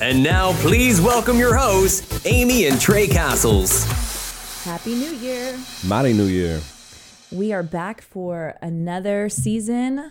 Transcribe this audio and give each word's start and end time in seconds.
And 0.00 0.22
now, 0.22 0.52
please 0.62 0.98
welcome 1.00 1.36
your 1.36 1.54
hosts, 1.54 2.24
Amy 2.24 2.66
and 2.66 2.80
Trey 2.80 3.06
Cassels. 3.06 3.84
Happy 4.64 4.94
New 4.94 5.10
Year! 5.16 5.58
Mighty 5.86 6.14
New 6.14 6.24
Year. 6.24 6.60
We 7.30 7.52
are 7.52 7.62
back 7.62 8.00
for 8.00 8.56
another 8.62 9.28
season. 9.28 10.10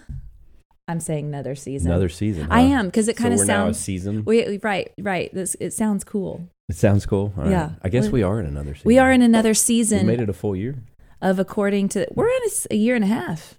I'm 0.87 0.99
saying 0.99 1.25
another 1.25 1.55
season. 1.55 1.89
Another 1.91 2.09
season. 2.09 2.47
I 2.51 2.61
am 2.61 2.85
because 2.85 3.07
it 3.07 3.17
kind 3.17 3.33
of 3.33 3.39
we're 3.39 3.45
now 3.45 3.63
a 3.63 3.65
sounds. 3.73 3.79
season. 3.79 4.23
We, 4.25 4.59
right, 4.59 4.91
right. 4.99 5.33
This 5.33 5.55
it 5.59 5.71
sounds 5.73 6.03
cool. 6.03 6.47
it 6.69 6.75
sounds 6.75 7.05
cool. 7.07 7.33
All 7.35 7.43
right. 7.43 7.51
Yeah. 7.51 7.71
I 7.81 7.89
guess 7.89 8.05
We- 8.05 8.11
we 8.19 8.23
are 8.23 8.39
in 8.39 8.45
another 8.45 8.75
season. 8.75 8.87
We 8.87 8.99
are 8.99 9.11
in 9.11 9.21
another 9.23 9.53
season. 9.55 9.97
We 9.97 9.99
season 10.01 10.07
made 10.07 10.21
it 10.21 10.29
a 10.29 10.33
full 10.33 10.55
year. 10.55 10.75
of 11.21 11.39
according 11.39 11.89
to. 11.89 12.07
We're 12.13 12.29
in 12.29 12.41
a 12.71 12.75
year 12.75 12.95
and 12.95 13.03
a 13.03 13.07
half. 13.07 13.55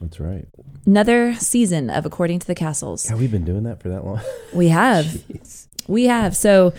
That's 0.00 0.20
right. 0.20 0.46
Another 0.86 1.34
season 1.34 1.90
of 1.90 2.04
according 2.04 2.40
to 2.40 2.46
the 2.46 2.54
Cassels. 2.54 3.06
Have 3.06 3.18
we 3.18 3.26
been 3.26 3.44
doing 3.44 3.64
that 3.64 3.80
for 3.80 3.88
that 3.88 4.04
long? 4.04 4.20
We 4.52 4.68
have. 4.68 5.04
Jeez. 5.06 5.66
We 5.88 6.04
have. 6.04 6.36
So 6.36 6.72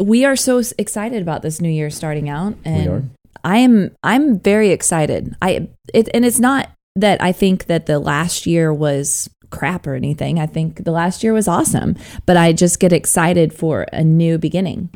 we 0.00 0.24
are 0.24 0.36
so 0.36 0.62
excited 0.78 1.22
about 1.22 1.42
this 1.42 1.60
new 1.60 1.68
year 1.68 1.90
starting 1.90 2.28
out 2.28 2.54
and 2.64 2.88
are. 2.88 3.02
I 3.42 3.58
am 3.58 3.96
I'm 4.02 4.38
very 4.38 4.70
excited. 4.70 5.34
I 5.42 5.68
it 5.92 6.08
and 6.14 6.24
it's 6.24 6.38
not 6.38 6.70
that 6.96 7.22
I 7.22 7.32
think 7.32 7.66
that 7.66 7.86
the 7.86 7.98
last 7.98 8.46
year 8.46 8.72
was 8.72 9.28
crap 9.50 9.86
or 9.86 9.94
anything. 9.94 10.38
I 10.38 10.46
think 10.46 10.84
the 10.84 10.92
last 10.92 11.22
year 11.22 11.32
was 11.32 11.48
awesome, 11.48 11.96
but 12.26 12.36
I 12.36 12.52
just 12.52 12.78
get 12.78 12.92
excited 12.92 13.52
for 13.52 13.86
a 13.92 14.04
new 14.04 14.38
beginning. 14.38 14.90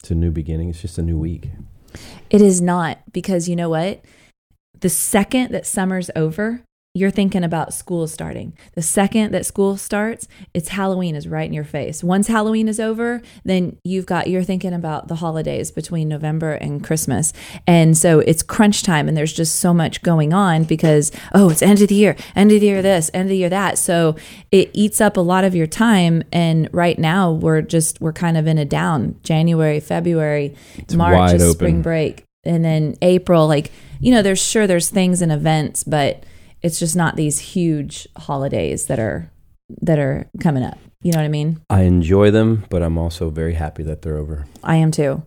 It's 0.00 0.10
a 0.10 0.14
new 0.14 0.30
beginning. 0.30 0.68
It's 0.68 0.82
just 0.82 0.98
a 0.98 1.02
new 1.02 1.18
week. 1.18 1.48
It 2.28 2.42
is 2.42 2.60
not 2.60 2.98
because 3.12 3.48
you 3.48 3.56
know 3.56 3.70
what? 3.70 4.04
The 4.80 4.88
second 4.88 5.52
that 5.52 5.66
summer's 5.66 6.10
over, 6.14 6.64
you're 6.96 7.10
thinking 7.10 7.42
about 7.42 7.74
school 7.74 8.06
starting. 8.06 8.56
The 8.74 8.82
second 8.82 9.32
that 9.32 9.44
school 9.44 9.76
starts, 9.76 10.28
it's 10.54 10.68
Halloween 10.68 11.16
is 11.16 11.26
right 11.26 11.46
in 11.46 11.52
your 11.52 11.64
face. 11.64 12.04
Once 12.04 12.28
Halloween 12.28 12.68
is 12.68 12.78
over, 12.78 13.20
then 13.44 13.76
you've 13.82 14.06
got 14.06 14.28
you're 14.28 14.44
thinking 14.44 14.72
about 14.72 15.08
the 15.08 15.16
holidays 15.16 15.72
between 15.72 16.08
November 16.08 16.52
and 16.52 16.84
Christmas. 16.84 17.32
And 17.66 17.98
so 17.98 18.20
it's 18.20 18.44
crunch 18.44 18.84
time 18.84 19.08
and 19.08 19.16
there's 19.16 19.32
just 19.32 19.56
so 19.56 19.74
much 19.74 20.02
going 20.02 20.32
on 20.32 20.62
because 20.62 21.10
oh, 21.34 21.50
it's 21.50 21.62
end 21.62 21.82
of 21.82 21.88
the 21.88 21.96
year, 21.96 22.14
end 22.36 22.52
of 22.52 22.60
the 22.60 22.66
year 22.66 22.80
this, 22.80 23.10
end 23.12 23.24
of 23.24 23.30
the 23.30 23.38
year 23.38 23.50
that. 23.50 23.76
So 23.76 24.14
it 24.52 24.70
eats 24.72 25.00
up 25.00 25.16
a 25.16 25.20
lot 25.20 25.42
of 25.42 25.56
your 25.56 25.66
time 25.66 26.22
and 26.30 26.68
right 26.72 26.96
now 26.98 27.32
we're 27.32 27.62
just 27.62 28.00
we're 28.00 28.12
kind 28.12 28.36
of 28.36 28.46
in 28.46 28.56
a 28.56 28.64
down. 28.64 29.18
January, 29.24 29.80
February, 29.80 30.54
March 30.94 31.16
wide 31.16 31.34
is 31.34 31.42
open. 31.42 31.54
spring 31.54 31.82
break 31.82 32.24
and 32.44 32.64
then 32.64 32.96
April 33.02 33.48
like 33.48 33.72
you 34.04 34.12
know 34.12 34.22
there's 34.22 34.42
sure 34.42 34.66
there's 34.66 34.90
things 34.90 35.22
and 35.22 35.32
events 35.32 35.82
but 35.84 36.24
it's 36.64 36.78
just 36.78 36.96
not 36.96 37.14
these 37.14 37.38
huge 37.38 38.08
holidays 38.16 38.86
that 38.86 38.98
are 38.98 39.30
that 39.82 39.98
are 39.98 40.26
coming 40.40 40.62
up. 40.62 40.78
You 41.02 41.12
know 41.12 41.18
what 41.18 41.26
I 41.26 41.28
mean? 41.28 41.60
I 41.68 41.82
enjoy 41.82 42.30
them, 42.30 42.64
but 42.70 42.82
I'm 42.82 42.96
also 42.96 43.28
very 43.28 43.52
happy 43.52 43.82
that 43.82 44.00
they're 44.00 44.16
over. 44.16 44.46
I 44.62 44.76
am 44.76 44.90
too. 44.90 45.22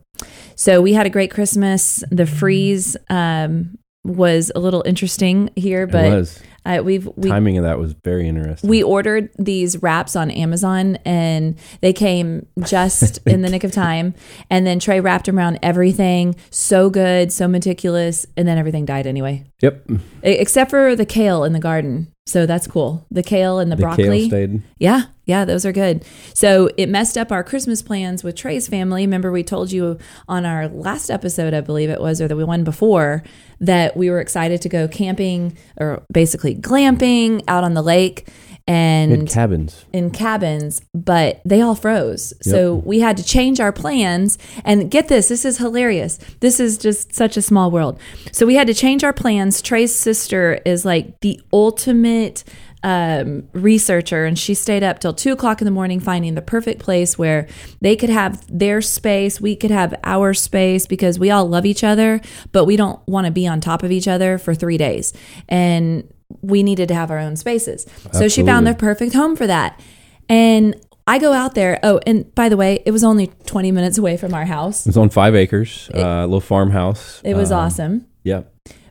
So 0.56 0.82
we 0.82 0.94
had 0.94 1.06
a 1.06 1.12
great 1.12 1.30
Christmas. 1.30 2.04
The 2.10 2.26
freeze 2.26 2.98
um 3.10 3.78
was 4.08 4.52
a 4.56 4.60
little 4.60 4.82
interesting 4.86 5.50
here 5.56 5.84
it 5.84 5.92
but 5.92 6.10
was. 6.12 6.42
uh, 6.66 6.82
we've 6.84 7.08
we 7.16 7.30
Timing 7.30 7.58
of 7.58 7.64
that 7.66 7.78
was 7.80 7.94
very 7.94 8.28
interesting. 8.28 8.70
we 8.70 8.82
ordered 8.82 9.30
these 9.38 9.82
wraps 9.82 10.16
on 10.16 10.32
Amazon 10.32 10.98
and 11.06 11.58
they 11.82 11.94
came 11.94 12.46
just 12.64 13.20
in 13.28 13.42
the 13.42 13.50
nick 13.50 13.64
of 13.64 13.72
time. 13.72 14.14
And 14.50 14.66
then 14.66 14.80
Trey 14.80 15.00
wrapped 15.00 15.26
them 15.28 15.38
around 15.38 15.60
everything. 15.62 16.36
So 16.50 16.90
good, 16.90 17.32
so 17.32 17.48
meticulous. 17.48 18.26
And 18.36 18.48
then 18.48 18.58
everything 18.58 18.86
died 18.86 19.06
anyway, 19.08 19.46
yep. 19.62 19.86
Except 20.24 20.70
for 20.70 20.96
the 20.96 21.06
kale 21.06 21.44
in 21.44 21.54
the 21.54 21.60
garden. 21.60 22.12
So 22.26 22.46
that's 22.46 22.68
cool. 22.68 23.06
The 23.10 23.24
kale 23.24 23.60
and 23.60 23.72
the, 23.72 23.78
The 23.78 23.82
broccoli. 23.84 24.20
kale 24.22 24.28
stayed. 24.28 24.62
Yeah, 24.80 25.04
yeah, 25.24 25.46
those 25.46 25.66
are 25.66 25.72
good. 25.72 26.04
So 26.34 26.70
it 26.76 26.90
messed 26.90 27.18
up 27.18 27.32
our 27.32 27.42
Christmas 27.42 27.82
plans 27.82 28.22
with 28.22 28.36
Trey's 28.36 28.68
family. 28.68 29.04
Remember, 29.06 29.32
we 29.32 29.44
told 29.44 29.72
you 29.72 29.98
on 30.28 30.46
our 30.46 30.68
last 30.68 31.10
episode, 31.10 31.54
I 31.54 31.62
believe 31.62 31.90
it 31.90 32.02
was, 32.02 32.20
or 32.20 32.28
the 32.28 32.36
one 32.46 32.66
before, 32.66 33.24
that 33.60 33.98
we 33.98 34.10
were 34.10 34.20
excited 34.20 34.62
to 34.62 34.70
go 34.70 34.88
camping 34.88 35.58
or 35.80 36.04
basically 36.12 36.56
glamping 36.56 37.44
out 37.48 37.64
on 37.64 37.74
the 37.74 37.82
lake. 37.82 38.28
And 38.70 39.12
had 39.12 39.30
cabins. 39.30 39.86
in 39.94 40.12
cabins, 40.12 40.82
but 40.94 41.42
they 41.46 41.62
all 41.62 41.74
froze. 41.74 42.34
So 42.42 42.76
we 42.76 43.00
had 43.00 43.16
to 43.16 43.24
change 43.24 43.62
our 43.62 43.72
plans. 43.72 44.38
And 44.66 44.92
get 44.92 45.08
this, 45.08 45.30
this 45.30 45.46
is 45.46 45.58
hilarious. 45.58 46.20
This 46.42 46.60
is 46.60 46.78
just 46.78 47.16
such 47.16 47.38
a 47.38 47.42
small 47.42 47.72
world. 47.72 47.98
So 48.34 48.46
we 48.46 48.56
had 48.56 48.68
to 48.68 48.74
change 48.74 49.06
our 49.06 49.14
plans. 49.14 49.62
Trey's 49.62 49.96
sister 49.96 50.60
is 50.66 50.84
like 50.84 51.22
the 51.22 51.40
ultimate 51.54 52.44
um, 52.88 53.50
researcher, 53.52 54.24
and 54.24 54.40
she 54.40 54.54
stayed 54.54 54.82
up 54.82 55.00
till 55.00 55.14
two 55.14 55.34
o'clock 55.34 55.60
in 55.60 55.66
the 55.66 55.72
morning 55.72 56.00
finding 56.00 56.36
the 56.36 56.42
perfect 56.42 56.80
place 56.82 57.18
where 57.18 57.46
they 57.82 57.98
could 57.98 58.10
have 58.10 58.46
their 58.48 58.82
space, 58.82 59.42
we 59.42 59.58
could 59.58 59.72
have 59.72 59.94
our 60.06 60.34
space 60.34 60.88
because 60.88 61.20
we 61.20 61.30
all 61.30 61.46
love 61.50 61.66
each 61.66 61.84
other, 61.84 62.22
but 62.54 62.64
we 62.64 62.78
don't 62.78 63.06
want 63.06 63.26
to 63.26 63.32
be 63.32 63.46
on 63.46 63.60
top 63.60 63.84
of 63.84 63.92
each 63.92 64.08
other 64.08 64.38
for 64.38 64.56
three 64.56 64.78
days. 64.78 65.12
And 65.50 66.10
we 66.42 66.64
needed 66.64 66.88
to 66.88 66.96
have 66.96 67.12
our 67.12 67.20
own 67.20 67.36
spaces. 67.36 67.86
So 68.14 68.30
she 68.30 68.42
found 68.42 68.66
Absolutely. 68.66 68.72
the 68.72 68.78
perfect 68.78 69.14
home 69.16 69.36
for 69.36 69.48
that. 69.48 69.82
And 70.30 70.74
I 71.08 71.20
go 71.20 71.34
out 71.34 71.56
there. 71.56 71.82
Oh, 71.84 72.00
and 72.08 72.34
by 72.36 72.48
the 72.48 72.56
way, 72.56 72.82
it 72.86 72.92
was 72.92 73.04
only 73.04 73.28
20 73.48 73.74
minutes 73.74 73.98
away 73.98 74.16
from 74.16 74.34
our 74.34 74.46
house. 74.46 74.88
It's 74.88 74.96
on 74.98 75.10
five 75.10 75.36
acres, 75.36 75.90
uh, 75.94 76.00
a 76.00 76.22
little 76.24 76.40
farmhouse. 76.40 77.22
It 77.26 77.34
was 77.36 77.52
Um, 77.52 77.60
awesome. 77.60 78.06
Yeah. 78.24 78.44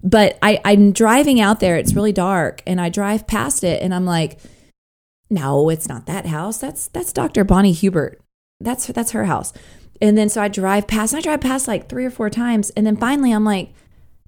But 0.07 0.39
I, 0.41 0.61
I'm 0.65 0.93
driving 0.93 1.41
out 1.41 1.59
there. 1.59 1.77
It's 1.77 1.95
really 1.95 2.13
dark, 2.13 2.63
and 2.65 2.81
I 2.81 2.89
drive 2.91 3.27
past 3.27 3.65
it, 3.65 3.83
and 3.83 3.93
I'm 3.93 4.07
like, 4.07 4.39
"No, 5.29 5.69
it's 5.69 5.89
not 5.89 6.07
that 6.07 6.27
house. 6.27 6.59
That's 6.59 6.87
that's 6.89 7.13
Dr. 7.13 7.43
Bonnie 7.43 7.73
Hubert. 7.73 8.21
That's 8.61 8.87
that's 8.87 9.11
her 9.11 9.25
house." 9.25 9.53
And 10.01 10.17
then 10.17 10.29
so 10.29 10.41
I 10.41 10.47
drive 10.47 10.87
past. 10.87 11.13
And 11.13 11.19
I 11.19 11.23
drive 11.23 11.41
past 11.41 11.67
like 11.67 11.89
three 11.89 12.05
or 12.05 12.11
four 12.11 12.31
times, 12.31 12.71
and 12.71 12.87
then 12.87 12.97
finally 12.97 13.33
I'm 13.33 13.45
like, 13.45 13.73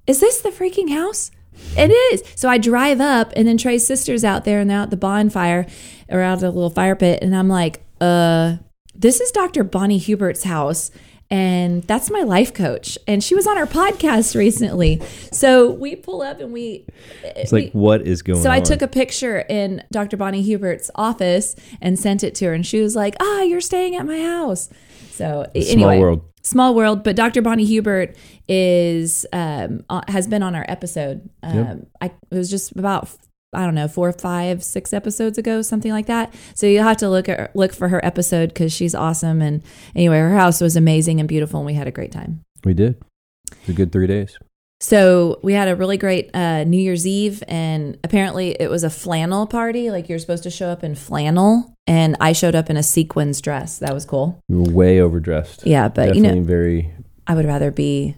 "Is 0.09 0.19
this 0.19 0.41
the 0.41 0.51
freaking 0.51 0.91
house?" 0.91 1.31
It 1.77 1.93
is. 2.13 2.25
So 2.35 2.49
I 2.49 2.59
drive 2.59 3.01
up, 3.01 3.33
and 3.37 3.47
then 3.47 3.57
Trey's 3.57 3.87
sister's 3.87 4.25
out 4.25 4.45
there, 4.45 4.59
and 4.59 4.69
they're 4.69 4.79
out 4.79 4.85
at 4.85 4.91
the 4.91 4.97
bonfire 4.97 5.67
or 6.09 6.23
out 6.23 6.41
the 6.41 6.51
little 6.51 6.71
fire 6.71 6.97
pit, 6.97 7.23
and 7.23 7.37
I'm 7.37 7.49
like, 7.49 7.83
"Uh, 8.01 8.57
this 8.97 9.21
is 9.21 9.31
Dr. 9.31 9.63
Bonnie 9.63 9.99
Hubert's 9.99 10.43
house." 10.43 10.91
And 11.31 11.83
that's 11.85 12.11
my 12.11 12.23
life 12.23 12.55
coach 12.55 12.97
and 13.07 13.23
she 13.23 13.35
was 13.35 13.47
on 13.47 13.59
our 13.59 13.67
podcast 13.67 14.35
recently 14.35 15.01
so 15.31 15.71
we 15.71 15.95
pull 15.95 16.23
up 16.23 16.41
and 16.41 16.53
we 16.53 16.87
It's 17.23 17.53
like, 17.53 17.73
what 17.73 18.03
is 18.07 18.23
going 18.23 18.43
so 18.43 18.49
on? 18.51 18.57
So 18.57 18.61
I 18.61 18.61
took 18.61 18.81
a 18.83 18.89
picture 18.89 19.41
in 19.49 19.83
Dr. 19.93 20.17
Bonnie 20.17 20.43
Hubert's 20.43 20.91
office 20.95 21.55
and 21.81 21.99
sent 21.99 22.25
it 22.25 22.35
to 22.37 22.47
her, 22.47 22.55
and 22.55 22.67
she 22.67 22.81
was 22.81 22.97
like, 22.97 23.15
"Ah, 23.21 23.43
you're 23.43 23.61
staying 23.61 23.95
at 23.97 24.07
my 24.07 24.21
house." 24.21 24.71
So 25.11 25.47
Small 25.53 25.71
anyway, 25.73 25.99
world. 25.99 26.23
small 26.43 26.75
world. 26.75 27.03
But 27.05 27.17
Dr. 27.17 27.43
Bonnie 27.43 27.65
Hubert 27.67 28.17
is 28.49 29.27
um, 29.33 29.85
uh, 29.91 30.03
has 30.09 30.27
been 30.27 30.43
on 30.43 30.55
our 30.55 30.65
episode. 30.69 31.29
Um, 31.43 31.87
I 32.01 32.07
it 32.07 32.35
was 32.37 32.51
just 32.51 32.73
about 32.73 33.09
I 33.53 33.65
don't 33.65 33.75
know 33.75 33.89
four, 33.89 34.12
five, 34.12 34.62
six 34.62 34.93
episodes 34.93 35.39
ago, 35.39 35.62
something 35.62 35.91
like 35.91 36.06
that. 36.06 36.35
So 36.55 36.67
you 36.67 36.79
will 36.79 36.85
have 36.85 36.99
to 36.99 37.09
look 37.09 37.29
at 37.29 37.55
look 37.56 37.73
for 37.73 37.89
her 37.89 38.05
episode 38.05 38.50
because 38.50 38.73
she's 38.73 38.95
awesome. 38.95 39.41
And 39.41 39.62
anyway, 39.95 40.19
her 40.19 40.37
house 40.37 40.61
was 40.61 40.77
amazing 40.77 41.19
and 41.21 41.29
beautiful, 41.29 41.61
and 41.61 41.67
we 41.67 41.75
had 41.75 41.87
a 41.87 41.93
great 41.93 42.12
time. 42.12 42.41
We 42.65 42.75
did. 42.75 43.03
It's 43.50 43.71
a 43.71 43.73
good 43.73 43.93
three 43.93 44.06
days. 44.06 44.39
So 44.81 45.41
we 45.43 45.55
had 45.55 45.67
a 45.67 45.75
really 45.75 45.97
great 45.97 46.31
uh, 46.35 46.62
New 46.65 46.79
Year's 46.79 47.06
Eve, 47.06 47.43
and 47.49 47.99
apparently 48.05 48.50
it 48.61 48.71
was 48.71 48.85
a 48.85 48.91
flannel 48.91 49.47
party. 49.47 49.91
Like 49.91 50.09
you're 50.09 50.21
supposed 50.21 50.45
to 50.45 50.50
show 50.50 50.69
up 50.69 50.85
in 50.85 50.95
flannel, 50.95 51.75
and 51.87 52.17
I 52.21 52.33
showed 52.33 52.55
up 52.55 52.71
in 52.71 52.77
a 52.77 52.83
sequins 52.83 53.41
dress. 53.41 53.79
That 53.79 53.95
was 53.95 54.05
cool. 54.05 54.41
We 54.49 54.56
were 54.56 54.71
way 54.71 55.00
overdressed. 55.00 55.67
Yeah, 55.67 55.89
but 55.89 56.06
Definitely 56.06 56.29
you 56.29 56.35
know, 56.37 56.43
very. 56.43 56.93
I 57.27 57.35
would 57.35 57.47
rather 57.47 57.71
be 57.71 58.17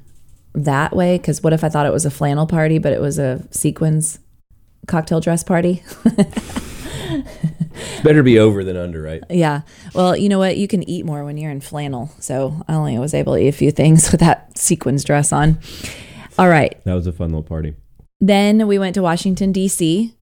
that 0.54 0.94
way 0.94 1.16
because 1.16 1.42
what 1.42 1.52
if 1.52 1.64
I 1.64 1.68
thought 1.68 1.86
it 1.86 1.92
was 1.92 2.04
a 2.04 2.10
flannel 2.10 2.46
party, 2.46 2.78
but 2.78 2.92
it 2.92 3.00
was 3.00 3.18
a 3.18 3.46
sequins 3.52 4.18
cocktail 4.86 5.20
dress 5.20 5.44
party? 5.44 5.82
Better 8.02 8.22
be 8.22 8.38
over 8.38 8.64
than 8.64 8.76
under, 8.76 9.00
right? 9.02 9.22
yeah. 9.30 9.62
Well, 9.94 10.16
you 10.16 10.28
know 10.28 10.38
what? 10.38 10.56
You 10.56 10.68
can 10.68 10.88
eat 10.88 11.04
more 11.04 11.24
when 11.24 11.36
you're 11.38 11.50
in 11.50 11.60
flannel. 11.60 12.10
So 12.18 12.62
I 12.68 12.74
only 12.74 12.98
was 12.98 13.14
able 13.14 13.34
to 13.34 13.40
eat 13.40 13.48
a 13.48 13.52
few 13.52 13.70
things 13.70 14.10
with 14.12 14.20
that 14.20 14.56
sequins 14.58 15.04
dress 15.04 15.32
on. 15.32 15.58
All 16.38 16.48
right. 16.48 16.82
That 16.84 16.94
was 16.94 17.06
a 17.06 17.12
fun 17.12 17.28
little 17.30 17.42
party. 17.42 17.74
Then 18.20 18.66
we 18.66 18.78
went 18.78 18.94
to 18.94 19.02
Washington, 19.02 19.52
D.C. 19.52 20.14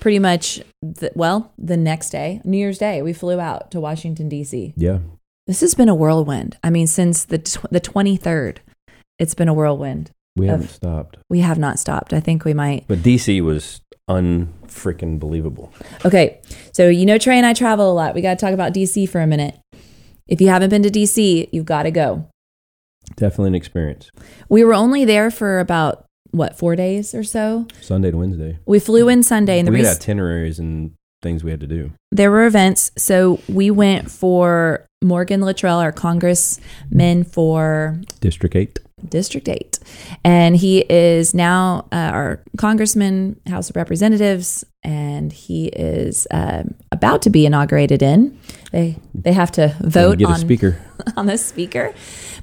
Pretty 0.00 0.18
much, 0.18 0.60
the, 0.82 1.10
well, 1.14 1.52
the 1.56 1.76
next 1.76 2.10
day, 2.10 2.40
New 2.44 2.58
Year's 2.58 2.78
Day, 2.78 3.02
we 3.02 3.12
flew 3.12 3.40
out 3.40 3.70
to 3.70 3.80
Washington, 3.80 4.28
D.C. 4.28 4.74
Yeah. 4.76 4.98
This 5.46 5.60
has 5.60 5.74
been 5.74 5.88
a 5.88 5.94
whirlwind. 5.94 6.58
I 6.62 6.70
mean, 6.70 6.86
since 6.86 7.24
the, 7.24 7.38
tw- 7.38 7.70
the 7.70 7.80
23rd, 7.80 8.58
it's 9.18 9.34
been 9.34 9.48
a 9.48 9.54
whirlwind. 9.54 10.10
We 10.36 10.46
haven't 10.46 10.68
stopped. 10.68 11.18
We 11.28 11.40
have 11.40 11.58
not 11.58 11.78
stopped. 11.78 12.12
I 12.12 12.20
think 12.20 12.44
we 12.44 12.54
might. 12.54 12.86
But 12.88 12.98
DC 12.98 13.42
was 13.42 13.80
unfreaking 14.08 15.18
believable. 15.18 15.72
Okay. 16.04 16.40
So, 16.72 16.88
you 16.88 17.06
know, 17.06 17.18
Trey 17.18 17.36
and 17.36 17.46
I 17.46 17.52
travel 17.52 17.90
a 17.90 17.94
lot. 17.94 18.14
We 18.14 18.22
got 18.22 18.38
to 18.38 18.44
talk 18.44 18.54
about 18.54 18.72
D.C. 18.72 19.06
for 19.06 19.20
a 19.20 19.26
minute. 19.26 19.58
If 20.26 20.40
you 20.40 20.48
haven't 20.48 20.70
been 20.70 20.82
to 20.82 20.90
D.C., 20.90 21.48
you've 21.52 21.66
got 21.66 21.82
to 21.84 21.90
go. 21.90 22.28
Definitely 23.16 23.48
an 23.48 23.54
experience. 23.56 24.10
We 24.48 24.64
were 24.64 24.74
only 24.74 25.04
there 25.04 25.30
for 25.30 25.60
about, 25.60 26.06
what, 26.30 26.56
four 26.56 26.76
days 26.76 27.14
or 27.14 27.24
so? 27.24 27.66
Sunday 27.80 28.10
to 28.10 28.16
Wednesday. 28.16 28.58
We 28.64 28.78
flew 28.78 29.08
in 29.08 29.22
Sunday, 29.22 29.58
and 29.58 29.68
the 29.68 29.72
we 29.72 29.80
had 29.80 29.96
itineraries 29.96 30.58
and 30.58 30.92
things 31.20 31.44
we 31.44 31.50
had 31.50 31.60
to 31.60 31.66
do. 31.66 31.92
there 32.10 32.30
were 32.30 32.46
events. 32.46 32.90
So 32.96 33.40
we 33.48 33.70
went 33.70 34.10
for 34.10 34.86
Morgan 35.02 35.40
Luttrell, 35.40 35.78
our 35.78 35.92
congressman 35.92 37.24
for 37.24 38.00
District 38.20 38.56
8. 38.56 38.78
District 39.08 39.48
8. 39.48 39.78
And 40.24 40.56
he 40.56 40.80
is 40.80 41.34
now 41.34 41.86
uh, 41.92 41.96
our 41.96 42.42
congressman, 42.56 43.40
House 43.46 43.70
of 43.70 43.76
Representatives, 43.76 44.64
and 44.82 45.32
he 45.32 45.66
is 45.66 46.26
um, 46.30 46.74
about 46.90 47.22
to 47.22 47.30
be 47.30 47.46
inaugurated 47.46 48.02
in. 48.02 48.38
They 48.72 48.96
they 49.14 49.32
have 49.32 49.52
to 49.52 49.76
vote 49.80 50.22
on 50.22 50.38
speaker. 50.38 50.80
on 51.16 51.26
the 51.26 51.38
speaker. 51.38 51.94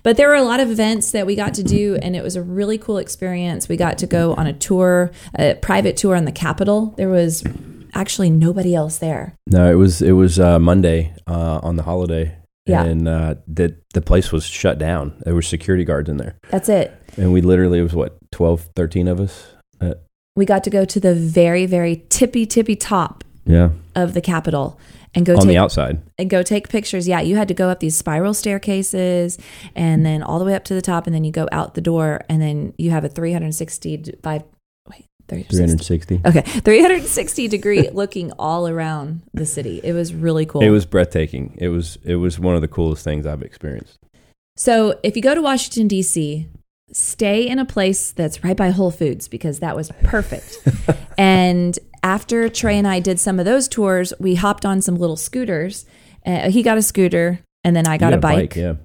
But 0.04 0.16
there 0.16 0.30
were 0.30 0.36
a 0.36 0.44
lot 0.44 0.60
of 0.60 0.72
events 0.72 1.12
that 1.12 1.26
we 1.26 1.36
got 1.36 1.56
to 1.56 1.64
do, 1.64 1.98
and 2.02 2.16
it 2.16 2.24
was 2.24 2.36
a 2.36 2.42
really 2.42 2.78
cool 2.78 2.98
experience. 2.98 3.68
We 3.68 3.76
got 3.76 3.98
to 3.98 4.08
go 4.08 4.34
on 4.36 4.48
a 4.48 4.54
tour, 4.54 5.12
a 5.38 5.56
private 5.56 5.98
tour 5.98 6.16
on 6.16 6.24
the 6.26 6.32
Capitol. 6.32 6.94
There 6.98 7.10
was 7.10 7.44
actually 7.94 8.30
nobody 8.30 8.76
else 8.76 9.00
there. 9.00 9.36
No, 9.48 9.70
it 9.70 9.76
was 9.76 10.02
it 10.02 10.14
was 10.14 10.40
uh, 10.40 10.60
Monday 10.60 11.14
uh, 11.28 11.60
on 11.62 11.76
the 11.76 11.84
holiday. 11.84 12.39
Yeah. 12.70 12.84
And 12.84 13.08
uh, 13.08 13.36
the, 13.48 13.76
the 13.94 14.02
place 14.02 14.32
was 14.32 14.46
shut 14.46 14.78
down. 14.78 15.22
There 15.26 15.34
were 15.34 15.42
security 15.42 15.84
guards 15.84 16.10
in 16.10 16.18
there. 16.18 16.38
That's 16.50 16.70
it. 16.70 16.92
And 17.18 17.34
we 17.34 17.42
literally, 17.42 17.80
it 17.80 17.84
was 17.84 17.94
what, 17.96 18.18
12, 18.32 18.70
13 18.76 19.08
of 19.08 19.20
us? 19.20 19.48
Uh, 19.82 19.96
We 20.36 20.46
got 20.46 20.64
to 20.66 20.70
go 20.70 20.86
to 20.86 21.00
the 21.00 21.14
very, 21.16 21.66
very 21.66 22.06
tippy, 22.10 22.46
tippy 22.46 22.76
top 22.76 23.24
yeah. 23.46 23.70
of 23.96 24.14
the 24.14 24.22
Capitol 24.22 24.80
and 25.16 25.26
go 25.26 25.34
On 25.34 25.40
take 25.40 25.48
the 25.48 25.58
outside. 25.58 26.02
and 26.20 26.30
go 26.30 26.44
take 26.44 26.70
pictures. 26.70 27.08
Yeah, 27.08 27.20
you 27.22 27.36
had 27.36 27.48
to 27.48 27.54
go 27.56 27.70
up 27.70 27.80
these 27.80 27.98
spiral 27.98 28.34
staircases 28.34 29.40
and 29.76 30.06
then 30.06 30.22
all 30.22 30.38
the 30.38 30.46
way 30.46 30.54
up 30.54 30.64
to 30.66 30.76
the 30.76 30.82
top, 30.84 31.08
and 31.08 31.16
then 31.16 31.24
you 31.24 31.32
go 31.32 31.48
out 31.52 31.74
the 31.74 31.82
door, 31.82 32.22
and 32.30 32.40
then 32.42 32.74
you 32.78 32.92
have 32.92 33.04
a 33.04 33.10
365 33.10 34.44
wait 34.44 34.59
360 35.30 36.18
360. 36.18 36.22
okay 36.26 36.60
360 36.62 37.48
degree 37.48 37.90
looking 37.94 38.32
all 38.34 38.68
around 38.68 39.22
the 39.34 39.46
city. 39.46 39.80
It 39.84 39.94
was 39.94 40.14
really 40.14 40.46
cool. 40.46 40.62
It 40.62 40.70
was 40.70 40.86
breathtaking. 40.86 41.56
It 41.58 41.70
was 41.70 41.98
it 42.04 42.16
was 42.16 42.40
one 42.40 42.56
of 42.56 42.62
the 42.62 42.68
coolest 42.68 43.04
things 43.04 43.26
I've 43.26 43.44
experienced. 43.44 44.00
So 44.56 45.00
if 45.04 45.16
you 45.16 45.22
go 45.22 45.34
to 45.34 45.42
Washington, 45.42 45.88
D.C., 45.88 46.48
stay 46.92 47.48
in 47.48 47.60
a 47.60 47.66
place 47.66 48.12
that's 48.12 48.44
right 48.44 48.58
by 48.58 48.72
Whole 48.72 48.92
Foods 48.92 49.28
because 49.28 49.60
that 49.60 49.76
was 49.76 49.90
perfect. 50.04 50.68
and 51.18 51.80
after 52.04 52.50
Trey 52.50 52.78
and 52.78 52.88
I 52.88 53.00
did 53.00 53.20
some 53.20 53.40
of 53.40 53.46
those 53.46 53.68
tours, 53.68 54.14
we 54.20 54.36
hopped 54.36 54.66
on 54.66 54.82
some 54.82 54.96
little 54.96 55.16
scooters. 55.16 55.86
Uh, 56.26 56.50
he 56.50 56.62
got 56.64 56.78
a 56.78 56.82
scooter. 56.82 57.40
And 57.64 57.76
then 57.76 57.88
I 57.88 57.98
got, 57.98 58.12
You 58.12 58.18
a 58.18 58.22
bike, 58.22 58.56
Yeah. 58.56 58.76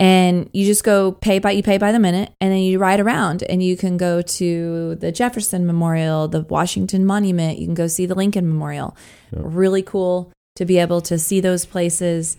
and 0.00 0.50
you 0.52 0.66
just 0.66 0.82
go 0.82 1.12
pay 1.12 1.38
by 1.38 1.52
you 1.52 1.62
pay 1.62 1.78
by 1.78 1.92
the 1.92 2.00
minute, 2.00 2.32
and 2.40 2.52
then 2.52 2.58
you 2.60 2.78
ride 2.78 2.98
around, 3.00 3.44
and 3.44 3.62
you 3.62 3.76
can 3.76 3.96
go 3.96 4.20
to 4.20 4.96
the 4.96 5.12
Jefferson 5.12 5.64
Memorial, 5.64 6.26
the 6.26 6.40
Washington 6.42 7.06
Monument. 7.06 7.58
You 7.58 7.66
can 7.66 7.74
go 7.74 7.86
see 7.86 8.04
the 8.04 8.16
Lincoln 8.16 8.48
Memorial. 8.48 8.96
Really 9.32 9.82
cool 9.82 10.32
to 10.56 10.64
be 10.64 10.78
able 10.78 11.00
to 11.02 11.18
see 11.18 11.40
those 11.40 11.64
places 11.66 12.36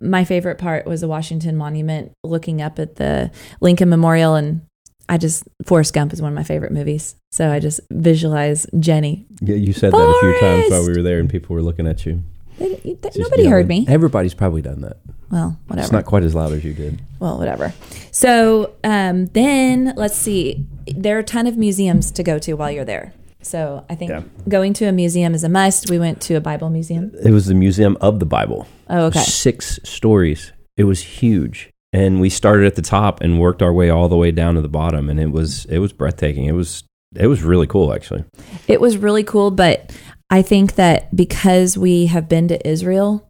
my 0.00 0.24
favorite 0.24 0.58
part 0.58 0.84
was 0.84 1.00
the 1.00 1.06
Washington 1.06 1.56
Monument, 1.56 2.10
looking 2.24 2.60
up 2.60 2.80
at 2.80 2.96
the 2.96 3.30
Lincoln 3.60 3.88
Memorial, 3.88 4.34
and 4.34 4.60
I 5.08 5.16
just 5.16 5.44
Forrest 5.64 5.94
Gump 5.94 6.12
is 6.12 6.20
one 6.20 6.32
of 6.32 6.34
my 6.36 6.42
favorite 6.42 6.72
movies. 6.72 7.14
So 7.30 7.50
I 7.52 7.60
just 7.60 7.78
visualize 7.92 8.66
Jenny. 8.80 9.26
Yeah, 9.40 9.54
you 9.54 9.72
said 9.72 9.92
that 9.92 9.96
a 9.96 10.20
few 10.20 10.40
times 10.40 10.70
while 10.72 10.84
we 10.86 10.92
were 10.96 11.02
there 11.02 11.20
and 11.20 11.30
people 11.30 11.54
were 11.54 11.62
looking 11.62 11.86
at 11.86 12.04
you. 12.04 12.20
They- 12.58 12.74
they- 12.84 13.10
nobody 13.16 13.42
yelling. 13.42 13.50
heard 13.50 13.68
me. 13.68 13.86
Everybody's 13.88 14.34
probably 14.34 14.60
done 14.60 14.80
that. 14.82 14.96
Well, 15.32 15.58
whatever. 15.66 15.84
It's 15.86 15.92
not 15.92 16.04
quite 16.04 16.22
as 16.22 16.34
loud 16.34 16.52
as 16.52 16.62
you 16.62 16.74
did. 16.74 17.00
well, 17.18 17.38
whatever. 17.38 17.72
So 18.12 18.74
um, 18.84 19.26
then 19.26 19.94
let's 19.96 20.14
see. 20.16 20.64
There 20.86 21.16
are 21.16 21.20
a 21.20 21.24
ton 21.24 21.46
of 21.48 21.56
museums 21.56 22.10
to 22.12 22.22
go 22.22 22.38
to 22.40 22.52
while 22.52 22.70
you're 22.70 22.84
there. 22.84 23.14
So 23.40 23.84
I 23.90 23.94
think 23.96 24.10
Yeah. 24.10 24.22
going 24.48 24.72
to 24.74 24.84
a 24.84 24.92
museum 24.92 25.34
is 25.34 25.42
a 25.42 25.48
must. 25.48 25.90
We 25.90 25.98
went 25.98 26.20
to 26.22 26.34
a 26.34 26.40
Bible 26.40 26.70
museum. 26.70 27.10
It 27.24 27.32
was 27.32 27.46
the 27.46 27.54
Museum 27.54 27.96
of 28.00 28.20
the 28.20 28.26
Bible. 28.26 28.68
Oh, 28.88 29.06
okay. 29.06 29.18
Six 29.20 29.80
stories. 29.82 30.52
It 30.76 30.84
was 30.84 31.00
huge. 31.00 31.70
And 31.94 32.20
we 32.20 32.28
started 32.28 32.66
at 32.66 32.74
the 32.76 32.82
top 32.82 33.20
and 33.20 33.40
worked 33.40 33.62
our 33.62 33.72
way 33.72 33.90
all 33.90 34.08
the 34.08 34.16
way 34.16 34.30
down 34.30 34.54
to 34.54 34.60
the 34.60 34.68
bottom 34.68 35.08
and 35.10 35.18
it 35.18 35.30
was 35.32 35.64
it 35.66 35.78
was 35.78 35.92
breathtaking. 35.92 36.44
It 36.44 36.52
was 36.52 36.84
it 37.16 37.26
was 37.26 37.42
really 37.42 37.66
cool 37.66 37.92
actually. 37.92 38.24
It 38.68 38.80
was 38.80 38.96
really 38.98 39.24
cool, 39.24 39.50
but 39.50 39.90
I 40.30 40.42
think 40.42 40.74
that 40.76 41.14
because 41.16 41.76
we 41.76 42.06
have 42.06 42.28
been 42.28 42.48
to 42.48 42.68
Israel, 42.68 43.28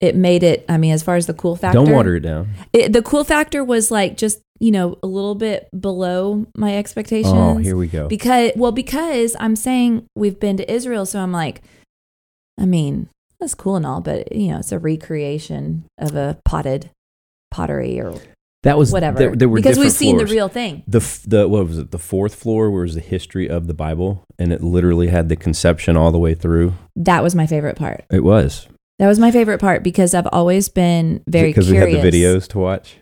it 0.00 0.16
made 0.16 0.42
it. 0.42 0.64
I 0.68 0.78
mean, 0.78 0.92
as 0.92 1.02
far 1.02 1.16
as 1.16 1.26
the 1.26 1.34
cool 1.34 1.56
factor, 1.56 1.78
Don't 1.78 1.92
water 1.92 2.16
it 2.16 2.20
down. 2.20 2.48
It, 2.72 2.92
the 2.92 3.02
cool 3.02 3.24
factor 3.24 3.62
was 3.62 3.90
like 3.90 4.16
just 4.16 4.40
you 4.58 4.70
know 4.70 4.98
a 5.02 5.06
little 5.06 5.34
bit 5.34 5.68
below 5.78 6.46
my 6.56 6.76
expectations. 6.76 7.34
Oh, 7.34 7.56
here 7.58 7.76
we 7.76 7.86
go. 7.86 8.08
Because 8.08 8.52
well, 8.56 8.72
because 8.72 9.36
I'm 9.38 9.56
saying 9.56 10.06
we've 10.16 10.40
been 10.40 10.56
to 10.56 10.72
Israel, 10.72 11.06
so 11.06 11.20
I'm 11.20 11.32
like, 11.32 11.62
I 12.58 12.66
mean, 12.66 13.08
that's 13.38 13.54
cool 13.54 13.76
and 13.76 13.86
all, 13.86 14.00
but 14.00 14.32
you 14.32 14.48
know, 14.48 14.58
it's 14.58 14.72
a 14.72 14.78
recreation 14.78 15.84
of 15.98 16.14
a 16.14 16.38
potted 16.44 16.90
pottery 17.50 18.00
or 18.00 18.14
That 18.62 18.78
was 18.78 18.92
whatever. 18.92 19.18
There, 19.18 19.36
there 19.36 19.48
were 19.48 19.56
because 19.56 19.78
we've 19.78 19.92
seen 19.92 20.16
floors. 20.16 20.28
the 20.30 20.34
real 20.34 20.48
thing. 20.48 20.82
the 20.86 21.00
the 21.26 21.48
what 21.48 21.66
was 21.66 21.78
it? 21.78 21.90
The 21.90 21.98
fourth 21.98 22.34
floor 22.34 22.70
was 22.70 22.94
the 22.94 23.00
history 23.00 23.48
of 23.48 23.66
the 23.66 23.74
Bible, 23.74 24.24
and 24.38 24.52
it 24.52 24.62
literally 24.62 25.08
had 25.08 25.28
the 25.28 25.36
conception 25.36 25.96
all 25.96 26.10
the 26.10 26.18
way 26.18 26.34
through. 26.34 26.74
That 26.96 27.22
was 27.22 27.34
my 27.34 27.46
favorite 27.46 27.76
part. 27.76 28.04
It 28.10 28.24
was 28.24 28.66
That 29.00 29.08
was 29.08 29.18
my 29.18 29.30
favorite 29.30 29.60
part 29.60 29.82
because 29.82 30.12
I've 30.12 30.28
always 30.30 30.68
been 30.68 31.24
very 31.26 31.48
because 31.48 31.70
we 31.70 31.78
had 31.78 31.88
the 31.88 31.94
videos 31.94 32.46
to 32.48 32.58
watch. 32.58 32.98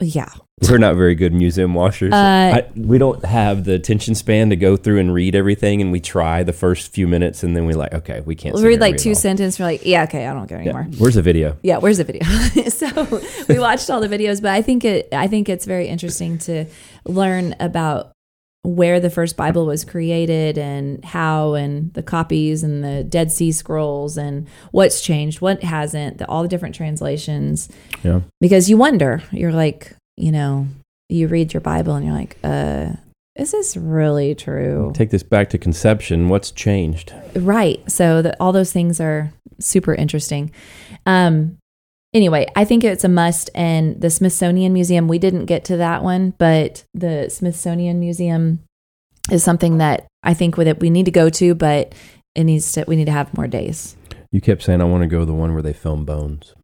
Yeah. 0.00 0.28
We're 0.62 0.78
not 0.78 0.94
very 0.94 1.16
good 1.16 1.32
museum 1.34 1.74
watchers. 1.74 2.12
Uh, 2.12 2.62
I, 2.62 2.68
we 2.76 2.98
don't 2.98 3.24
have 3.24 3.64
the 3.64 3.74
attention 3.74 4.14
span 4.14 4.50
to 4.50 4.56
go 4.56 4.76
through 4.76 5.00
and 5.00 5.12
read 5.12 5.34
everything, 5.34 5.80
and 5.80 5.90
we 5.90 5.98
try 5.98 6.44
the 6.44 6.52
first 6.52 6.92
few 6.92 7.08
minutes, 7.08 7.42
and 7.42 7.56
then 7.56 7.66
we 7.66 7.74
like, 7.74 7.92
okay, 7.92 8.20
we 8.20 8.36
can't. 8.36 8.52
We'll 8.52 8.60
sit 8.60 8.66
here 8.66 8.70
read 8.76 8.80
like 8.80 8.94
it 8.94 9.00
two 9.00 9.16
sentences. 9.16 9.58
We're 9.58 9.64
like, 9.66 9.84
yeah, 9.84 10.04
okay, 10.04 10.24
I 10.28 10.34
don't 10.34 10.46
care 10.46 10.58
Yeah. 10.62 10.70
anymore. 10.70 10.86
Where's 10.98 11.16
the 11.16 11.22
video? 11.22 11.56
Yeah, 11.64 11.78
where's 11.78 11.98
the 11.98 12.04
video? 12.04 12.22
so 12.68 13.20
we 13.48 13.58
watched 13.58 13.90
all 13.90 14.00
the 14.00 14.08
videos, 14.08 14.40
but 14.40 14.52
I 14.52 14.62
think 14.62 14.84
it 14.84 15.08
I 15.12 15.26
think 15.26 15.48
it's 15.48 15.64
very 15.66 15.88
interesting 15.88 16.38
to 16.38 16.66
learn 17.06 17.56
about 17.58 18.12
where 18.62 19.00
the 19.00 19.10
first 19.10 19.36
Bible 19.36 19.64
was 19.64 19.84
created 19.84 20.58
and 20.58 21.02
how 21.04 21.54
and 21.54 21.92
the 21.94 22.02
copies 22.02 22.62
and 22.62 22.84
the 22.84 23.02
Dead 23.02 23.32
Sea 23.32 23.52
Scrolls 23.52 24.18
and 24.18 24.46
what's 24.70 25.00
changed, 25.00 25.40
what 25.40 25.62
hasn't, 25.62 26.18
the, 26.18 26.28
all 26.28 26.42
the 26.42 26.48
different 26.48 26.74
translations. 26.74 27.70
Yeah. 28.02 28.20
Because 28.40 28.68
you 28.68 28.76
wonder, 28.76 29.22
you're 29.32 29.52
like, 29.52 29.96
you 30.18 30.30
know, 30.30 30.66
you 31.08 31.26
read 31.26 31.54
your 31.54 31.62
Bible 31.62 31.94
and 31.94 32.04
you're 32.04 32.14
like, 32.14 32.36
uh, 32.44 32.92
is 33.34 33.52
this 33.52 33.76
really 33.76 34.34
true? 34.34 34.92
Take 34.94 35.10
this 35.10 35.22
back 35.22 35.48
to 35.50 35.58
conception. 35.58 36.28
What's 36.28 36.50
changed? 36.50 37.14
Right. 37.34 37.80
So 37.90 38.20
the, 38.20 38.36
all 38.38 38.52
those 38.52 38.72
things 38.72 39.00
are 39.00 39.32
super 39.58 39.94
interesting. 39.94 40.52
Um, 41.06 41.56
anyway, 42.14 42.46
I 42.56 42.64
think 42.64 42.84
it's 42.84 43.04
a 43.04 43.08
must. 43.08 43.50
And 43.54 44.00
the 44.00 44.10
Smithsonian 44.10 44.72
Museum, 44.72 45.08
we 45.08 45.18
didn't 45.18 45.46
get 45.46 45.64
to 45.66 45.76
that 45.78 46.02
one, 46.02 46.34
but 46.38 46.84
the 46.94 47.28
Smithsonian 47.30 48.00
Museum 48.00 48.60
is 49.30 49.44
something 49.44 49.78
that 49.78 50.06
I 50.22 50.34
think 50.34 50.56
with 50.56 50.68
it 50.68 50.80
we 50.80 50.90
need 50.90 51.04
to 51.06 51.10
go 51.12 51.28
to, 51.30 51.54
but 51.54 51.94
it 52.34 52.44
needs 52.44 52.72
to. 52.72 52.84
We 52.86 52.96
need 52.96 53.06
to 53.06 53.12
have 53.12 53.36
more 53.36 53.46
days. 53.46 53.96
You 54.32 54.40
kept 54.40 54.62
saying 54.62 54.80
I 54.80 54.84
want 54.84 55.02
to 55.02 55.08
go 55.08 55.20
to 55.20 55.26
the 55.26 55.34
one 55.34 55.52
where 55.52 55.62
they 55.62 55.72
film 55.72 56.04
bones. 56.04 56.54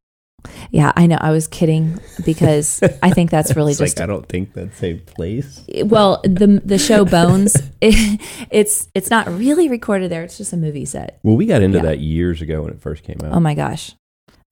Yeah, 0.70 0.92
I 0.94 1.08
know. 1.08 1.18
I 1.20 1.32
was 1.32 1.48
kidding 1.48 1.98
because 2.24 2.80
I 3.02 3.10
think 3.10 3.32
that's 3.32 3.56
really 3.56 3.72
It's 3.72 3.80
just 3.80 3.98
like 3.98 4.04
I 4.04 4.06
don't 4.06 4.28
think 4.28 4.52
that's 4.54 4.80
a 4.84 4.94
place. 4.94 5.64
well 5.84 6.20
the 6.22 6.62
the 6.64 6.78
show 6.78 7.04
Bones. 7.16 7.56
It, 7.80 8.20
it's 8.50 8.88
it's 8.94 9.10
not 9.10 9.26
really 9.28 9.68
recorded 9.68 10.10
there. 10.10 10.22
It's 10.22 10.38
just 10.38 10.52
a 10.52 10.56
movie 10.56 10.84
set. 10.84 11.18
Well, 11.24 11.36
we 11.36 11.46
got 11.46 11.62
into 11.62 11.78
Yeah. 11.78 11.84
that 11.86 11.98
years 11.98 12.40
ago 12.42 12.62
when 12.62 12.72
it 12.72 12.80
first 12.80 13.02
came 13.02 13.16
out. 13.24 13.32
Oh 13.32 13.40
my 13.40 13.54
gosh. 13.54 13.94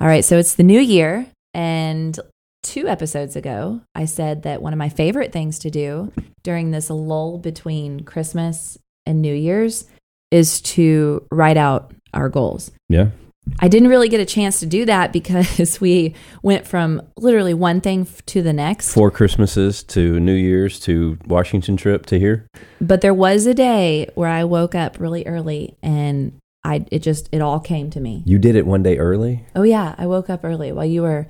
All 0.05 0.11
right. 0.11 0.23
So 0.23 0.37
it's 0.39 0.57
the 0.57 0.63
new 0.63 0.81
year. 0.81 1.27
And 1.55 2.21
two 2.63 2.87
episodes 2.87 3.37
ago, 3.37 3.81
I 3.95 4.05
said 4.05 4.43
that 4.43 4.61
one 4.61 4.75
of 4.75 4.79
my 4.79 4.91
favorite 4.91 5.33
things 5.33 5.59
to 5.61 5.71
do 5.71 6.13
during 6.43 6.73
this 6.73 6.91
lull 6.91 7.39
between 7.39 8.01
Christmas 8.01 8.77
and 9.07 9.23
New 9.23 9.35
Year's 9.35 9.87
is 10.31 10.61
to 10.61 11.27
write 11.33 11.57
out 11.57 11.95
our 12.13 12.29
goals. 12.29 12.71
yeah. 12.91 13.11
I 13.59 13.69
didn't 13.69 13.89
really 13.89 14.09
get 14.09 14.21
a 14.21 14.25
chance 14.25 14.61
to 14.61 14.67
do 14.67 14.87
that 14.87 15.13
because 15.13 15.81
we 15.81 16.15
went 16.43 16.67
from 16.67 17.03
literally 17.17 17.55
one 17.55 17.81
thing 17.81 18.07
to 18.27 18.43
the 18.43 18.53
next. 18.53 18.93
Four 18.93 19.11
Christmases 19.11 19.83
to 19.85 20.19
New 20.21 20.35
Year's 20.35 20.81
to 20.81 21.19
Washington 21.27 21.77
trip 21.77 22.07
to 22.07 22.19
here. 22.19 22.47
But 22.81 23.01
there 23.01 23.15
was 23.15 23.47
a 23.47 23.55
day 23.55 24.11
where 24.15 24.31
I 24.31 24.45
woke 24.45 24.75
up 24.75 24.99
really 24.99 25.27
early 25.27 25.77
and 25.83 26.33
I 26.65 26.87
it 26.91 27.01
just 27.01 27.29
it 27.33 27.41
all 27.41 27.61
came 27.61 27.91
to 27.91 28.01
me. 28.01 28.23
You 28.25 28.39
did 28.39 28.57
it 28.57 28.67
one 28.67 28.83
day 28.83 28.99
early. 28.99 29.45
Oh 29.55 29.63
yeah, 29.63 29.95
I 29.99 30.07
woke 30.07 30.31
up 30.31 30.45
early 30.45 30.73
while 30.73 30.87
you 30.87 31.03
were 31.03 31.27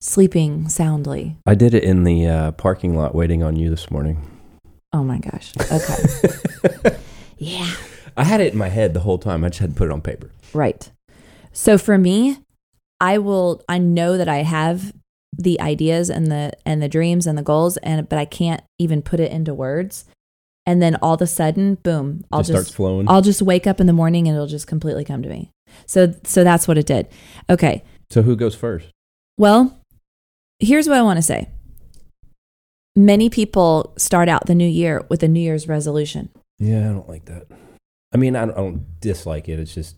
sleeping 0.00 0.68
soundly. 0.68 1.36
I 1.46 1.54
did 1.54 1.74
it 1.74 1.84
in 1.84 2.04
the 2.04 2.26
uh, 2.26 2.52
parking 2.52 2.96
lot 2.96 3.14
waiting 3.14 3.42
on 3.42 3.56
you 3.56 3.68
this 3.68 3.90
morning. 3.90 4.26
Oh 4.92 5.04
my 5.04 5.18
gosh. 5.18 5.52
Okay. 5.70 6.96
yeah. 7.38 7.70
I 8.16 8.24
had 8.24 8.40
it 8.40 8.52
in 8.52 8.58
my 8.58 8.68
head 8.68 8.94
the 8.94 9.00
whole 9.00 9.18
time. 9.18 9.44
I 9.44 9.48
just 9.48 9.60
had 9.60 9.70
to 9.70 9.76
put 9.76 9.88
it 9.88 9.92
on 9.92 10.00
paper. 10.00 10.30
Right. 10.52 10.90
So 11.52 11.78
for 11.78 11.96
me, 11.98 12.38
I 13.00 13.18
will 13.18 13.62
I 13.68 13.78
know 13.78 14.16
that 14.16 14.28
I 14.28 14.38
have 14.38 14.92
the 15.36 15.60
ideas 15.60 16.10
and 16.10 16.26
the 16.26 16.52
and 16.66 16.82
the 16.82 16.88
dreams 16.88 17.26
and 17.26 17.38
the 17.38 17.42
goals 17.42 17.76
and 17.78 18.08
but 18.08 18.18
I 18.18 18.24
can't 18.24 18.62
even 18.78 19.02
put 19.02 19.20
it 19.20 19.30
into 19.30 19.54
words. 19.54 20.06
And 20.66 20.80
then 20.82 20.96
all 20.96 21.14
of 21.14 21.22
a 21.22 21.26
sudden, 21.26 21.76
boom, 21.76 22.24
I'll 22.30 22.40
just 22.40 22.50
starts 22.50 22.70
flowing. 22.70 23.08
I'll 23.08 23.22
just 23.22 23.42
wake 23.42 23.66
up 23.66 23.80
in 23.80 23.86
the 23.86 23.92
morning 23.92 24.28
and 24.28 24.36
it'll 24.36 24.46
just 24.46 24.66
completely 24.66 25.04
come 25.04 25.22
to 25.22 25.28
me. 25.28 25.50
So 25.86 26.14
so 26.24 26.44
that's 26.44 26.68
what 26.68 26.78
it 26.78 26.86
did. 26.86 27.08
Okay. 27.48 27.82
so 28.10 28.22
who 28.22 28.36
goes 28.36 28.54
first? 28.54 28.88
Well, 29.38 29.78
here's 30.58 30.88
what 30.88 30.98
I 30.98 31.02
want 31.02 31.16
to 31.16 31.22
say. 31.22 31.48
Many 32.94 33.30
people 33.30 33.94
start 33.96 34.28
out 34.28 34.46
the 34.46 34.54
new 34.54 34.68
year 34.68 35.04
with 35.08 35.22
a 35.22 35.28
New 35.28 35.40
Year's 35.40 35.66
resolution. 35.68 36.28
Yeah, 36.58 36.90
I 36.90 36.92
don't 36.92 37.08
like 37.08 37.24
that. 37.26 37.46
I 38.12 38.16
mean, 38.16 38.36
I 38.36 38.44
don't, 38.44 38.52
I 38.52 38.56
don't 38.56 39.00
dislike 39.00 39.48
it. 39.48 39.58
It's 39.58 39.72
just 39.72 39.96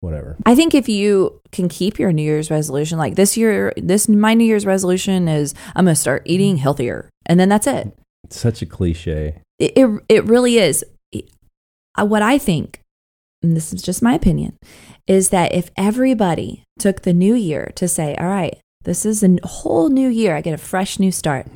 whatever. 0.00 0.36
I 0.44 0.54
think 0.54 0.74
if 0.74 0.88
you 0.88 1.40
can 1.52 1.68
keep 1.68 1.98
your 1.98 2.12
New 2.12 2.22
Year's 2.22 2.50
resolution, 2.50 2.98
like 2.98 3.14
this 3.14 3.36
year, 3.36 3.72
this 3.76 4.08
my 4.08 4.34
New 4.34 4.44
Year's 4.44 4.66
resolution 4.66 5.28
is 5.28 5.54
I'm 5.74 5.84
going 5.84 5.94
to 5.94 6.00
start 6.00 6.22
eating 6.26 6.56
healthier, 6.56 7.08
and 7.26 7.38
then 7.38 7.48
that's 7.48 7.66
it. 7.66 7.96
It's 8.24 8.38
such 8.38 8.62
a 8.62 8.66
cliche. 8.66 9.40
It 9.58 9.72
it, 9.76 10.02
it 10.08 10.24
really 10.24 10.58
is. 10.58 10.84
Uh, 11.14 12.06
What 12.06 12.22
I 12.22 12.38
think, 12.38 12.80
and 13.42 13.56
this 13.56 13.72
is 13.72 13.82
just 13.82 14.02
my 14.02 14.14
opinion, 14.14 14.56
is 15.06 15.30
that 15.30 15.52
if 15.52 15.70
everybody 15.76 16.62
took 16.78 17.02
the 17.02 17.12
new 17.12 17.34
year 17.34 17.72
to 17.74 17.88
say, 17.88 18.14
"All 18.16 18.28
right, 18.28 18.58
this 18.84 19.04
is 19.04 19.22
a 19.22 19.36
whole 19.44 19.88
new 19.88 20.08
year. 20.08 20.36
I 20.36 20.40
get 20.40 20.54
a 20.54 20.58
fresh 20.58 20.98
new 20.98 21.12
start. 21.12 21.46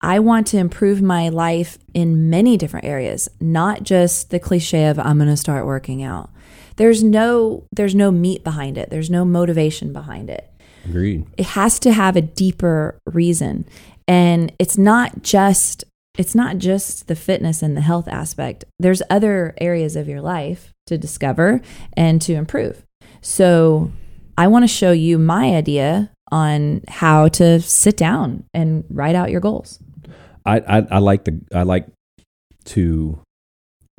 I 0.00 0.20
want 0.20 0.46
to 0.48 0.58
improve 0.58 1.02
my 1.02 1.28
life 1.28 1.76
in 1.92 2.30
many 2.30 2.56
different 2.56 2.86
areas, 2.86 3.28
not 3.40 3.82
just 3.82 4.30
the 4.30 4.38
cliche 4.38 4.86
of 4.86 4.98
I'm 4.98 5.18
going 5.18 5.28
to 5.28 5.36
start 5.36 5.66
working 5.66 6.02
out." 6.02 6.30
There's 6.76 7.02
no 7.02 7.64
there's 7.72 7.96
no 7.96 8.12
meat 8.12 8.44
behind 8.44 8.78
it. 8.78 8.88
There's 8.90 9.10
no 9.10 9.24
motivation 9.24 9.92
behind 9.92 10.30
it 10.30 10.48
Agreed. 10.84 11.26
it 11.36 11.46
has 11.46 11.80
to 11.80 11.92
have 11.92 12.14
a 12.14 12.20
deeper 12.22 12.96
reason 13.04 13.66
and 14.08 14.52
it's 14.58 14.78
not 14.78 15.22
just 15.22 15.84
it's 16.16 16.34
not 16.34 16.58
just 16.58 17.06
the 17.06 17.14
fitness 17.14 17.62
and 17.62 17.76
the 17.76 17.80
health 17.80 18.08
aspect. 18.08 18.64
There's 18.80 19.02
other 19.08 19.54
areas 19.60 19.94
of 19.94 20.08
your 20.08 20.20
life 20.20 20.72
to 20.88 20.98
discover 20.98 21.60
and 21.92 22.20
to 22.22 22.34
improve. 22.34 22.82
So 23.20 23.92
i 24.36 24.46
want 24.46 24.62
to 24.62 24.68
show 24.68 24.92
you 24.92 25.18
my 25.18 25.56
idea 25.56 26.10
on 26.30 26.80
how 26.88 27.26
to 27.26 27.60
sit 27.60 27.96
down 27.96 28.44
and 28.54 28.84
write 28.88 29.14
out 29.14 29.30
your 29.30 29.40
goals. 29.40 29.78
I, 30.46 30.58
I 30.60 30.86
I 30.90 30.98
like 30.98 31.24
the 31.24 31.40
I 31.54 31.62
like 31.62 31.86
to 32.66 33.20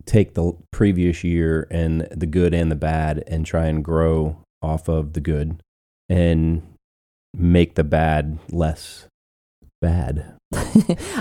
take 0.05 0.33
the 0.33 0.53
previous 0.71 1.23
year 1.23 1.67
and 1.69 2.01
the 2.11 2.25
good 2.25 2.53
and 2.53 2.71
the 2.71 2.75
bad 2.75 3.23
and 3.27 3.45
try 3.45 3.67
and 3.67 3.83
grow 3.83 4.37
off 4.61 4.87
of 4.87 5.13
the 5.13 5.21
good 5.21 5.61
and 6.09 6.63
make 7.33 7.75
the 7.75 7.83
bad 7.83 8.39
less 8.51 9.08
bad. 9.81 10.35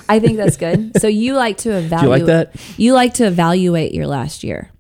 i 0.09 0.19
think 0.19 0.38
that's 0.38 0.57
good 0.57 0.99
so 0.99 1.07
you 1.07 1.35
like 1.35 1.59
to 1.59 1.71
evaluate 1.79 2.21
you 2.21 2.27
like 2.27 2.27
that? 2.27 2.79
you 2.79 2.95
like 2.95 3.12
to 3.15 3.27
evaluate 3.27 3.93
your 3.93 4.07
last 4.07 4.43
year 4.43 4.71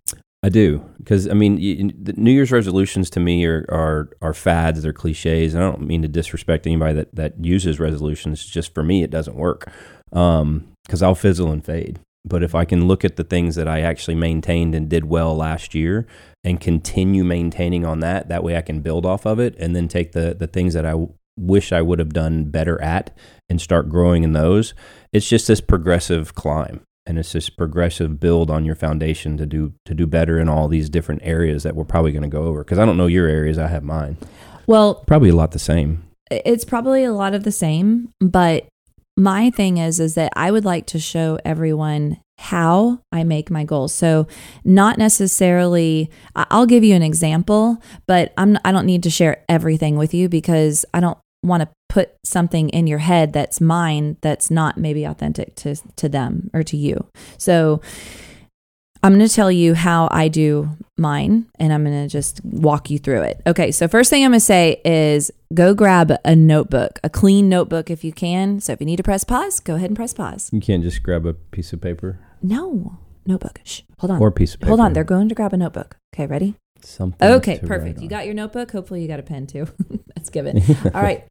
I 0.42 0.50
do 0.50 0.84
because 0.98 1.28
I 1.28 1.32
mean 1.32 1.56
y- 1.56 1.92
the 2.00 2.12
New 2.12 2.30
Year's 2.30 2.52
resolutions 2.52 3.10
to 3.10 3.20
me 3.20 3.44
are 3.44 3.66
are 3.68 4.10
are 4.22 4.34
fads. 4.34 4.82
They're 4.82 4.92
cliches. 4.92 5.54
And 5.54 5.64
I 5.64 5.70
don't 5.70 5.86
mean 5.86 6.02
to 6.02 6.08
disrespect 6.08 6.66
anybody 6.66 6.94
that 6.94 7.14
that 7.14 7.44
uses 7.44 7.80
resolutions. 7.80 8.46
Just 8.46 8.72
for 8.72 8.84
me, 8.84 9.02
it 9.02 9.10
doesn't 9.10 9.36
work 9.36 9.70
um, 10.12 10.68
because 10.86 11.02
I'll 11.02 11.16
fizzle 11.16 11.50
and 11.50 11.64
fade. 11.64 11.98
But 12.24 12.42
if 12.42 12.54
I 12.54 12.64
can 12.64 12.86
look 12.86 13.04
at 13.04 13.16
the 13.16 13.24
things 13.24 13.56
that 13.56 13.66
I 13.66 13.80
actually 13.80 14.14
maintained 14.14 14.74
and 14.74 14.88
did 14.88 15.06
well 15.06 15.34
last 15.36 15.74
year 15.74 16.06
and 16.44 16.60
continue 16.60 17.24
maintaining 17.24 17.84
on 17.84 18.00
that, 18.00 18.28
that 18.28 18.44
way 18.44 18.56
I 18.56 18.60
can 18.60 18.80
build 18.80 19.06
off 19.06 19.26
of 19.26 19.40
it 19.40 19.56
and 19.58 19.74
then 19.74 19.88
take 19.88 20.12
the 20.12 20.36
the 20.38 20.46
things 20.46 20.74
that 20.74 20.86
I 20.86 20.94
wish 21.38 21.72
I 21.72 21.82
would 21.82 21.98
have 21.98 22.12
done 22.12 22.50
better 22.50 22.80
at 22.82 23.16
and 23.48 23.60
start 23.60 23.88
growing 23.88 24.24
in 24.24 24.32
those. 24.32 24.74
It's 25.12 25.28
just 25.28 25.48
this 25.48 25.60
progressive 25.60 26.34
climb 26.34 26.82
and 27.08 27.18
it's 27.18 27.32
this 27.32 27.48
progressive 27.48 28.20
build 28.20 28.50
on 28.50 28.66
your 28.66 28.74
foundation 28.74 29.38
to 29.38 29.46
do 29.46 29.72
to 29.86 29.94
do 29.94 30.06
better 30.06 30.38
in 30.38 30.48
all 30.48 30.68
these 30.68 30.90
different 30.90 31.22
areas 31.24 31.62
that 31.62 31.74
we're 31.74 31.84
probably 31.84 32.12
going 32.12 32.22
to 32.22 32.28
go 32.28 32.44
over 32.44 32.62
because 32.62 32.78
I 32.78 32.84
don't 32.84 32.98
know 32.98 33.06
your 33.06 33.26
areas 33.26 33.58
I 33.58 33.68
have 33.68 33.82
mine. 33.82 34.18
Well 34.66 35.02
probably 35.06 35.30
a 35.30 35.34
lot 35.34 35.52
the 35.52 35.58
same. 35.58 36.04
It's 36.30 36.66
probably 36.66 37.04
a 37.04 37.14
lot 37.14 37.34
of 37.34 37.44
the 37.44 37.52
same 37.52 38.12
but 38.20 38.68
my 39.16 39.50
thing 39.50 39.78
is 39.78 39.98
is 39.98 40.14
that 40.14 40.30
i 40.36 40.48
would 40.48 40.64
like 40.64 40.86
to 40.86 41.00
show 41.00 41.38
everyone 41.44 42.20
how 42.38 43.00
i 43.10 43.24
make 43.24 43.50
my 43.50 43.64
goals. 43.64 43.92
So 43.92 44.28
not 44.64 44.98
necessarily 44.98 46.10
i'll 46.36 46.66
give 46.66 46.84
you 46.84 46.94
an 46.94 47.02
example 47.02 47.82
but 48.06 48.32
i'm 48.36 48.58
i 48.64 48.70
don't 48.70 48.86
need 48.86 49.02
to 49.02 49.10
share 49.10 49.44
everything 49.48 49.96
with 49.96 50.12
you 50.12 50.28
because 50.28 50.84
i 50.92 51.00
don't 51.00 51.18
want 51.42 51.62
to 51.62 51.68
put 51.88 52.10
something 52.24 52.68
in 52.70 52.86
your 52.86 52.98
head 52.98 53.32
that's 53.32 53.60
mine 53.60 54.16
that's 54.20 54.50
not 54.50 54.76
maybe 54.76 55.04
authentic 55.04 55.54
to 55.56 55.74
to 55.96 56.08
them 56.08 56.50
or 56.52 56.62
to 56.62 56.76
you 56.76 57.06
so 57.38 57.80
I'm 59.00 59.14
going 59.14 59.26
to 59.26 59.32
tell 59.32 59.52
you 59.52 59.74
how 59.74 60.08
I 60.10 60.26
do 60.26 60.70
mine 60.96 61.46
and 61.60 61.72
I'm 61.72 61.84
going 61.84 62.02
to 62.02 62.08
just 62.08 62.44
walk 62.44 62.90
you 62.90 62.98
through 62.98 63.22
it. 63.22 63.40
Okay, 63.46 63.70
so 63.70 63.86
first 63.86 64.10
thing 64.10 64.24
I'm 64.24 64.32
going 64.32 64.40
to 64.40 64.44
say 64.44 64.80
is 64.84 65.30
go 65.54 65.72
grab 65.72 66.12
a 66.24 66.34
notebook, 66.34 66.98
a 67.04 67.08
clean 67.08 67.48
notebook 67.48 67.90
if 67.90 68.02
you 68.02 68.12
can. 68.12 68.58
So 68.60 68.72
if 68.72 68.80
you 68.80 68.86
need 68.86 68.96
to 68.96 69.04
press 69.04 69.22
pause, 69.22 69.60
go 69.60 69.76
ahead 69.76 69.88
and 69.90 69.96
press 69.96 70.12
pause. 70.14 70.50
You 70.52 70.60
can't 70.60 70.82
just 70.82 71.04
grab 71.04 71.26
a 71.26 71.34
piece 71.34 71.72
of 71.72 71.80
paper 71.80 72.18
No, 72.42 72.98
notebook. 73.24 73.60
Shh, 73.62 73.82
hold 74.00 74.10
on. 74.10 74.20
or 74.20 74.28
a 74.28 74.32
piece 74.32 74.54
of 74.54 74.60
paper. 74.60 74.70
Hold 74.70 74.80
on, 74.80 74.94
they're 74.94 75.04
going 75.04 75.28
to 75.28 75.34
grab 75.36 75.52
a 75.52 75.56
notebook. 75.56 75.96
Okay, 76.12 76.26
ready? 76.26 76.56
Something. 76.84 77.28
Okay, 77.28 77.58
perfect. 77.58 78.00
You 78.00 78.08
got 78.08 78.24
your 78.26 78.34
notebook. 78.34 78.70
Hopefully, 78.72 79.02
you 79.02 79.08
got 79.08 79.20
a 79.20 79.22
pen 79.22 79.46
too. 79.46 79.66
That's 80.14 80.30
given. 80.30 80.58
All 80.94 81.02
right. 81.02 81.24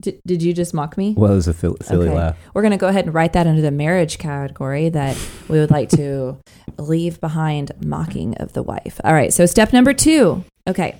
Did, 0.00 0.20
did 0.24 0.42
you 0.44 0.52
just 0.54 0.74
mock 0.74 0.96
me? 0.96 1.14
Well, 1.16 1.32
it 1.32 1.34
was 1.34 1.48
a 1.48 1.52
fil- 1.54 1.76
silly 1.82 2.06
Okay. 2.08 2.16
laugh. 2.16 2.36
We're 2.54 2.62
going 2.62 2.70
to 2.70 2.76
go 2.78 2.86
ahead 2.86 3.06
and 3.06 3.12
write 3.14 3.32
that 3.32 3.48
under 3.48 3.60
the 3.62 3.72
marriage 3.72 4.18
category 4.18 4.88
that 4.90 5.16
we 5.48 5.58
would 5.58 5.72
like 5.72 5.88
to 5.90 6.38
leave 6.78 7.20
behind 7.20 7.72
mocking 7.84 8.34
of 8.36 8.52
the 8.52 8.62
wife. 8.62 9.00
All 9.02 9.12
right. 9.12 9.32
So, 9.32 9.44
step 9.46 9.72
number 9.72 9.92
two. 9.92 10.44
Okay. 10.68 10.96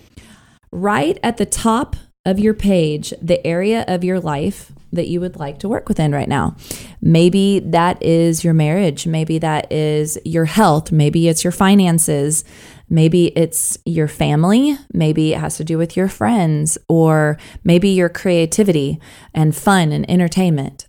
Right 0.72 1.16
at 1.22 1.36
the 1.36 1.46
top 1.46 1.94
of 2.26 2.38
your 2.40 2.54
page, 2.54 3.14
the 3.22 3.44
area 3.46 3.84
of 3.86 4.02
your 4.04 4.18
life 4.20 4.72
that 4.92 5.06
you 5.08 5.20
would 5.20 5.36
like 5.36 5.58
to 5.60 5.68
work 5.68 5.88
within 5.88 6.12
right 6.12 6.28
now. 6.28 6.56
Maybe 7.00 7.60
that 7.60 8.02
is 8.02 8.44
your 8.44 8.54
marriage. 8.54 9.06
Maybe 9.06 9.38
that 9.38 9.70
is 9.72 10.18
your 10.24 10.44
health. 10.44 10.90
Maybe 10.90 11.28
it's 11.28 11.44
your 11.44 11.52
finances. 11.52 12.44
Maybe 12.90 13.26
it's 13.36 13.78
your 13.84 14.08
family. 14.08 14.76
Maybe 14.92 15.34
it 15.34 15.38
has 15.38 15.56
to 15.58 15.64
do 15.64 15.78
with 15.78 15.96
your 15.96 16.08
friends, 16.08 16.78
or 16.88 17.38
maybe 17.62 17.90
your 17.90 18.08
creativity 18.08 19.00
and 19.34 19.54
fun 19.54 19.92
and 19.92 20.08
entertainment. 20.10 20.86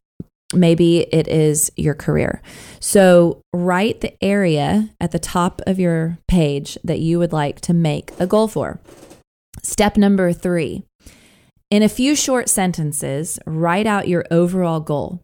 Maybe 0.54 1.02
it 1.12 1.28
is 1.28 1.72
your 1.76 1.94
career. 1.94 2.42
So, 2.80 3.42
write 3.54 4.02
the 4.02 4.16
area 4.24 4.90
at 5.00 5.12
the 5.12 5.20
top 5.20 5.62
of 5.68 5.78
your 5.78 6.18
page 6.28 6.78
that 6.84 7.00
you 7.00 7.20
would 7.20 7.34
like 7.34 7.62
to 7.62 7.74
make 7.74 8.12
a 8.20 8.26
goal 8.26 8.48
for. 8.48 8.80
Step 9.62 9.98
number 9.98 10.34
three 10.34 10.84
in 11.72 11.84
a 11.84 11.90
few 11.90 12.16
short 12.16 12.50
sentences, 12.50 13.38
write 13.46 13.86
out 13.86 14.08
your 14.08 14.26
overall 14.32 14.80
goal. 14.80 15.22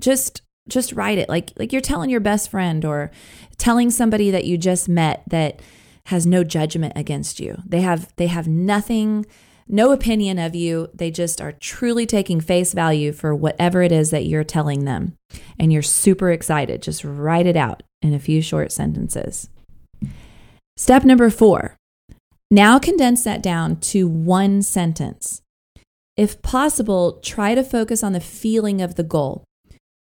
Just 0.00 0.42
just 0.68 0.92
write 0.92 1.18
it 1.18 1.28
like 1.28 1.52
like 1.58 1.72
you're 1.72 1.80
telling 1.80 2.10
your 2.10 2.20
best 2.20 2.50
friend 2.50 2.84
or 2.84 3.10
telling 3.56 3.90
somebody 3.90 4.30
that 4.30 4.44
you 4.44 4.58
just 4.58 4.88
met 4.88 5.22
that 5.28 5.60
has 6.06 6.26
no 6.26 6.44
judgment 6.44 6.92
against 6.96 7.40
you. 7.40 7.62
They 7.66 7.80
have 7.80 8.12
they 8.16 8.26
have 8.26 8.46
nothing 8.48 9.26
no 9.68 9.92
opinion 9.92 10.38
of 10.38 10.54
you. 10.54 10.88
They 10.94 11.10
just 11.10 11.40
are 11.40 11.52
truly 11.52 12.06
taking 12.06 12.40
face 12.40 12.72
value 12.72 13.12
for 13.12 13.34
whatever 13.34 13.82
it 13.82 13.92
is 13.92 14.10
that 14.10 14.24
you're 14.24 14.44
telling 14.44 14.84
them. 14.84 15.14
And 15.58 15.72
you're 15.72 15.82
super 15.82 16.30
excited. 16.30 16.82
Just 16.82 17.04
write 17.04 17.46
it 17.46 17.56
out 17.56 17.82
in 18.00 18.14
a 18.14 18.18
few 18.18 18.40
short 18.40 18.72
sentences. 18.72 19.50
Step 20.76 21.04
number 21.04 21.28
4. 21.28 21.76
Now 22.50 22.78
condense 22.78 23.24
that 23.24 23.42
down 23.42 23.76
to 23.80 24.08
one 24.08 24.62
sentence. 24.62 25.42
If 26.16 26.40
possible, 26.40 27.20
try 27.22 27.54
to 27.54 27.62
focus 27.62 28.02
on 28.02 28.12
the 28.12 28.20
feeling 28.20 28.80
of 28.80 28.94
the 28.94 29.02
goal. 29.02 29.44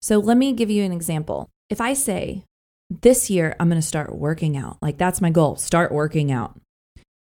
So 0.06 0.20
let 0.20 0.38
me 0.38 0.54
give 0.54 0.70
you 0.70 0.84
an 0.84 0.92
example. 0.92 1.50
If 1.68 1.82
I 1.82 1.94
say, 1.94 2.44
this 2.92 3.32
year 3.32 3.56
I'm 3.60 3.70
going 3.70 3.82
to 3.82 3.88
start 3.88 4.16
working 4.16 4.56
out, 4.56 4.78
like 4.80 5.00
that's 5.00 5.20
my 5.20 5.32
goal, 5.32 5.56
start 5.56 5.92
working 5.92 6.32
out. 6.32 6.60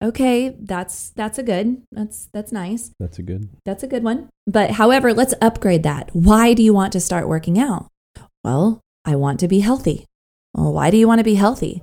Okay, 0.03 0.55
that's 0.59 1.09
that's 1.15 1.39
a 1.39 1.43
good. 1.43 1.81
That's 1.91 2.29
that's 2.31 2.51
nice. 2.51 2.91
That's 2.99 3.17
a 3.17 3.23
good. 3.23 3.49
That's 3.65 3.81
a 3.81 3.87
good 3.87 4.03
one. 4.03 4.29
But 4.45 4.69
however, 4.69 5.15
let's 5.15 5.33
upgrade 5.41 5.81
that. 5.81 6.11
Why 6.13 6.53
do 6.53 6.61
you 6.61 6.71
want 6.71 6.93
to 6.93 6.99
start 6.99 7.27
working 7.27 7.57
out? 7.57 7.87
Well, 8.43 8.81
I 9.03 9.15
want 9.15 9.39
to 9.39 9.47
be 9.47 9.61
healthy. 9.61 10.05
Well, 10.53 10.71
why 10.71 10.91
do 10.91 10.97
you 10.97 11.07
want 11.07 11.21
to 11.21 11.31
be 11.31 11.41
healthy? 11.41 11.81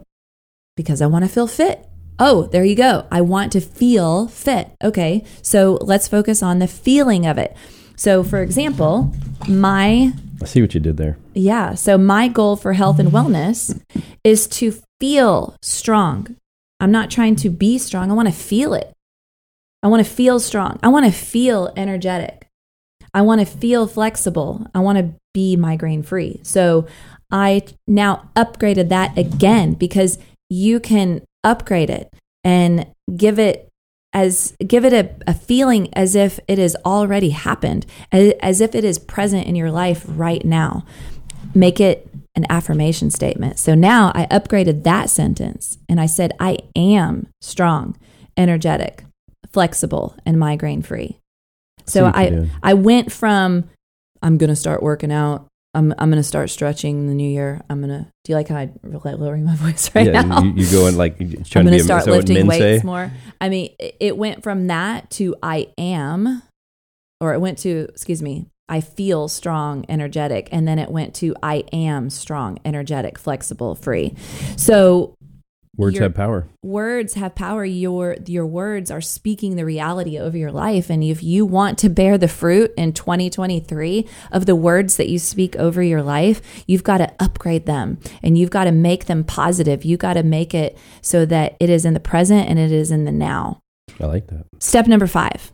Because 0.76 1.02
I 1.02 1.06
want 1.06 1.24
to 1.24 1.28
feel 1.28 1.48
fit. 1.48 1.84
Oh, 2.20 2.44
there 2.44 2.64
you 2.64 2.76
go. 2.76 3.08
I 3.10 3.22
want 3.22 3.50
to 3.52 3.60
feel 3.60 4.28
fit. 4.28 4.70
Okay, 4.84 5.24
so 5.42 5.80
let's 5.80 6.06
focus 6.06 6.44
on 6.44 6.60
the 6.60 6.68
feeling 6.68 7.26
of 7.26 7.38
it. 7.38 7.56
So, 7.96 8.22
for 8.22 8.40
example, 8.40 9.12
my 9.48 10.12
I 10.42 10.46
see 10.46 10.60
what 10.60 10.74
you 10.74 10.80
did 10.80 10.96
there. 10.96 11.18
yeah. 11.34 11.74
So 11.74 11.96
my 11.96 12.28
goal 12.28 12.56
for 12.56 12.74
health 12.74 12.98
and 12.98 13.10
wellness 13.10 13.80
is 14.22 14.46
to 14.48 14.74
feel 15.00 15.56
strong. 15.62 16.36
I'm 16.80 16.90
not 16.90 17.10
trying 17.10 17.36
to 17.36 17.50
be 17.50 17.78
strong. 17.78 18.10
I 18.10 18.14
want 18.14 18.28
to 18.28 18.34
feel 18.34 18.74
it. 18.74 18.92
I 19.82 19.88
want 19.88 20.04
to 20.04 20.10
feel 20.10 20.40
strong. 20.40 20.78
I 20.82 20.88
want 20.88 21.06
to 21.06 21.12
feel 21.12 21.72
energetic. 21.76 22.48
I 23.14 23.22
want 23.22 23.40
to 23.40 23.46
feel 23.46 23.86
flexible. 23.86 24.66
I 24.74 24.80
want 24.80 24.98
to 24.98 25.14
be 25.32 25.56
migraine 25.56 26.02
free. 26.02 26.40
So 26.42 26.86
I 27.30 27.62
now 27.86 28.30
upgraded 28.36 28.88
that 28.90 29.16
again 29.16 29.72
because 29.72 30.18
you 30.50 30.80
can 30.80 31.22
upgrade 31.44 31.90
it 31.90 32.12
and 32.44 32.86
give 33.16 33.38
it 33.38 33.65
as 34.16 34.56
give 34.66 34.86
it 34.86 34.94
a, 34.94 35.14
a 35.30 35.34
feeling 35.34 35.92
as 35.92 36.14
if 36.14 36.40
it 36.48 36.56
has 36.56 36.74
already 36.86 37.30
happened, 37.30 37.84
as, 38.10 38.32
as 38.40 38.60
if 38.62 38.74
it 38.74 38.82
is 38.82 38.98
present 38.98 39.46
in 39.46 39.54
your 39.54 39.70
life 39.70 40.04
right 40.08 40.42
now. 40.42 40.86
Make 41.54 41.80
it 41.80 42.08
an 42.34 42.46
affirmation 42.48 43.10
statement. 43.10 43.58
So 43.58 43.74
now 43.74 44.12
I 44.14 44.26
upgraded 44.26 44.84
that 44.84 45.10
sentence 45.10 45.76
and 45.86 46.00
I 46.00 46.06
said, 46.06 46.32
I 46.40 46.58
am 46.74 47.28
strong, 47.42 47.96
energetic, 48.38 49.04
flexible, 49.52 50.16
and 50.24 50.38
migraine 50.38 50.82
free. 50.82 51.20
So 51.84 52.06
I. 52.06 52.48
I 52.62 52.74
went 52.74 53.12
from 53.12 53.68
I'm 54.22 54.38
going 54.38 54.50
to 54.50 54.56
start 54.56 54.82
working 54.82 55.12
out. 55.12 55.46
I'm, 55.76 55.92
I'm 55.98 56.10
going 56.10 56.20
to 56.20 56.26
start 56.26 56.48
stretching 56.48 57.00
in 57.00 57.06
the 57.06 57.14
new 57.14 57.28
year. 57.28 57.60
I'm 57.68 57.82
going 57.82 57.90
to, 57.90 58.10
do 58.24 58.32
you 58.32 58.34
like 58.34 58.48
how 58.48 58.56
I 58.56 58.70
like 58.82 59.18
lowering 59.18 59.44
my 59.44 59.54
voice 59.56 59.94
right 59.94 60.06
yeah, 60.06 60.22
now? 60.22 60.42
you, 60.42 60.52
you 60.54 60.70
go 60.70 60.86
and 60.86 60.96
like 60.96 61.16
you- 61.20 61.26
I'm 61.26 61.44
trying 61.44 61.66
to 61.66 61.70
going 61.70 61.72
be 61.72 61.76
to 61.78 61.82
a 61.82 61.84
start 61.84 62.00
is 62.00 62.06
that 62.06 62.12
lifting 62.12 62.46
weights 62.46 62.80
say? 62.80 62.86
more. 62.86 63.12
I 63.40 63.48
mean, 63.50 63.74
it 63.78 64.16
went 64.16 64.42
from 64.42 64.68
that 64.68 65.10
to 65.10 65.36
I 65.42 65.68
am, 65.76 66.42
or 67.20 67.34
it 67.34 67.40
went 67.40 67.58
to, 67.58 67.88
excuse 67.90 68.22
me, 68.22 68.46
I 68.68 68.80
feel 68.80 69.28
strong, 69.28 69.84
energetic. 69.88 70.48
And 70.50 70.66
then 70.66 70.78
it 70.78 70.90
went 70.90 71.14
to 71.16 71.36
I 71.42 71.64
am 71.72 72.08
strong, 72.08 72.58
energetic, 72.64 73.18
flexible, 73.18 73.74
free. 73.74 74.14
So 74.56 75.14
Words 75.78 75.94
You're- 75.96 76.04
have 76.04 76.14
power. 76.14 76.48
words 76.62 77.14
have 77.14 77.34
power 77.34 77.64
your 77.64 78.16
your 78.26 78.46
words 78.46 78.90
are 78.90 79.00
speaking 79.02 79.56
the 79.56 79.64
reality 79.64 80.18
over 80.18 80.36
your 80.36 80.50
life 80.50 80.88
and 80.90 81.04
if 81.04 81.22
you 81.22 81.44
want 81.44 81.76
to 81.78 81.88
bear 81.90 82.16
the 82.16 82.28
fruit 82.28 82.72
in 82.76 82.92
2023 82.92 84.06
of 84.32 84.46
the 84.46 84.56
words 84.56 84.96
that 84.96 85.08
you 85.08 85.18
speak 85.18 85.54
over 85.56 85.82
your 85.82 86.02
life 86.02 86.40
you've 86.66 86.82
got 86.82 86.98
to 86.98 87.12
upgrade 87.20 87.66
them 87.66 87.98
and 88.22 88.38
you've 88.38 88.50
got 88.50 88.64
to 88.64 88.72
make 88.72 89.04
them 89.04 89.22
positive 89.22 89.84
you 89.84 89.96
got 89.96 90.14
to 90.14 90.22
make 90.22 90.54
it 90.54 90.76
so 91.02 91.26
that 91.26 91.56
it 91.60 91.68
is 91.68 91.84
in 91.84 91.92
the 91.94 92.00
present 92.00 92.48
and 92.48 92.58
it 92.58 92.72
is 92.72 92.90
in 92.90 93.04
the 93.04 93.12
now 93.12 93.60
I 94.00 94.06
like 94.06 94.26
that. 94.28 94.46
Step 94.60 94.86
number 94.86 95.06
five 95.06 95.52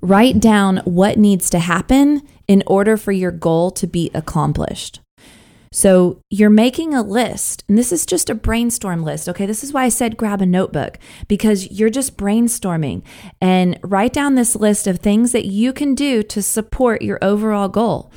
write 0.00 0.40
down 0.40 0.78
what 0.84 1.18
needs 1.18 1.50
to 1.50 1.58
happen 1.58 2.22
in 2.46 2.62
order 2.66 2.96
for 2.96 3.12
your 3.12 3.32
goal 3.32 3.70
to 3.72 3.86
be 3.86 4.10
accomplished. 4.14 5.00
So 5.72 6.20
you're 6.30 6.50
making 6.50 6.94
a 6.94 7.02
list, 7.02 7.64
and 7.68 7.76
this 7.76 7.92
is 7.92 8.06
just 8.06 8.30
a 8.30 8.34
brainstorm 8.34 9.02
list. 9.02 9.28
Okay, 9.28 9.46
this 9.46 9.62
is 9.62 9.72
why 9.72 9.84
I 9.84 9.88
said 9.88 10.16
grab 10.16 10.40
a 10.40 10.46
notebook 10.46 10.98
because 11.26 11.70
you're 11.70 11.90
just 11.90 12.16
brainstorming 12.16 13.02
and 13.40 13.78
write 13.82 14.12
down 14.12 14.34
this 14.34 14.56
list 14.56 14.86
of 14.86 14.98
things 14.98 15.32
that 15.32 15.46
you 15.46 15.72
can 15.72 15.94
do 15.94 16.22
to 16.22 16.42
support 16.42 17.02
your 17.02 17.18
overall 17.22 17.68
goal. 17.68 18.12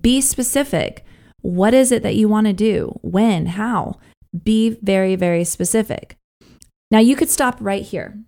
Be 0.00 0.20
specific. 0.20 1.04
What 1.42 1.74
is 1.74 1.92
it 1.92 2.02
that 2.02 2.16
you 2.16 2.28
want 2.28 2.48
to 2.48 2.52
do? 2.52 2.98
When? 3.02 3.46
How? 3.46 4.00
Be 4.42 4.70
very, 4.82 5.14
very 5.14 5.44
specific. 5.44 6.16
Now 6.90 6.98
you 6.98 7.14
could 7.14 7.30
stop 7.30 7.56
right 7.60 7.82
here. 7.82 8.18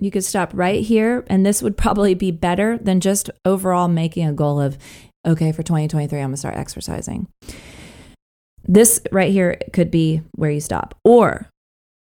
You 0.00 0.10
could 0.10 0.24
stop 0.24 0.50
right 0.52 0.82
here, 0.82 1.24
and 1.28 1.46
this 1.46 1.62
would 1.62 1.76
probably 1.76 2.14
be 2.14 2.32
better 2.32 2.78
than 2.78 3.00
just 3.00 3.30
overall 3.44 3.86
making 3.86 4.26
a 4.26 4.32
goal 4.32 4.60
of, 4.60 4.76
okay, 5.24 5.52
for 5.52 5.62
2023, 5.62 6.18
I'm 6.18 6.26
gonna 6.26 6.36
start 6.36 6.56
exercising. 6.56 7.28
This 8.66 9.00
right 9.12 9.32
here 9.32 9.58
could 9.72 9.90
be 9.90 10.22
where 10.32 10.50
you 10.50 10.60
stop, 10.60 10.98
or 11.04 11.48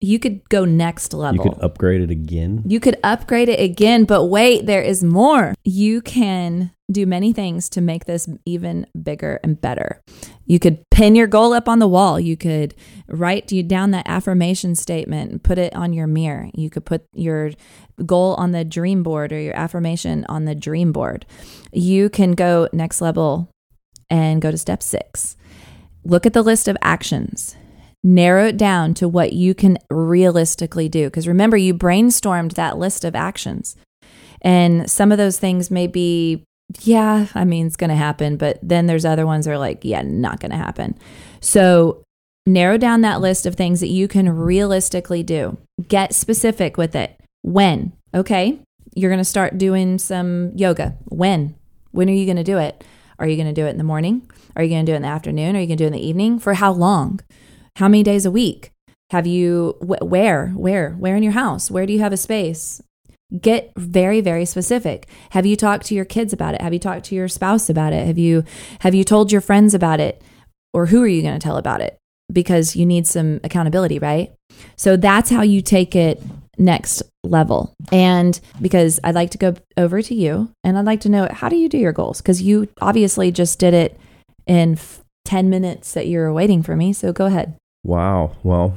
you 0.00 0.18
could 0.18 0.48
go 0.48 0.64
next 0.64 1.14
level. 1.14 1.44
You 1.44 1.50
could 1.50 1.62
upgrade 1.62 2.02
it 2.02 2.10
again. 2.10 2.62
You 2.66 2.78
could 2.78 2.98
upgrade 3.02 3.48
it 3.48 3.58
again, 3.58 4.04
but 4.04 4.26
wait, 4.26 4.66
there 4.66 4.82
is 4.82 5.02
more. 5.02 5.54
You 5.64 6.02
can 6.02 6.70
do 6.92 7.06
many 7.06 7.32
things 7.32 7.70
to 7.70 7.80
make 7.80 8.04
this 8.04 8.28
even 8.44 8.86
bigger 9.02 9.40
and 9.42 9.58
better. 9.58 10.02
You 10.44 10.58
could 10.58 10.82
pin 10.90 11.14
your 11.14 11.26
goal 11.26 11.54
up 11.54 11.68
on 11.68 11.78
the 11.78 11.88
wall. 11.88 12.20
You 12.20 12.36
could 12.36 12.74
write 13.08 13.50
you 13.50 13.62
down 13.62 13.92
that 13.92 14.06
affirmation 14.06 14.74
statement 14.74 15.30
and 15.32 15.42
put 15.42 15.56
it 15.56 15.74
on 15.74 15.94
your 15.94 16.06
mirror. 16.06 16.50
You 16.52 16.68
could 16.68 16.84
put 16.84 17.06
your 17.14 17.52
goal 18.04 18.34
on 18.34 18.52
the 18.52 18.64
dream 18.64 19.02
board 19.02 19.32
or 19.32 19.40
your 19.40 19.56
affirmation 19.56 20.26
on 20.28 20.44
the 20.44 20.54
dream 20.54 20.92
board. 20.92 21.24
You 21.72 22.10
can 22.10 22.32
go 22.32 22.68
next 22.74 23.00
level 23.00 23.48
and 24.10 24.42
go 24.42 24.50
to 24.50 24.58
step 24.58 24.82
6. 24.82 25.36
Look 26.04 26.26
at 26.26 26.32
the 26.32 26.42
list 26.42 26.68
of 26.68 26.76
actions 26.82 27.56
narrow 28.04 28.46
it 28.46 28.56
down 28.58 28.92
to 28.94 29.08
what 29.08 29.32
you 29.32 29.54
can 29.54 29.78
realistically 29.90 30.88
do. 30.88 31.06
Because 31.06 31.26
remember, 31.26 31.56
you 31.56 31.74
brainstormed 31.74 32.54
that 32.54 32.78
list 32.78 33.04
of 33.04 33.16
actions. 33.16 33.74
And 34.42 34.88
some 34.88 35.10
of 35.10 35.18
those 35.18 35.38
things 35.38 35.70
may 35.70 35.86
be, 35.86 36.44
yeah, 36.82 37.26
I 37.34 37.44
mean, 37.44 37.66
it's 37.66 37.76
going 37.76 37.90
to 37.90 37.96
happen. 37.96 38.36
But 38.36 38.58
then 38.62 38.86
there's 38.86 39.06
other 39.06 39.26
ones 39.26 39.46
that 39.46 39.52
are 39.52 39.58
like, 39.58 39.80
yeah, 39.82 40.02
not 40.02 40.38
going 40.38 40.50
to 40.50 40.58
happen. 40.58 40.98
So 41.40 42.04
narrow 42.46 42.76
down 42.76 43.00
that 43.00 43.22
list 43.22 43.46
of 43.46 43.54
things 43.54 43.80
that 43.80 43.88
you 43.88 44.06
can 44.06 44.28
realistically 44.28 45.22
do. 45.22 45.56
Get 45.88 46.14
specific 46.14 46.76
with 46.76 46.94
it. 46.94 47.18
When? 47.40 47.92
Okay. 48.14 48.60
You're 48.94 49.10
going 49.10 49.18
to 49.18 49.24
start 49.24 49.56
doing 49.56 49.98
some 49.98 50.52
yoga. 50.54 50.94
When? 51.06 51.56
When 51.92 52.10
are 52.10 52.12
you 52.12 52.26
going 52.26 52.36
to 52.36 52.44
do 52.44 52.58
it? 52.58 52.84
Are 53.18 53.26
you 53.26 53.36
going 53.36 53.46
to 53.46 53.52
do 53.52 53.66
it 53.66 53.70
in 53.70 53.78
the 53.78 53.84
morning? 53.84 54.30
Are 54.56 54.62
you 54.62 54.70
going 54.70 54.84
to 54.84 54.90
do 54.90 54.94
it 54.94 54.96
in 54.96 55.02
the 55.02 55.08
afternoon? 55.08 55.56
Are 55.56 55.60
you 55.60 55.66
going 55.66 55.78
to 55.78 55.82
do 55.82 55.84
it 55.84 55.94
in 55.94 56.00
the 56.00 56.06
evening? 56.06 56.38
For 56.38 56.54
how 56.54 56.72
long? 56.72 57.20
How 57.76 57.88
many 57.88 58.02
days 58.02 58.26
a 58.26 58.30
week? 58.30 58.70
Have 59.10 59.26
you, 59.26 59.76
wh- 59.80 60.02
where, 60.02 60.48
where, 60.48 60.90
where 60.92 61.16
in 61.16 61.22
your 61.22 61.32
house? 61.32 61.70
Where 61.70 61.86
do 61.86 61.92
you 61.92 62.00
have 62.00 62.12
a 62.12 62.16
space? 62.16 62.82
Get 63.40 63.72
very, 63.76 64.20
very 64.20 64.44
specific. 64.44 65.08
Have 65.30 65.46
you 65.46 65.56
talked 65.56 65.86
to 65.86 65.94
your 65.94 66.04
kids 66.04 66.32
about 66.32 66.54
it? 66.54 66.60
Have 66.60 66.72
you 66.72 66.78
talked 66.78 67.04
to 67.06 67.14
your 67.14 67.28
spouse 67.28 67.68
about 67.68 67.92
it? 67.92 68.06
Have 68.06 68.18
you, 68.18 68.44
have 68.80 68.94
you 68.94 69.04
told 69.04 69.32
your 69.32 69.40
friends 69.40 69.74
about 69.74 70.00
it? 70.00 70.22
Or 70.72 70.86
who 70.86 71.02
are 71.02 71.08
you 71.08 71.22
going 71.22 71.38
to 71.38 71.44
tell 71.44 71.56
about 71.56 71.80
it? 71.80 71.98
Because 72.32 72.76
you 72.76 72.86
need 72.86 73.06
some 73.06 73.40
accountability, 73.44 73.98
right? 73.98 74.32
So 74.76 74.96
that's 74.96 75.30
how 75.30 75.42
you 75.42 75.62
take 75.62 75.94
it 75.94 76.22
next 76.58 77.02
level. 77.22 77.74
And 77.92 78.38
because 78.60 79.00
I'd 79.04 79.14
like 79.14 79.30
to 79.30 79.38
go 79.38 79.54
over 79.76 80.02
to 80.02 80.14
you 80.14 80.50
and 80.62 80.76
I'd 80.78 80.84
like 80.86 81.00
to 81.02 81.08
know 81.08 81.28
how 81.30 81.48
do 81.48 81.56
you 81.56 81.68
do 81.68 81.78
your 81.78 81.92
goals? 81.92 82.20
Because 82.20 82.42
you 82.42 82.68
obviously 82.80 83.30
just 83.32 83.58
did 83.58 83.74
it 83.74 83.98
in 84.46 84.72
f- 84.74 85.02
10 85.24 85.48
minutes 85.50 85.92
that 85.94 86.06
you 86.06 86.18
were 86.18 86.32
waiting 86.32 86.62
for 86.62 86.76
me. 86.76 86.92
So 86.92 87.12
go 87.12 87.26
ahead. 87.26 87.56
Wow. 87.82 88.32
Well, 88.42 88.74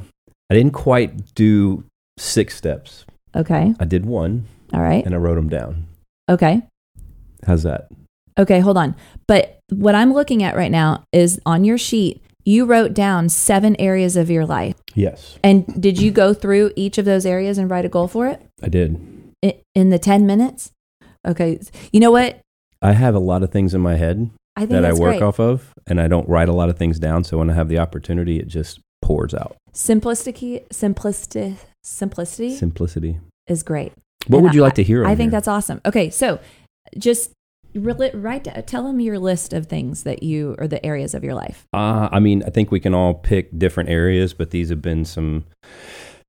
I 0.50 0.54
didn't 0.54 0.72
quite 0.72 1.34
do 1.34 1.84
six 2.18 2.56
steps. 2.56 3.04
Okay. 3.36 3.74
I 3.78 3.84
did 3.84 4.06
one 4.06 4.46
All 4.72 4.80
right. 4.80 5.04
and 5.04 5.14
I 5.14 5.18
wrote 5.18 5.34
them 5.36 5.48
down. 5.48 5.86
Okay. 6.28 6.62
How's 7.46 7.62
that? 7.62 7.88
Okay. 8.38 8.60
Hold 8.60 8.78
on. 8.78 8.96
But 9.26 9.58
what 9.70 9.94
I'm 9.94 10.12
looking 10.14 10.42
at 10.42 10.56
right 10.56 10.70
now 10.70 11.04
is 11.12 11.38
on 11.44 11.64
your 11.64 11.78
sheet, 11.78 12.22
you 12.48 12.64
wrote 12.64 12.94
down 12.94 13.28
seven 13.28 13.76
areas 13.78 14.16
of 14.16 14.30
your 14.30 14.46
life. 14.46 14.74
Yes, 14.94 15.38
And 15.44 15.66
did 15.80 16.00
you 16.00 16.10
go 16.10 16.32
through 16.32 16.72
each 16.76 16.96
of 16.98 17.04
those 17.04 17.26
areas 17.26 17.58
and 17.58 17.70
write 17.70 17.84
a 17.84 17.88
goal 17.90 18.08
for 18.08 18.26
it 18.26 18.40
I 18.62 18.68
did. 18.68 18.98
In 19.74 19.90
the 19.90 19.98
10 19.98 20.26
minutes? 20.26 20.72
Okay. 21.26 21.60
You 21.92 22.00
know 22.00 22.10
what? 22.10 22.40
I 22.80 22.92
have 22.92 23.14
a 23.14 23.18
lot 23.20 23.42
of 23.42 23.50
things 23.52 23.74
in 23.74 23.80
my 23.80 23.96
head 23.96 24.30
I 24.56 24.64
that 24.66 24.84
I 24.84 24.92
work 24.92 25.18
great. 25.18 25.22
off 25.22 25.38
of, 25.38 25.72
and 25.86 26.00
I 26.00 26.08
don't 26.08 26.28
write 26.28 26.48
a 26.48 26.52
lot 26.52 26.68
of 26.70 26.78
things 26.78 26.98
down. 26.98 27.22
So 27.22 27.36
when 27.38 27.50
I 27.50 27.54
have 27.54 27.68
the 27.68 27.78
opportunity, 27.78 28.40
it 28.40 28.48
just 28.48 28.80
pours 29.02 29.34
out. 29.34 29.56
Simplicity, 29.72 30.62
simplicity, 30.72 31.56
simplicity 31.84 32.56
Simplicity. 32.56 33.20
is 33.46 33.62
great. 33.62 33.92
What 34.26 34.38
And 34.38 34.44
would 34.46 34.54
you 34.54 34.62
I- 34.62 34.66
like 34.68 34.74
to 34.76 34.82
hear? 34.82 35.04
I 35.04 35.14
think 35.14 35.30
here? 35.30 35.30
that's 35.32 35.48
awesome. 35.48 35.80
Okay, 35.86 36.10
so 36.10 36.40
just 36.98 37.30
write 37.78 38.44
tell 38.66 38.84
them 38.84 39.00
your 39.00 39.18
list 39.18 39.52
of 39.52 39.66
things 39.66 40.02
that 40.02 40.22
you 40.22 40.54
or 40.58 40.68
the 40.68 40.84
areas 40.84 41.14
of 41.14 41.24
your 41.24 41.34
life. 41.34 41.66
Uh, 41.72 42.08
I 42.10 42.20
mean, 42.20 42.42
I 42.46 42.50
think 42.50 42.70
we 42.70 42.80
can 42.80 42.94
all 42.94 43.14
pick 43.14 43.56
different 43.58 43.90
areas, 43.90 44.34
but 44.34 44.50
these 44.50 44.68
have 44.70 44.82
been 44.82 45.04
some 45.04 45.44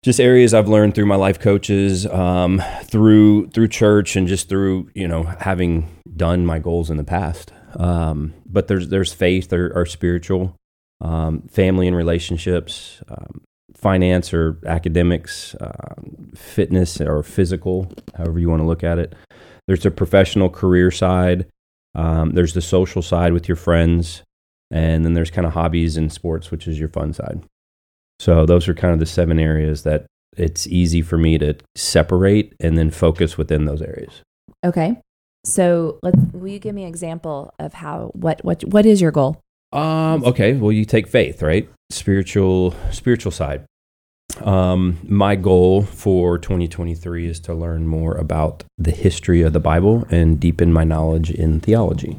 just 0.03 0.19
areas 0.19 0.53
I've 0.53 0.69
learned 0.69 0.95
through 0.95 1.07
my 1.07 1.15
life 1.15 1.39
coaches, 1.39 2.05
um, 2.05 2.61
through 2.83 3.49
through 3.49 3.67
church, 3.67 4.15
and 4.15 4.27
just 4.27 4.49
through 4.49 4.89
you 4.93 5.07
know 5.07 5.23
having 5.23 5.89
done 6.15 6.45
my 6.45 6.59
goals 6.59 6.89
in 6.89 6.97
the 6.97 7.03
past. 7.03 7.51
Um, 7.75 8.33
but 8.45 8.67
there's 8.67 8.89
there's 8.89 9.13
faith, 9.13 9.51
or, 9.51 9.75
are 9.75 9.85
spiritual, 9.85 10.55
um, 11.01 11.41
family 11.49 11.87
and 11.87 11.95
relationships, 11.95 13.01
um, 13.09 13.41
finance 13.75 14.33
or 14.33 14.59
academics, 14.65 15.55
um, 15.59 16.31
fitness 16.35 17.01
or 17.01 17.23
physical, 17.23 17.91
however 18.15 18.39
you 18.39 18.49
want 18.49 18.61
to 18.61 18.67
look 18.67 18.83
at 18.83 18.99
it. 18.99 19.15
There's 19.69 19.85
a 19.85 19.91
professional 19.91 20.49
career 20.49 20.89
side. 20.89 21.45
Um, 21.93 22.31
there's 22.31 22.55
the 22.55 22.61
social 22.61 23.03
side 23.03 23.33
with 23.33 23.47
your 23.47 23.55
friends. 23.55 24.23
And 24.71 25.05
then 25.05 25.13
there's 25.13 25.29
kind 25.29 25.45
of 25.45 25.53
hobbies 25.53 25.95
and 25.95 26.11
sports, 26.11 26.49
which 26.49 26.67
is 26.67 26.79
your 26.79 26.89
fun 26.89 27.13
side. 27.13 27.43
So 28.19 28.47
those 28.47 28.67
are 28.67 28.73
kind 28.73 28.95
of 28.95 28.99
the 28.99 29.05
seven 29.05 29.39
areas 29.39 29.83
that 29.83 30.07
it's 30.35 30.65
easy 30.65 31.03
for 31.03 31.19
me 31.19 31.37
to 31.37 31.53
separate 31.75 32.55
and 32.59 32.79
then 32.79 32.89
focus 32.89 33.37
within 33.37 33.65
those 33.65 33.83
areas. 33.83 34.23
Okay. 34.65 34.97
So 35.45 35.99
let 36.01 36.15
will 36.33 36.47
you 36.47 36.57
give 36.57 36.73
me 36.73 36.81
an 36.81 36.89
example 36.89 37.53
of 37.59 37.75
how 37.75 38.09
what 38.13 38.43
what 38.43 38.63
what 38.63 38.87
is 38.87 38.99
your 38.99 39.11
goal? 39.11 39.39
Um, 39.71 40.23
okay, 40.23 40.53
well 40.53 40.71
you 40.71 40.83
take 40.83 41.07
faith, 41.07 41.43
right? 41.43 41.69
Spiritual 41.91 42.73
spiritual 42.89 43.31
side. 43.31 43.65
Um, 44.41 44.99
my 45.03 45.35
goal 45.35 45.83
for 45.83 46.37
2023 46.37 47.27
is 47.27 47.39
to 47.41 47.53
learn 47.53 47.87
more 47.87 48.15
about 48.15 48.63
the 48.77 48.91
history 48.91 49.41
of 49.41 49.53
the 49.53 49.59
Bible 49.59 50.05
and 50.09 50.39
deepen 50.39 50.71
my 50.71 50.83
knowledge 50.83 51.31
in 51.31 51.59
theology. 51.59 52.17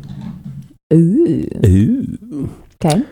Ooh. 0.93 1.47
Ooh. 1.65 2.63
Okay. 2.85 3.05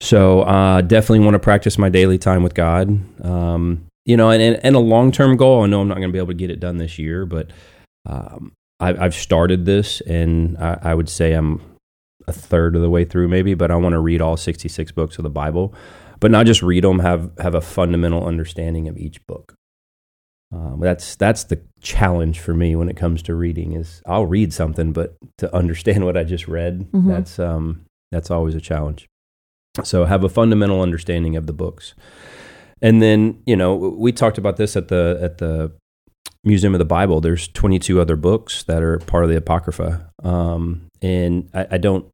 So 0.00 0.42
uh, 0.42 0.82
definitely 0.82 1.20
want 1.20 1.34
to 1.34 1.38
practice 1.38 1.78
my 1.78 1.88
daily 1.88 2.18
time 2.18 2.42
with 2.42 2.54
God. 2.54 3.00
Um, 3.24 3.86
you 4.04 4.16
know, 4.16 4.30
and, 4.30 4.40
and, 4.40 4.60
and 4.62 4.76
a 4.76 4.80
long 4.80 5.10
term 5.10 5.36
goal. 5.36 5.62
I 5.62 5.66
know 5.66 5.80
I'm 5.80 5.88
not 5.88 5.96
going 5.96 6.08
to 6.08 6.12
be 6.12 6.18
able 6.18 6.28
to 6.28 6.34
get 6.34 6.50
it 6.50 6.60
done 6.60 6.78
this 6.78 6.98
year, 6.98 7.26
but 7.26 7.50
um, 8.06 8.52
I, 8.78 8.94
I've 8.94 9.14
started 9.14 9.66
this, 9.66 10.00
and 10.02 10.56
I, 10.58 10.78
I 10.82 10.94
would 10.94 11.08
say 11.08 11.32
I'm 11.32 11.60
a 12.28 12.32
third 12.32 12.76
of 12.76 12.82
the 12.82 12.90
way 12.90 13.04
through, 13.04 13.28
maybe. 13.28 13.54
But 13.54 13.70
I 13.70 13.76
want 13.76 13.94
to 13.94 13.98
read 13.98 14.20
all 14.20 14.36
66 14.36 14.92
books 14.92 15.18
of 15.18 15.24
the 15.24 15.30
Bible, 15.30 15.74
but 16.20 16.30
not 16.30 16.46
just 16.46 16.62
read 16.62 16.84
them. 16.84 17.00
Have 17.00 17.30
have 17.38 17.54
a 17.54 17.60
fundamental 17.60 18.24
understanding 18.26 18.88
of 18.88 18.96
each 18.96 19.24
book. 19.26 19.54
Um, 20.52 20.78
that's 20.80 21.16
that's 21.16 21.44
the 21.44 21.60
challenge 21.80 22.38
for 22.40 22.54
me 22.54 22.76
when 22.76 22.88
it 22.88 22.96
comes 22.96 23.22
to 23.24 23.34
reading. 23.34 23.72
Is 23.72 24.00
I'll 24.06 24.26
read 24.26 24.52
something, 24.52 24.92
but 24.92 25.16
to 25.38 25.54
understand 25.54 26.04
what 26.04 26.16
I 26.16 26.24
just 26.24 26.46
read, 26.48 26.86
Mhm. 26.92 27.08
that's 27.08 27.38
um, 27.38 27.84
that's 28.12 28.30
always 28.30 28.54
a 28.54 28.60
challenge. 28.60 29.06
So 29.82 30.04
have 30.04 30.24
a 30.24 30.28
fundamental 30.28 30.80
understanding 30.80 31.36
of 31.36 31.46
the 31.46 31.52
books. 31.52 31.94
And 32.80 33.02
then, 33.02 33.42
you 33.46 33.56
know, 33.56 33.74
we 33.74 34.12
talked 34.12 34.38
about 34.38 34.56
this 34.56 34.76
at 34.76 34.88
the 34.88 35.18
at 35.20 35.38
the 35.38 35.72
Museum 36.44 36.74
of 36.74 36.78
the 36.78 36.84
Bible. 36.84 37.20
There's 37.20 37.48
22 37.48 38.00
other 38.00 38.14
books 38.16 38.62
that 38.64 38.82
are 38.82 38.98
part 39.00 39.24
of 39.24 39.30
the 39.30 39.36
Apocrypha. 39.36 40.10
Um, 40.22 40.82
and 41.02 41.48
I, 41.52 41.66
I 41.72 41.78
don't 41.78 42.06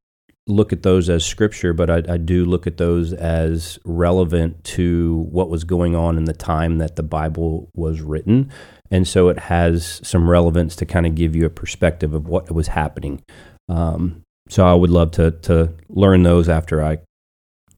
look 0.47 0.73
at 0.73 0.83
those 0.83 1.09
as 1.09 1.25
scripture, 1.25 1.73
but 1.73 1.89
I, 1.89 2.03
I 2.15 2.17
do 2.17 2.45
look 2.45 2.67
at 2.67 2.77
those 2.77 3.13
as 3.13 3.79
relevant 3.85 4.65
to 4.65 5.27
what 5.31 5.49
was 5.49 5.65
going 5.65 5.95
on 5.95 6.17
in 6.17 6.25
the 6.25 6.33
time 6.33 6.79
that 6.79 6.97
the 6.97 7.03
Bible 7.03 7.71
was 7.75 8.01
written. 8.01 8.51
And 8.91 9.07
so 9.07 9.29
it 9.29 9.39
has 9.39 10.01
some 10.03 10.29
relevance 10.29 10.77
to 10.77 10.87
kind 10.87 11.07
of 11.07 11.15
give 11.15 11.37
you 11.37 11.47
a 11.47 11.51
perspective 11.51 12.13
of 12.13 12.27
what 12.27 12.51
was 12.51 12.69
happening. 12.69 13.23
Um, 13.69 14.23
so 14.49 14.67
I 14.67 14.75
would 14.75 14.91
love 14.91 15.13
to 15.13 15.31
to 15.31 15.73
learn 15.89 16.25
those 16.25 16.49
after 16.49 16.83
I 16.83 16.99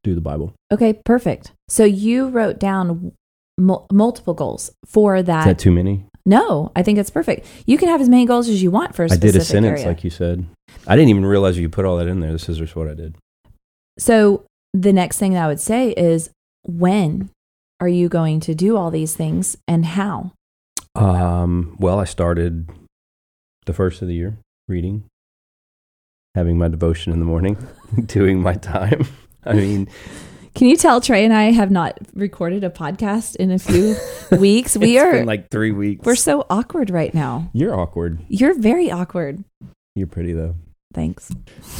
do 0.02 0.14
the 0.14 0.20
Bible. 0.20 0.54
Okay, 0.72 0.94
perfect. 1.04 1.52
So 1.68 1.84
you 1.84 2.28
wrote 2.28 2.58
down 2.58 3.12
mul- 3.58 3.86
multiple 3.92 4.34
goals 4.34 4.70
for 4.86 5.22
that. 5.22 5.40
Is 5.40 5.44
that 5.46 5.58
too 5.58 5.72
many? 5.72 6.06
No, 6.26 6.72
I 6.74 6.82
think 6.82 6.98
it's 6.98 7.10
perfect. 7.10 7.46
You 7.66 7.76
can 7.76 7.88
have 7.88 8.00
as 8.00 8.08
many 8.08 8.24
goals 8.24 8.48
as 8.48 8.62
you 8.62 8.70
want 8.70 8.94
for 8.94 9.04
a 9.04 9.12
I 9.12 9.16
did 9.16 9.36
a 9.36 9.40
sentence 9.40 9.80
area. 9.80 9.88
like 9.88 10.04
you 10.04 10.10
said. 10.10 10.46
I 10.86 10.96
didn't 10.96 11.10
even 11.10 11.26
realize 11.26 11.58
you 11.58 11.68
put 11.68 11.84
all 11.84 11.96
that 11.98 12.08
in 12.08 12.20
there. 12.20 12.32
This 12.32 12.48
is 12.48 12.58
just 12.58 12.74
what 12.74 12.88
I 12.88 12.94
did. 12.94 13.16
So 13.98 14.44
the 14.72 14.92
next 14.92 15.18
thing 15.18 15.36
I 15.36 15.46
would 15.46 15.60
say 15.60 15.90
is 15.90 16.30
when 16.62 17.30
are 17.80 17.88
you 17.88 18.08
going 18.08 18.40
to 18.40 18.54
do 18.54 18.76
all 18.76 18.90
these 18.90 19.14
things 19.14 19.56
and 19.68 19.84
how? 19.84 20.32
Um, 20.94 21.76
well, 21.78 21.98
I 21.98 22.04
started 22.04 22.70
the 23.66 23.72
first 23.72 24.00
of 24.00 24.08
the 24.08 24.14
year 24.14 24.38
reading, 24.68 25.04
having 26.34 26.56
my 26.56 26.68
devotion 26.68 27.12
in 27.12 27.18
the 27.18 27.24
morning, 27.24 27.56
doing 28.06 28.40
my 28.40 28.54
time. 28.54 29.06
I 29.44 29.52
mean, 29.52 29.88
Can 30.54 30.68
you 30.68 30.76
tell 30.76 31.00
Trey 31.00 31.24
and 31.24 31.34
I 31.34 31.50
have 31.50 31.70
not 31.72 31.98
recorded 32.14 32.62
a 32.62 32.70
podcast 32.70 33.34
in 33.36 33.50
a 33.50 33.58
few 33.58 33.96
weeks? 34.38 34.76
We 34.76 34.96
it's 34.96 35.04
are 35.04 35.12
been 35.12 35.26
like 35.26 35.50
three 35.50 35.72
weeks. 35.72 36.04
we're 36.06 36.14
so 36.14 36.46
awkward 36.48 36.90
right 36.90 37.12
now. 37.12 37.50
You're 37.52 37.74
awkward. 37.78 38.20
You're 38.28 38.54
very 38.54 38.90
awkward. 38.90 39.42
You're 39.96 40.06
pretty 40.06 40.32
though. 40.32 40.54
Thanks. 40.92 41.28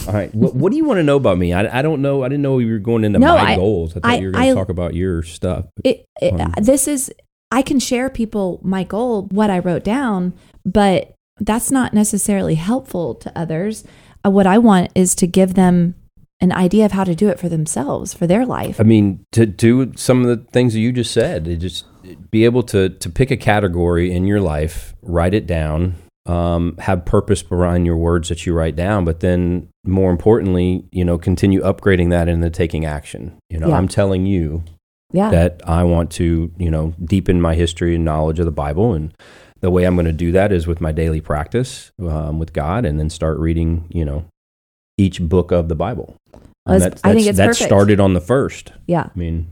All 0.09 0.13
right. 0.15 0.35
what, 0.35 0.57
what 0.57 0.73
do 0.73 0.77
you 0.77 0.85
want 0.85 0.99
to 0.99 1.05
know 1.05 1.15
about 1.17 1.39
me? 1.39 1.53
I, 1.53 1.79
I 1.79 1.83
don't 1.83 2.03
know. 2.03 2.25
I 2.25 2.29
didn't 2.29 2.43
know 2.43 2.55
we 2.55 2.69
were 2.71 2.81
going 2.81 3.05
into 3.05 3.21
No, 3.21 3.37
my 3.37 3.53
I- 3.53 3.57
goals. 3.57 3.93
I 3.97 4.01
thought 4.01 4.11
I- 4.11 4.17
you 4.17 4.27
were 4.27 4.33
going 4.33 4.49
to 4.49 4.55
talk 4.55 4.69
about 4.71 4.95
your 4.95 5.23
stuff. 5.23 5.67
It, 5.85 6.05
it 6.21 6.41
Um, 6.41 6.53
this 6.61 6.89
is 6.89 7.13
I 7.53 7.63
can 7.63 7.79
share 7.79 8.11
people 8.11 8.59
my 8.65 8.83
goal, 8.83 9.29
what 9.31 9.51
I 9.51 9.61
wrote 9.61 9.85
down, 9.85 10.33
but 10.67 11.15
that's 11.39 11.71
not 11.71 11.95
necessarily 11.95 12.57
helpful 12.57 13.15
to 13.17 13.39
others. 13.39 13.85
Uh, 14.27 14.31
what 14.31 14.49
I 14.49 14.59
want 14.59 14.91
is 14.97 15.15
to 15.17 15.29
give 15.29 15.55
them 15.55 15.95
an 16.41 16.53
idea 16.53 16.85
of 16.85 16.93
how 16.93 17.05
to 17.05 17.15
do 17.15 17.29
it 17.29 17.39
for 17.39 17.49
themselves, 17.49 18.13
for 18.13 18.27
their 18.27 18.45
life. 18.45 18.81
I 18.81 18.85
mean, 18.85 19.25
to 19.33 19.47
do 19.47 19.93
some 19.97 20.21
of 20.23 20.27
the 20.27 20.45
things 20.53 20.73
that 20.75 20.81
you 20.81 20.93
just 20.93 21.13
said, 21.13 21.59
just 21.61 21.87
be 22.31 22.45
able 22.45 22.63
to 22.65 22.89
to 22.91 23.09
pick 23.11 23.31
a 23.31 23.37
category 23.37 24.13
in 24.13 24.27
your 24.27 24.41
life, 24.41 24.95
write 25.03 25.33
it 25.35 25.47
down, 25.47 25.95
um, 26.27 26.77
have 26.79 27.05
purpose 27.05 27.43
behind 27.43 27.87
your 27.87 27.97
words 27.97 28.29
that 28.29 28.45
you 28.47 28.53
write 28.53 28.77
down, 28.77 29.05
but 29.05 29.21
then 29.21 29.69
more 29.87 30.11
importantly, 30.11 30.85
you 30.91 31.05
know, 31.05 31.19
continue 31.19 31.61
upgrading 31.63 32.11
that 32.11 32.29
and 32.29 32.43
into 32.43 32.51
taking 32.51 32.85
action. 32.85 33.33
You 33.49 33.59
know, 33.59 33.69
Yeah. 33.69 33.77
I'm 33.77 33.89
telling 33.89 34.27
you 34.27 34.65
Yeah. 35.13 35.31
that 35.31 35.63
I 35.67 35.85
want 35.85 36.11
to, 36.13 36.51
you 36.59 36.71
know, 36.71 36.95
deepen 37.05 37.41
my 37.41 37.55
history 37.55 37.95
and 37.95 38.05
knowledge 38.05 38.39
of 38.39 38.47
the 38.47 38.53
Bible, 38.53 38.93
and 38.93 39.13
the 39.61 39.71
way 39.71 39.85
I'm 39.85 39.95
going 39.95 40.07
to 40.07 40.13
do 40.13 40.33
that 40.33 40.53
is 40.53 40.67
with 40.67 40.81
my 40.81 40.93
daily 40.93 41.21
practice 41.23 41.91
um, 42.03 42.39
with 42.39 42.53
God, 42.53 42.85
and 42.85 42.99
then 42.99 43.09
start 43.09 43.39
reading, 43.39 43.85
you 43.89 44.05
know, 44.05 44.25
each 44.97 45.21
book 45.23 45.51
of 45.53 45.69
the 45.69 45.75
Bible. 45.75 46.15
Well, 46.33 46.77
And 46.77 46.83
it's- 46.85 47.01
that, 47.03 47.09
I 47.09 47.15
think 47.15 47.27
it's 47.27 47.39
that 47.39 47.49
perfect. 47.49 47.67
started 47.69 48.01
on 48.01 48.15
the 48.15 48.21
first. 48.21 48.73
yeah. 48.87 49.09
I 49.15 49.19
mean, 49.19 49.47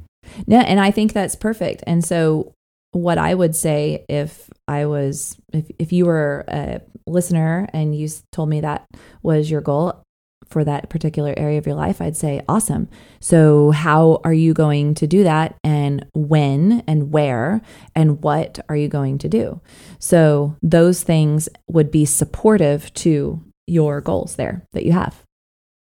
No, 0.46 0.58
and 0.58 0.78
I 0.80 0.90
think 0.92 1.12
that's 1.12 1.34
perfect. 1.34 1.82
And 1.86 2.04
so 2.04 2.52
what 2.92 3.18
I 3.18 3.34
would 3.34 3.56
say 3.56 4.04
if 4.08 4.48
I 4.68 4.86
was 4.86 5.36
if 5.52 5.68
if 5.78 5.92
you 5.92 6.06
were 6.06 6.44
a 6.48 6.80
listener 7.06 7.68
and 7.72 7.94
you 7.94 8.08
told 8.30 8.48
me 8.48 8.60
that 8.60 8.84
was 9.22 9.50
your 9.50 9.60
goal 9.60 10.00
for 10.48 10.62
that 10.64 10.90
particular 10.90 11.32
area 11.36 11.58
of 11.58 11.66
your 11.66 11.74
life, 11.74 12.00
I'd 12.02 12.16
say 12.16 12.42
awesome. 12.48 12.88
So 13.20 13.70
how 13.72 14.20
are 14.24 14.34
you 14.34 14.52
going 14.54 14.94
to 14.96 15.06
do 15.06 15.24
that 15.24 15.54
and 15.64 16.04
when 16.14 16.82
and 16.86 17.10
where 17.10 17.62
and 17.96 18.22
what 18.22 18.58
are 18.68 18.76
you 18.76 18.88
going 18.88 19.18
to 19.18 19.28
do? 19.28 19.60
So 19.98 20.56
those 20.62 21.02
things 21.02 21.48
would 21.68 21.90
be 21.90 22.04
supportive 22.04 22.92
to 22.94 23.42
your 23.66 24.00
goals 24.02 24.36
there 24.36 24.62
that 24.72 24.84
you 24.84 24.92
have. 24.92 25.22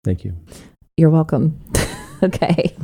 Thank 0.05 0.25
you. 0.25 0.37
You're 0.97 1.11
welcome. 1.11 1.59
okay. 2.23 2.77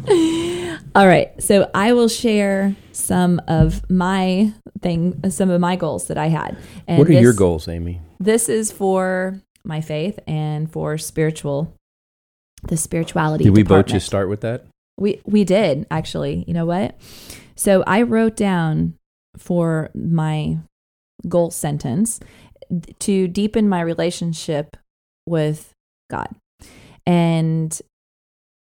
All 0.94 1.06
right. 1.06 1.30
So 1.40 1.70
I 1.74 1.92
will 1.92 2.09
share 2.09 2.74
some 2.92 3.40
of 3.46 3.88
my 3.88 4.52
thing, 4.80 5.30
some 5.30 5.50
of 5.50 5.61
my 5.61 5.76
goals 5.76 6.09
that 6.09 6.18
I 6.18 6.26
had. 6.26 6.56
And 6.88 6.98
what 6.98 7.09
are 7.09 7.12
your 7.12 7.35
goals, 7.35 7.68
Amy? 7.68 8.00
This 8.18 8.48
is 8.48 8.72
for 8.72 9.40
my 9.64 9.80
faith 9.80 10.18
and 10.26 10.70
for 10.72 10.98
spiritual, 10.98 11.74
the 12.64 12.76
spirituality. 12.76 13.44
Did 13.44 13.56
we 13.56 13.62
both 13.62 13.87
just 13.87 14.06
start 14.06 14.28
with 14.28 14.40
that? 14.40 14.64
We 14.98 15.20
we 15.24 15.44
did 15.44 15.87
actually. 15.90 16.44
You 16.48 16.54
know 16.54 16.66
what? 16.66 16.98
So 17.54 17.85
I 17.87 18.02
wrote 18.02 18.37
down 18.37 18.94
for 19.37 19.90
my 19.94 20.59
goal 21.28 21.50
sentence 21.50 22.20
to 22.98 23.28
deepen 23.28 23.68
my 23.68 23.80
relationship 23.80 24.76
with 25.26 25.72
God. 26.11 26.35
And 27.06 27.80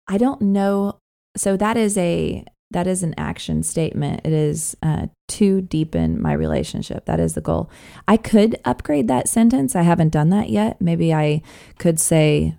I 0.07 0.17
don't 0.17 0.41
know 0.41 0.99
so 1.37 1.57
that 1.57 1.77
is 1.77 1.97
a 1.97 2.45
that 2.71 2.87
is 2.87 3.03
an 3.03 3.13
action 3.17 3.63
statement. 3.63 4.21
It 4.23 4.33
is 4.33 4.75
uh, 4.81 5.07
to 5.29 5.61
deepen 5.61 6.21
my 6.21 6.33
relationship. 6.33 7.05
That 7.05 7.19
is 7.19 7.35
the 7.35 7.41
goal. 7.41 7.69
I 8.07 8.17
could 8.17 8.59
upgrade 8.65 9.07
that 9.07 9.29
sentence. 9.29 9.75
I 9.75 9.83
haven't 9.83 10.09
done 10.09 10.29
that 10.31 10.49
yet. 10.49 10.81
Maybe 10.81 11.13
I 11.13 11.41
could 11.77 11.99
say 11.99 12.57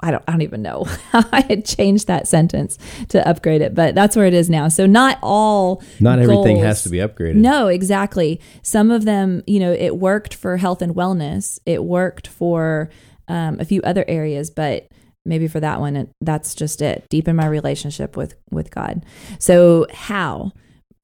I 0.00 0.12
don't 0.12 0.22
I 0.28 0.32
don't 0.32 0.42
even 0.42 0.62
know 0.62 0.84
how 1.10 1.24
I 1.32 1.40
had 1.40 1.64
changed 1.64 2.06
that 2.06 2.28
sentence 2.28 2.78
to 3.08 3.26
upgrade 3.28 3.60
it, 3.60 3.74
but 3.74 3.94
that's 3.94 4.16
where 4.16 4.26
it 4.26 4.34
is 4.34 4.48
now. 4.48 4.68
So 4.68 4.86
not 4.86 5.18
all 5.22 5.82
Not 5.98 6.20
everything 6.20 6.58
has 6.58 6.82
to 6.84 6.88
be 6.88 6.98
upgraded. 6.98 7.34
No, 7.36 7.66
exactly. 7.66 8.40
Some 8.62 8.90
of 8.90 9.04
them, 9.04 9.42
you 9.46 9.58
know, 9.58 9.72
it 9.72 9.96
worked 9.96 10.34
for 10.34 10.58
health 10.58 10.80
and 10.82 10.94
wellness. 10.94 11.58
It 11.66 11.84
worked 11.84 12.28
for 12.28 12.88
um, 13.28 13.60
a 13.60 13.64
few 13.64 13.80
other 13.82 14.04
areas, 14.08 14.50
but 14.50 14.88
maybe 15.24 15.46
for 15.46 15.60
that 15.60 15.80
one, 15.80 15.96
it, 15.96 16.10
that's 16.20 16.54
just 16.54 16.82
it. 16.82 17.06
Deepen 17.10 17.36
my 17.36 17.46
relationship 17.46 18.16
with 18.16 18.34
with 18.50 18.70
God. 18.70 19.04
So 19.38 19.86
how? 19.92 20.52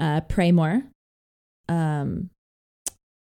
Uh, 0.00 0.20
pray 0.22 0.50
more, 0.50 0.82
um, 1.68 2.30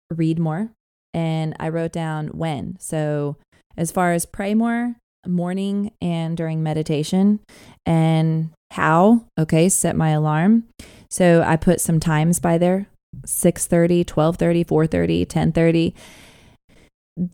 read 0.09 0.39
more, 0.39 0.71
and 1.13 1.55
I 1.59 1.69
wrote 1.69 1.91
down 1.91 2.27
when. 2.29 2.77
So 2.79 3.35
as 3.75 3.91
far 3.91 4.13
as 4.13 4.25
pray 4.25 4.53
more, 4.53 4.95
morning 5.27 5.91
and 6.01 6.37
during 6.37 6.63
meditation, 6.63 7.39
and 7.85 8.51
how? 8.71 9.25
Okay, 9.37 9.67
set 9.67 9.95
my 9.97 10.11
alarm. 10.11 10.63
So 11.09 11.43
I 11.45 11.57
put 11.57 11.81
some 11.81 11.99
times 11.99 12.39
by 12.39 12.57
there 12.57 12.87
6:30, 13.25 14.05
12:30, 14.05 14.63
4:30, 14.65 15.25
10:30. 15.25 15.93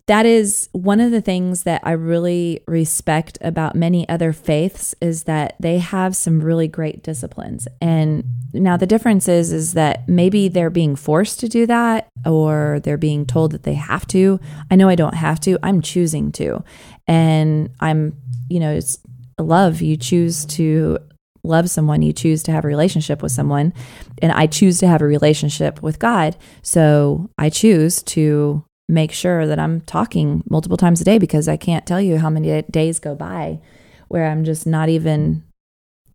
That 0.06 0.26
is 0.26 0.68
one 0.72 1.00
of 1.00 1.10
the 1.10 1.22
things 1.22 1.62
that 1.62 1.80
I 1.82 1.92
really 1.92 2.60
respect 2.66 3.38
about 3.40 3.74
many 3.74 4.06
other 4.08 4.34
faiths 4.34 4.94
is 5.00 5.24
that 5.24 5.56
they 5.60 5.78
have 5.78 6.14
some 6.14 6.40
really 6.40 6.68
great 6.68 7.02
disciplines. 7.02 7.66
And 7.80 8.24
now 8.52 8.76
the 8.76 8.86
difference 8.86 9.28
is 9.28 9.50
is 9.50 9.72
that 9.74 10.06
maybe 10.06 10.48
they're 10.48 10.68
being 10.68 10.94
forced 10.94 11.40
to 11.40 11.48
do 11.48 11.64
that 11.66 12.08
or 12.26 12.80
they're 12.82 12.98
being 12.98 13.24
told 13.24 13.52
that 13.52 13.62
they 13.62 13.74
have 13.74 14.06
to. 14.08 14.38
I 14.70 14.76
know 14.76 14.90
I 14.90 14.94
don't 14.94 15.14
have 15.14 15.40
to. 15.40 15.58
I'm 15.62 15.80
choosing 15.80 16.32
to. 16.32 16.62
And 17.06 17.70
I'm, 17.80 18.14
you 18.50 18.60
know, 18.60 18.72
it's 18.72 18.98
love. 19.38 19.80
You 19.80 19.96
choose 19.96 20.44
to 20.46 20.98
love 21.44 21.70
someone, 21.70 22.02
you 22.02 22.12
choose 22.12 22.42
to 22.42 22.52
have 22.52 22.64
a 22.64 22.68
relationship 22.68 23.22
with 23.22 23.32
someone, 23.32 23.72
and 24.20 24.32
I 24.32 24.46
choose 24.46 24.80
to 24.80 24.88
have 24.88 25.00
a 25.00 25.06
relationship 25.06 25.82
with 25.82 25.98
God. 25.98 26.36
So 26.62 27.30
I 27.38 27.48
choose 27.48 28.02
to 28.02 28.64
make 28.88 29.12
sure 29.12 29.46
that 29.46 29.58
I'm 29.58 29.82
talking 29.82 30.42
multiple 30.48 30.76
times 30.76 31.00
a 31.00 31.04
day 31.04 31.18
because 31.18 31.48
I 31.48 31.56
can't 31.56 31.86
tell 31.86 32.00
you 32.00 32.18
how 32.18 32.30
many 32.30 32.62
days 32.62 32.98
go 32.98 33.14
by 33.14 33.60
where 34.08 34.26
I'm 34.26 34.44
just 34.44 34.66
not 34.66 34.88
even 34.88 35.44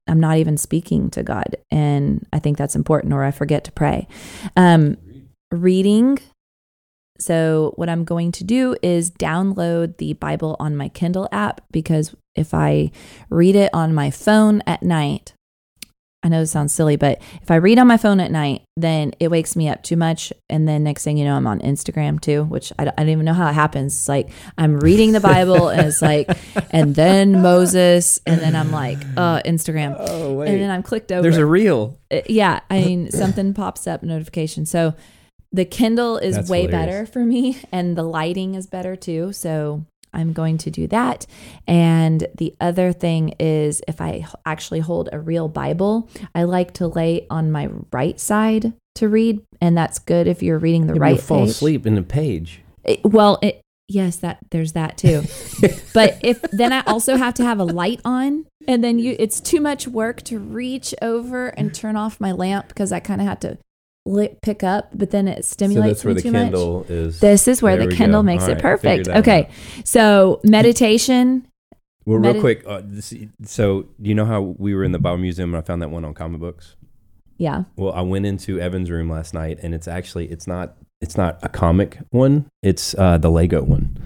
I'm 0.08 0.20
not 0.20 0.38
even 0.38 0.58
speaking 0.58 1.10
to 1.12 1.24
God 1.24 1.56
and 1.72 2.26
I 2.34 2.40
think 2.40 2.58
that's 2.58 2.76
important 2.76 3.14
or 3.14 3.24
I 3.24 3.32
forget 3.32 3.64
to 3.66 3.72
pray. 3.72 4.08
Um 4.56 4.98
reading 5.52 6.20
so 7.20 7.74
what 7.76 7.90
I'm 7.90 8.04
going 8.04 8.32
to 8.34 8.44
do 8.44 8.76
is 8.82 9.12
download 9.12 9.98
the 9.98 10.14
Bible 10.14 10.58
on 10.60 10.76
my 10.76 10.90
Kindle 10.90 11.30
app 11.32 11.62
because 11.72 12.16
if 12.36 12.54
I 12.54 12.92
read 13.30 13.56
it 13.56 13.70
on 13.74 13.94
my 13.94 14.10
phone 14.10 14.62
at 14.66 14.82
night, 14.84 15.34
I 16.24 16.30
know 16.30 16.40
this 16.40 16.52
sounds 16.52 16.74
silly, 16.74 16.96
but 16.96 17.22
if 17.42 17.52
I 17.52 17.56
read 17.56 17.78
on 17.80 17.88
my 17.88 17.98
phone 17.98 18.20
at 18.22 18.32
night, 18.32 18.62
then 18.78 19.12
it 19.20 19.30
wakes 19.30 19.56
me 19.58 19.68
up 19.68 19.84
too 19.84 19.98
much. 19.98 20.32
And 20.50 20.68
then 20.68 20.84
next 20.84 21.04
thing 21.04 21.18
you 21.18 21.26
know, 21.26 21.36
I'm 21.36 21.46
on 21.48 21.60
Instagram 21.60 22.22
too, 22.22 22.44
which 22.46 22.72
I, 22.80 22.86
don't- 22.86 22.94
I 22.98 23.04
don't 23.04 23.10
even 23.10 23.26
know 23.26 23.34
how 23.34 23.50
it 23.50 23.54
happens. 23.54 23.94
It's 23.94 24.08
like 24.08 24.30
I'm 24.58 24.78
reading 24.80 25.12
the 25.12 25.20
Bible 25.20 25.68
and 25.68 25.88
it's 25.88 26.02
like, 26.02 26.30
and 26.72 26.96
then 26.96 27.42
Moses, 27.42 28.20
and 28.26 28.40
then 28.40 28.56
I'm 28.56 28.72
like, 28.72 29.00
uh, 29.18 29.42
Instagram. 29.42 29.96
Oh 30.00 30.42
And 30.42 30.62
then 30.62 30.72
I'm 30.72 30.82
clicked 30.84 31.12
over. 31.12 31.22
There's 31.22 31.38
a 31.38 31.46
reel. 31.46 32.00
Uh, 32.10 32.22
yeah, 32.28 32.62
I 32.70 32.82
mean, 32.82 33.12
something 33.12 33.54
pops 33.54 33.86
up 33.86 34.02
notification. 34.02 34.66
So 34.66 34.94
the 35.52 35.66
Kindle 35.66 36.18
is 36.18 36.36
That's 36.36 36.50
way 36.50 36.62
hilarious. 36.64 36.86
better 36.88 37.06
for 37.06 37.24
me, 37.26 37.60
and 37.72 37.96
the 37.96 38.02
lighting 38.04 38.56
is 38.56 38.66
better 38.66 38.96
too. 38.96 39.34
So 39.34 39.86
I'm 40.14 40.34
going 40.34 40.58
to 40.60 40.72
do 40.72 40.88
that. 40.88 41.26
And 41.68 42.28
the 42.38 42.56
other 42.62 42.94
thing 42.94 43.36
is, 43.40 43.82
if 43.88 44.02
I 44.02 44.26
actually 44.46 44.80
hold 44.82 45.10
a 45.12 45.20
real 45.20 45.48
Bible, 45.48 46.10
I 46.36 46.44
like 46.44 46.74
to 46.74 46.88
lay 46.88 47.26
on 47.30 47.52
my 47.52 47.70
right 47.92 48.20
side 48.20 48.74
to 48.96 49.10
read, 49.10 49.42
and 49.60 49.78
that's 49.78 50.00
good 50.00 50.28
if 50.28 50.44
you're 50.44 50.60
reading 50.60 50.88
the 50.88 50.94
You'll 50.94 51.02
right. 51.02 51.20
fall 51.20 51.42
page. 51.42 51.50
asleep 51.50 51.86
in 51.88 51.96
the 51.96 52.04
page. 52.04 52.62
It- 52.84 53.04
well, 53.04 53.40
it, 53.42 53.62
yes, 53.88 54.18
that 54.18 54.40
there's 54.52 54.74
that 54.74 54.98
too. 54.98 55.24
but 55.94 56.18
if 56.24 56.42
then 56.52 56.72
I 56.72 56.82
also 56.82 57.16
have 57.18 57.34
to 57.36 57.44
have 57.44 57.60
a 57.60 57.64
light 57.64 58.02
on, 58.06 58.46
and 58.68 58.84
then 58.84 59.00
you, 59.00 59.16
it's 59.18 59.40
too 59.42 59.60
much 59.62 59.88
work 59.88 60.22
to 60.24 60.38
reach 60.40 60.94
over 61.02 61.48
and 61.48 61.74
turn 61.74 61.96
off 61.96 62.20
my 62.20 62.32
lamp 62.32 62.68
because 62.68 62.92
I 62.92 63.00
kind 63.00 63.20
of 63.20 63.28
have 63.28 63.40
to 63.42 63.58
lit, 64.06 64.42
pick 64.42 64.64
up, 64.64 64.90
but 64.94 65.12
then 65.12 65.28
it 65.28 65.46
So 65.46 65.54
stimulates 65.54 66.02
that's 66.02 66.06
where 66.06 66.14
me 66.14 66.22
the 66.22 66.22
too 66.24 66.32
much. 66.32 66.42
Kindle 66.44 66.86
is. 66.90 67.20
This 67.20 67.48
is 67.48 67.62
where 67.62 67.78
There 67.78 67.88
the 67.88 67.96
Kindle 67.96 68.22
go. 68.22 68.26
makes 68.26 68.44
All 68.44 68.50
it 68.50 68.54
right, 68.56 68.62
perfect. 68.62 69.08
Okay, 69.08 69.50
so 69.86 70.40
meditation. 70.44 71.48
well, 72.06 72.18
real 72.18 72.34
medi- 72.34 72.40
quick. 72.40 72.64
Uh, 72.68 72.82
this, 72.84 73.14
so 73.46 73.86
you 74.00 74.14
know 74.16 74.26
how 74.26 74.42
we 74.42 74.74
were 74.76 74.84
in 74.84 74.92
the 74.92 75.00
Bible 75.00 75.18
Museum 75.20 75.54
and 75.54 75.64
I 75.64 75.66
found 75.66 75.82
that 75.82 75.90
one 75.90 76.04
on 76.06 76.14
comic 76.14 76.40
books. 76.42 76.76
Yeah, 77.38 77.64
Well, 77.76 77.92
I 77.94 78.02
went 78.02 78.26
into 78.26 78.60
Evan's 78.60 78.90
room 78.92 79.10
last 79.10 79.34
night, 79.34 79.60
and 79.64 79.74
it's 79.74 79.88
actually 79.88 80.28
it's 80.28 80.48
not 80.48 80.76
it's 81.02 81.18
not 81.18 81.40
a 81.42 81.50
comic 81.50 81.98
one. 82.12 82.46
It's 82.62 82.94
uh, 82.98 83.18
the 83.18 83.30
Lego 83.32 83.64
one. 83.64 83.98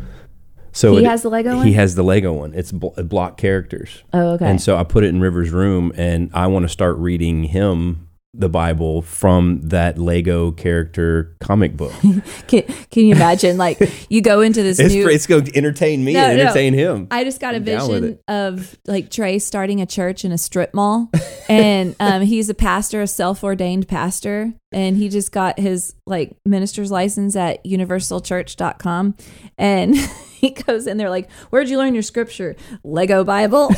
So 0.71 0.93
he 0.95 1.03
it- 1.03 1.07
has 1.07 1.23
the 1.23 1.29
Lego 1.29 1.57
one. 1.57 1.65
he 1.67 1.73
has 1.73 1.95
the 1.95 2.03
Lego 2.03 2.33
one. 2.33 2.53
It's 2.53 2.71
bl- 2.71 2.99
block 3.03 3.37
characters, 3.37 4.03
oh, 4.13 4.31
okay. 4.33 4.45
and 4.49 4.61
so 4.61 4.77
I 4.77 4.83
put 4.83 5.03
it 5.03 5.07
in 5.07 5.19
River's 5.19 5.49
room, 5.51 5.91
and 5.97 6.31
I 6.33 6.47
want 6.47 6.63
to 6.63 6.69
start 6.69 6.97
reading 6.97 7.43
him 7.45 8.06
the 8.39 8.49
Bible 8.49 9.01
from 9.01 9.61
that 9.63 9.97
Lego 9.97 10.51
character 10.51 11.35
comic 11.39 11.75
book. 11.75 11.91
can, 12.47 12.63
can 12.91 13.05
you 13.05 13.15
imagine? 13.15 13.57
Like 13.57 13.79
you 14.09 14.21
go 14.21 14.41
into 14.41 14.61
this 14.61 14.79
it's, 14.79 14.93
new. 14.93 15.09
it's 15.09 15.25
going 15.25 15.45
to 15.45 15.57
entertain 15.57 16.03
me 16.03 16.13
No, 16.13 16.19
and 16.23 16.37
no. 16.37 16.43
entertain 16.45 16.73
him. 16.73 17.07
I 17.09 17.23
just 17.23 17.39
got 17.41 17.55
a 17.55 17.59
vision 17.59 18.19
of 18.27 18.77
like 18.85 19.09
Trey 19.09 19.39
starting 19.39 19.81
a 19.81 19.85
church 19.85 20.23
in 20.23 20.31
a 20.31 20.37
strip 20.37 20.73
mall, 20.73 21.09
and 21.49 21.95
um, 21.99 22.21
he's 22.21 22.49
a 22.49 22.53
pastor, 22.53 23.01
a 23.01 23.07
self-ordained 23.07 23.87
pastor, 23.87 24.53
and 24.71 24.97
he 24.97 25.09
just 25.09 25.31
got 25.31 25.59
his 25.59 25.95
like 26.05 26.35
minister's 26.45 26.91
license 26.91 27.35
at 27.35 27.63
universalchurch.com, 27.65 29.15
and 29.57 29.95
he 29.95 30.51
goes 30.51 30.85
in 30.85 30.97
there 30.97 31.09
like, 31.09 31.31
"Where'd 31.49 31.69
you 31.69 31.77
learn 31.77 31.93
your 31.93 32.03
scripture? 32.03 32.55
Lego 32.83 33.23
Bible." 33.23 33.71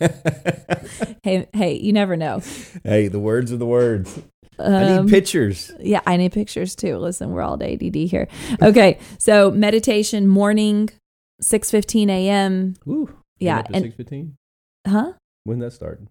hey, 1.22 1.48
hey, 1.52 1.74
you 1.74 1.92
never 1.92 2.16
know. 2.16 2.42
hey, 2.84 3.08
the 3.08 3.18
words 3.18 3.52
are 3.52 3.56
the 3.56 3.66
words. 3.66 4.18
I 4.58 4.62
Um, 4.62 5.06
need 5.06 5.10
pictures. 5.10 5.72
yeah, 5.80 6.00
I 6.06 6.16
need 6.16 6.32
pictures 6.32 6.74
too. 6.74 6.98
Listen, 6.98 7.30
we're 7.30 7.40
all 7.42 7.54
ADD 7.62 7.94
here. 7.96 8.28
Okay, 8.62 8.98
so 9.18 9.50
meditation 9.50 10.26
morning, 10.26 10.90
six 11.40 11.70
fifteen 11.70 12.10
a.m. 12.10 12.74
Ooh, 12.86 13.08
Yeah, 13.38 13.62
and 13.72 13.84
six 13.84 13.94
fifteen. 13.96 14.36
huh? 14.86 15.12
When 15.44 15.58
that 15.60 15.72
start? 15.72 16.02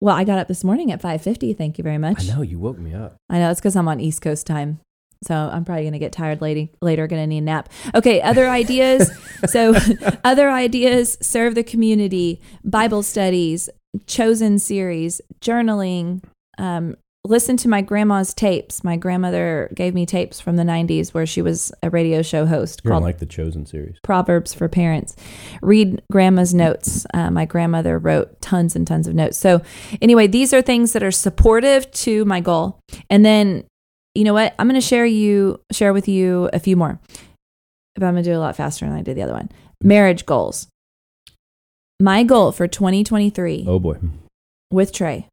Well, 0.00 0.14
I 0.14 0.22
got 0.22 0.38
up 0.38 0.46
this 0.46 0.62
morning 0.62 0.92
at 0.92 1.02
5:50. 1.02 1.56
Thank 1.58 1.76
you 1.76 1.82
very 1.82 1.98
much. 1.98 2.30
I 2.30 2.34
know 2.36 2.42
you 2.42 2.60
woke 2.60 2.78
me 2.78 2.94
up. 2.94 3.16
I 3.28 3.40
know 3.40 3.50
it's 3.50 3.58
because 3.58 3.74
I'm 3.74 3.88
on 3.88 3.98
East 3.98 4.22
Coast 4.22 4.46
time, 4.46 4.78
so 5.24 5.34
I'm 5.34 5.64
probably 5.64 5.84
gonna 5.84 5.98
get 5.98 6.12
tired 6.12 6.40
lady, 6.40 6.70
later. 6.80 7.06
Gonna 7.06 7.26
need 7.26 7.38
a 7.38 7.42
nap. 7.42 7.68
Okay, 7.94 8.20
other 8.20 8.48
ideas. 8.48 9.10
so, 9.46 9.74
other 10.24 10.50
ideas: 10.50 11.18
serve 11.20 11.54
the 11.54 11.64
community, 11.64 12.40
Bible 12.64 13.02
studies, 13.02 13.68
chosen 14.06 14.58
series, 14.58 15.20
journaling, 15.40 16.22
um, 16.58 16.96
listen 17.28 17.56
to 17.58 17.68
my 17.68 17.82
grandma's 17.82 18.32
tapes. 18.34 18.82
My 18.82 18.96
grandmother 18.96 19.70
gave 19.74 19.94
me 19.94 20.06
tapes 20.06 20.40
from 20.40 20.56
the 20.56 20.62
90s 20.62 21.12
where 21.12 21.26
she 21.26 21.42
was 21.42 21.72
a 21.82 21.90
radio 21.90 22.22
show 22.22 22.46
host 22.46 22.80
You're 22.82 22.92
called 22.92 23.04
like 23.04 23.18
the 23.18 23.26
chosen 23.26 23.66
series. 23.66 23.96
Proverbs 24.02 24.54
for 24.54 24.68
Parents. 24.68 25.14
Read 25.62 26.02
grandma's 26.10 26.54
notes. 26.54 27.06
Uh, 27.12 27.30
my 27.30 27.44
grandmother 27.44 27.98
wrote 27.98 28.40
tons 28.40 28.74
and 28.74 28.86
tons 28.86 29.06
of 29.06 29.14
notes. 29.14 29.38
So, 29.38 29.62
anyway, 30.00 30.26
these 30.26 30.52
are 30.52 30.62
things 30.62 30.92
that 30.92 31.02
are 31.02 31.10
supportive 31.10 31.90
to 31.92 32.24
my 32.24 32.40
goal. 32.40 32.80
And 33.10 33.24
then, 33.24 33.64
you 34.18 34.24
know 34.24 34.34
what? 34.34 34.54
I'm 34.58 34.66
going 34.68 34.80
to 34.80 34.86
share 34.86 35.06
you 35.06 35.60
share 35.72 35.92
with 35.92 36.08
you 36.08 36.50
a 36.52 36.58
few 36.58 36.76
more. 36.76 36.98
But 37.94 38.04
I'm 38.04 38.14
going 38.14 38.24
to 38.24 38.30
do 38.30 38.36
a 38.36 38.38
lot 38.40 38.56
faster 38.56 38.84
than 38.86 38.94
I 38.94 39.02
did 39.02 39.16
the 39.16 39.22
other 39.22 39.32
one. 39.32 39.48
Marriage 39.82 40.26
goals. 40.26 40.66
My 42.00 42.22
goal 42.22 42.52
for 42.52 42.66
2023 42.68 43.64
Oh 43.68 43.78
boy. 43.78 43.96
with 44.70 44.92
Trey 44.92 45.26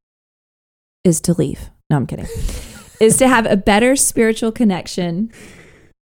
is 1.03 1.21
to 1.21 1.33
leave. 1.33 1.69
No, 1.89 1.97
I'm 1.97 2.07
kidding. 2.07 2.25
is 2.99 3.17
to 3.17 3.27
have 3.27 3.45
a 3.45 3.57
better 3.57 3.95
spiritual 3.95 4.51
connection 4.51 5.31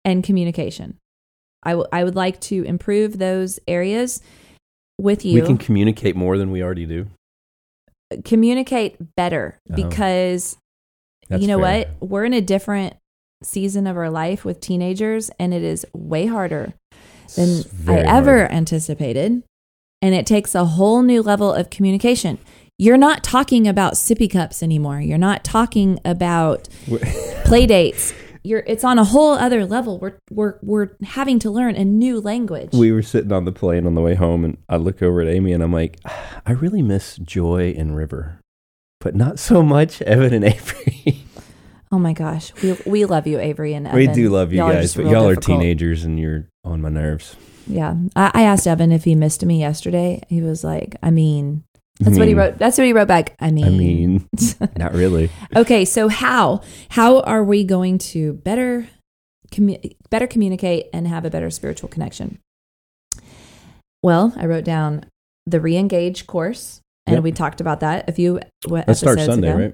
and 0.06 0.24
communication. 0.24 0.98
I 1.64 1.72
w- 1.72 1.88
I 1.92 2.04
would 2.04 2.16
like 2.16 2.40
to 2.42 2.64
improve 2.64 3.18
those 3.18 3.60
areas 3.68 4.22
with 5.00 5.26
you. 5.26 5.42
We 5.42 5.48
can 5.48 5.58
communicate 5.58 6.16
more 6.16 6.38
than 6.38 6.52
we 6.52 6.62
already 6.64 6.86
do. 6.86 7.08
communicate 8.26 8.98
better 9.16 9.58
Oh. 9.72 9.76
because 9.76 10.58
That's 11.32 11.42
you 11.42 11.48
know 11.48 11.60
fair. 11.60 11.88
what? 12.00 12.10
We're 12.10 12.26
in 12.26 12.34
a 12.34 12.42
different 12.42 12.96
season 13.44 13.88
of 13.88 13.98
our 13.98 14.10
life 14.10 14.46
with 14.46 14.62
teenagers 14.62 15.32
and 15.40 15.54
it 15.54 15.64
is 15.64 15.86
way 15.94 16.28
harder 16.28 16.74
than 17.36 17.64
I 17.88 17.96
ever 18.00 18.40
hard. 18.40 18.52
anticipated. 18.52 19.44
And 20.04 20.16
it 20.16 20.26
takes 20.26 20.54
a 20.56 20.66
whole 20.66 21.02
new 21.02 21.22
level 21.22 21.54
of 21.54 21.70
communication. 21.70 22.38
You're 22.78 22.98
not 22.98 23.24
talking 23.24 23.68
about 23.68 23.94
sippy 23.94 24.30
cups 24.32 24.64
anymore. 24.64 25.00
You're 25.00 25.18
not 25.20 25.44
talking 25.44 26.00
about 26.04 26.68
play 27.46 27.66
dates. 27.68 28.14
You're 28.44 28.64
it's 28.66 28.84
on 28.84 28.98
a 28.98 29.04
whole 29.04 29.34
other 29.34 29.66
level. 29.66 30.00
We're 30.00 30.18
we're 30.32 30.56
we're 30.64 30.90
having 31.04 31.38
to 31.40 31.52
learn 31.52 31.76
a 31.76 31.86
new 31.86 32.20
language. 32.20 32.72
we 32.74 32.92
were 32.92 33.04
sitting 33.04 33.32
on 33.32 33.46
the 33.46 33.52
plane 33.52 33.86
on 33.86 33.94
the 33.94 34.02
way 34.02 34.16
home, 34.16 34.44
and 34.44 34.58
I 34.68 34.78
look 34.78 35.04
over 35.04 35.22
at 35.22 35.28
Amy, 35.28 35.54
and 35.54 35.62
I'm 35.62 35.72
like, 35.72 36.00
I 36.44 36.54
really 36.54 36.82
miss 36.82 37.18
Joy 37.18 37.76
and 37.78 37.96
River, 37.96 38.40
but 39.00 39.14
not 39.14 39.38
so 39.38 39.62
much 39.62 40.02
Evan 40.02 40.34
and 40.34 40.44
Avery. 40.46 41.21
Oh 41.92 42.00
my 42.00 42.14
gosh. 42.14 42.54
We 42.64 42.78
we 42.86 43.06
love 43.06 43.28
you, 43.28 43.40
Avery 43.40 43.74
and 43.74 43.88
Evan. 43.88 43.98
we 44.00 44.08
do 44.08 44.30
love 44.30 44.52
you 44.52 44.60
Y'all 44.60 44.72
guys, 44.74 44.96
but 44.96 45.06
y'all 45.06 45.28
are 45.28 45.36
teenagers, 45.36 46.04
and 46.04 46.20
you're 46.20 46.48
on 46.64 46.82
my 46.82 46.90
nerves. 46.90 47.36
Yeah. 47.68 47.96
I, 48.16 48.32
I 48.34 48.42
asked 48.44 48.66
Evan 48.68 48.92
if 48.92 49.04
he 49.04 49.16
missed 49.16 49.46
me 49.46 49.60
yesterday. 49.60 50.22
He 50.30 50.42
was 50.42 50.64
like, 50.64 50.96
I 51.04 51.12
mean, 51.12 51.64
I 52.02 52.06
that's 52.06 52.18
what 52.18 52.28
he 52.28 52.34
wrote. 52.34 52.58
That's 52.58 52.78
what 52.78 52.86
he 52.88 52.94
wrote 52.94 53.08
back. 53.08 53.36
I 53.40 53.52
mean, 53.52 53.66
I 53.66 53.70
mean, 53.70 54.30
not 54.78 54.94
really. 54.94 55.30
okay. 55.56 55.86
So 55.86 56.08
how 56.08 56.62
how 56.90 57.20
are 57.22 57.44
we 57.44 57.64
going 57.64 57.98
to 58.00 58.34
better 58.34 58.88
commu- 59.52 59.96
better 60.10 60.28
communicate 60.28 60.88
and 60.94 61.08
have 61.08 61.24
a 61.26 61.30
better 61.30 61.50
spiritual 61.52 61.90
connection? 61.90 62.40
Well, 64.04 64.34
I 64.36 64.46
wrote 64.48 64.64
down 64.64 65.06
the 65.46 65.60
re-engage 65.62 66.26
course, 66.28 66.82
and 67.06 67.16
Yep. 67.16 67.24
we 67.24 67.32
talked 67.32 67.62
about 67.62 67.82
that 67.82 68.10
a 68.10 68.12
few 68.12 68.40
w- 68.64 68.84
That 68.86 68.98
starts 68.98 69.22
episodes 69.22 69.26
Sunday, 69.36 69.50
ago. 69.52 69.74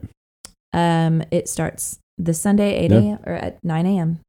right? 0.74 1.06
Um, 1.08 1.24
it 1.32 1.48
starts 1.48 2.00
this 2.18 2.42
Sunday, 2.42 2.76
8 2.86 2.92
Yeah. 2.92 2.98
a.m. 2.98 3.20
or 3.26 3.34
at 3.34 3.64
9 3.64 3.86
a.m. 3.86 4.20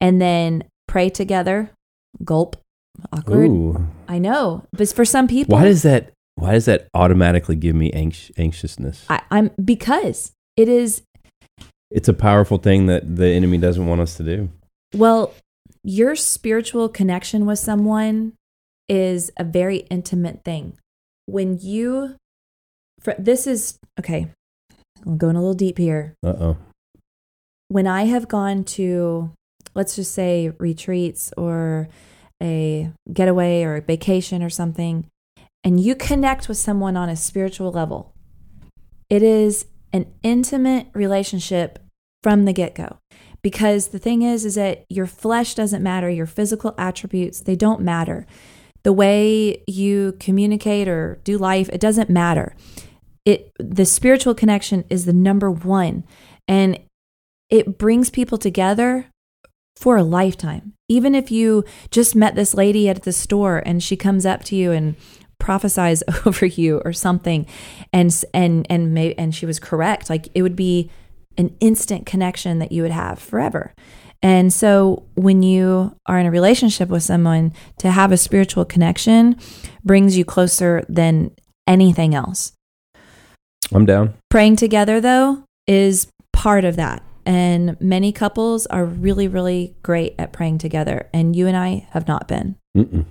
And 0.00 0.20
then 0.20 0.64
pray 0.88 1.08
together. 1.08 1.70
Gulp. 2.24 2.56
Awkward. 3.12 3.50
Ooh, 3.50 3.88
I 4.08 4.18
know. 4.18 4.64
But 4.72 4.88
for 4.92 5.04
some 5.04 5.26
people, 5.26 5.56
why 5.56 5.64
does 5.64 5.82
that? 5.82 6.12
Why 6.34 6.52
does 6.52 6.66
that 6.66 6.88
automatically 6.94 7.56
give 7.56 7.74
me 7.74 7.90
anx- 7.92 8.30
anxiousness? 8.36 9.04
I, 9.08 9.22
I'm 9.30 9.50
because 9.62 10.32
it 10.56 10.68
is, 10.68 11.02
It's 11.90 12.08
a 12.08 12.14
powerful 12.14 12.58
thing 12.58 12.86
that 12.86 13.16
the 13.16 13.26
enemy 13.28 13.58
doesn't 13.58 13.86
want 13.86 14.00
us 14.00 14.16
to 14.16 14.22
do. 14.22 14.50
well, 14.94 15.34
your 15.84 16.14
spiritual 16.14 16.88
connection 16.88 17.44
with 17.44 17.58
someone 17.58 18.34
is 18.88 19.30
a 19.36 19.44
very 19.44 19.78
intimate 19.90 20.44
thing. 20.44 20.74
When 21.26 21.58
you, 21.58 22.16
for, 23.00 23.14
this 23.18 23.46
is, 23.46 23.78
okay, 23.98 24.28
I'm 25.04 25.16
going 25.18 25.34
a 25.36 25.40
little 25.40 25.54
deep 25.54 25.76
here. 25.78 26.14
Uh 26.24 26.34
oh. 26.38 26.56
When 27.72 27.86
I 27.86 28.04
have 28.04 28.28
gone 28.28 28.64
to, 28.64 29.32
let's 29.74 29.96
just 29.96 30.12
say, 30.12 30.52
retreats 30.58 31.32
or 31.36 31.88
a 32.42 32.90
getaway 33.12 33.62
or 33.62 33.76
a 33.76 33.80
vacation 33.80 34.42
or 34.42 34.50
something, 34.50 35.06
and 35.64 35.80
you 35.80 35.94
connect 35.94 36.48
with 36.48 36.58
someone 36.58 36.96
on 36.96 37.08
a 37.08 37.16
spiritual 37.16 37.70
level, 37.70 38.12
it 39.08 39.22
is 39.22 39.66
an 39.92 40.06
intimate 40.22 40.88
relationship 40.92 41.78
from 42.22 42.44
the 42.44 42.52
get 42.52 42.74
go. 42.74 42.98
Because 43.42 43.88
the 43.88 43.98
thing 43.98 44.22
is, 44.22 44.44
is 44.44 44.54
that 44.56 44.84
your 44.88 45.06
flesh 45.06 45.54
doesn't 45.54 45.82
matter, 45.82 46.08
your 46.08 46.26
physical 46.26 46.74
attributes, 46.78 47.40
they 47.40 47.56
don't 47.56 47.80
matter. 47.80 48.26
The 48.84 48.92
way 48.92 49.62
you 49.66 50.16
communicate 50.20 50.88
or 50.88 51.20
do 51.24 51.38
life, 51.38 51.68
it 51.72 51.80
doesn't 51.80 52.10
matter. 52.10 52.54
It 53.24 53.52
the 53.58 53.84
spiritual 53.84 54.34
connection 54.34 54.84
is 54.90 55.06
the 55.06 55.12
number 55.12 55.50
one. 55.50 56.04
And 56.48 56.78
it 57.52 57.76
brings 57.76 58.08
people 58.08 58.38
together 58.38 59.06
for 59.76 59.98
a 59.98 60.02
lifetime. 60.02 60.72
Even 60.88 61.14
if 61.14 61.30
you 61.30 61.64
just 61.90 62.16
met 62.16 62.34
this 62.34 62.54
lady 62.54 62.88
at 62.88 63.02
the 63.02 63.12
store 63.12 63.62
and 63.66 63.82
she 63.82 63.94
comes 63.94 64.24
up 64.24 64.42
to 64.44 64.56
you 64.56 64.72
and 64.72 64.96
prophesies 65.38 66.02
over 66.26 66.46
you 66.46 66.80
or 66.84 66.92
something 66.92 67.46
and 67.92 68.24
and 68.32 68.66
and 68.70 68.94
may, 68.94 69.14
and 69.14 69.34
she 69.34 69.44
was 69.44 69.60
correct, 69.60 70.08
like 70.08 70.28
it 70.34 70.40
would 70.40 70.56
be 70.56 70.90
an 71.36 71.54
instant 71.60 72.06
connection 72.06 72.58
that 72.58 72.72
you 72.72 72.80
would 72.82 72.90
have 72.90 73.18
forever. 73.18 73.74
And 74.22 74.52
so 74.52 75.04
when 75.14 75.42
you 75.42 75.94
are 76.06 76.18
in 76.18 76.26
a 76.26 76.30
relationship 76.30 76.88
with 76.88 77.02
someone 77.02 77.52
to 77.78 77.90
have 77.90 78.12
a 78.12 78.16
spiritual 78.16 78.64
connection 78.64 79.36
brings 79.84 80.16
you 80.16 80.24
closer 80.24 80.84
than 80.88 81.32
anything 81.66 82.14
else. 82.14 82.52
I'm 83.74 83.84
down. 83.84 84.14
Praying 84.30 84.56
together, 84.56 85.00
though, 85.00 85.44
is 85.66 86.06
part 86.32 86.64
of 86.64 86.76
that. 86.76 87.02
And 87.24 87.80
many 87.80 88.12
couples 88.12 88.66
are 88.66 88.84
really, 88.84 89.28
really 89.28 89.74
great 89.82 90.14
at 90.18 90.32
praying 90.32 90.58
together. 90.58 91.08
And 91.12 91.36
you 91.36 91.46
and 91.46 91.56
I 91.56 91.86
have 91.90 92.08
not 92.08 92.28
been. 92.28 92.56
Mm-mm. 92.76 93.04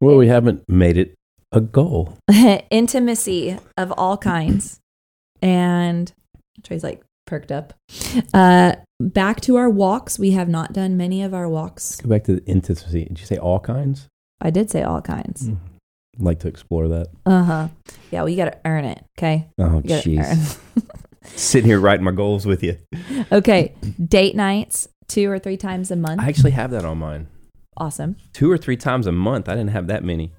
Well, 0.00 0.16
we 0.16 0.28
haven't 0.28 0.68
made 0.68 0.96
it 0.96 1.14
a 1.52 1.60
goal. 1.60 2.16
Intimacy 2.70 3.58
of 3.76 3.92
all 3.92 4.16
kinds. 4.16 4.80
And 5.42 6.12
Trey's 6.62 6.84
like 6.84 7.02
perked 7.26 7.52
up. 7.52 7.74
Uh, 8.34 8.74
back 8.98 9.40
to 9.42 9.56
our 9.56 9.70
walks. 9.70 10.18
We 10.18 10.32
have 10.32 10.48
not 10.48 10.72
done 10.72 10.96
many 10.96 11.22
of 11.22 11.32
our 11.34 11.48
walks. 11.48 12.00
Go 12.00 12.08
back 12.08 12.24
to 12.24 12.36
the 12.36 12.44
intimacy. 12.44 13.04
Did 13.04 13.20
you 13.20 13.26
say 13.26 13.36
all 13.36 13.60
kinds? 13.60 14.08
I 14.40 14.50
did 14.50 14.70
say 14.70 14.82
all 14.82 15.00
kinds. 15.00 15.48
Mm. 15.48 15.58
I'd 16.16 16.22
like 16.22 16.40
to 16.40 16.48
explore 16.48 16.88
that. 16.88 17.08
Uh 17.24 17.44
huh. 17.44 17.68
Yeah, 18.10 18.22
well, 18.22 18.28
you 18.28 18.36
got 18.36 18.52
to 18.52 18.58
earn 18.64 18.84
it. 18.84 19.04
Okay. 19.18 19.48
Oh, 19.58 19.80
jeez. 19.84 20.58
Sitting 21.24 21.68
here 21.68 21.80
writing 21.80 22.04
my 22.04 22.12
goals 22.12 22.46
with 22.46 22.62
you. 22.62 22.78
okay. 23.32 23.74
Date 24.04 24.34
nights 24.36 24.88
two 25.08 25.30
or 25.30 25.38
three 25.38 25.56
times 25.56 25.90
a 25.90 25.96
month. 25.96 26.20
I 26.20 26.28
actually 26.28 26.52
have 26.52 26.70
that 26.70 26.84
on 26.84 26.98
mine. 26.98 27.28
awesome. 27.76 28.16
Two 28.32 28.50
or 28.50 28.56
three 28.58 28.76
times 28.76 29.06
a 29.06 29.12
month. 29.12 29.48
I 29.48 29.52
didn't 29.54 29.70
have 29.70 29.86
that 29.88 30.02
many. 30.04 30.32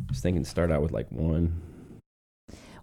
I 0.00 0.04
was 0.08 0.20
thinking 0.20 0.42
to 0.42 0.48
start 0.48 0.70
out 0.70 0.82
with 0.82 0.92
like 0.92 1.10
one 1.10 1.60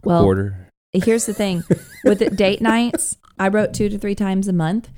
Well, 0.03 0.21
quarter. 0.23 0.69
here's 0.93 1.25
the 1.25 1.33
thing 1.33 1.63
with 2.03 2.19
the 2.19 2.29
date 2.29 2.61
nights 2.61 3.17
i 3.39 3.47
wrote 3.47 3.73
two 3.73 3.89
to 3.89 3.97
three 3.99 4.15
times 4.15 4.47
a 4.47 4.53
month 4.53 4.89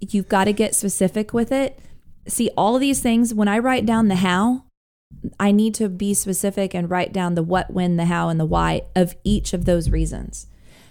you've 0.00 0.28
got 0.28 0.44
to 0.44 0.52
get 0.54 0.74
specific 0.74 1.32
with 1.34 1.52
it 1.52 1.78
see 2.26 2.50
all 2.56 2.74
of 2.74 2.80
these 2.80 3.00
things 3.00 3.32
when 3.34 3.46
i 3.48 3.58
write 3.58 3.86
down 3.86 4.08
the 4.08 4.16
how 4.16 4.64
i 5.38 5.50
need 5.52 5.74
to 5.74 5.88
be 5.88 6.12
specific 6.14 6.74
and 6.74 6.90
write 6.90 7.12
down 7.12 7.34
the 7.34 7.42
what 7.42 7.70
when 7.72 7.96
the 7.96 8.06
how 8.06 8.28
and 8.28 8.40
the 8.40 8.44
why 8.46 8.82
of 8.96 9.14
each 9.24 9.52
of 9.52 9.64
those 9.66 9.88
reasons 9.90 10.46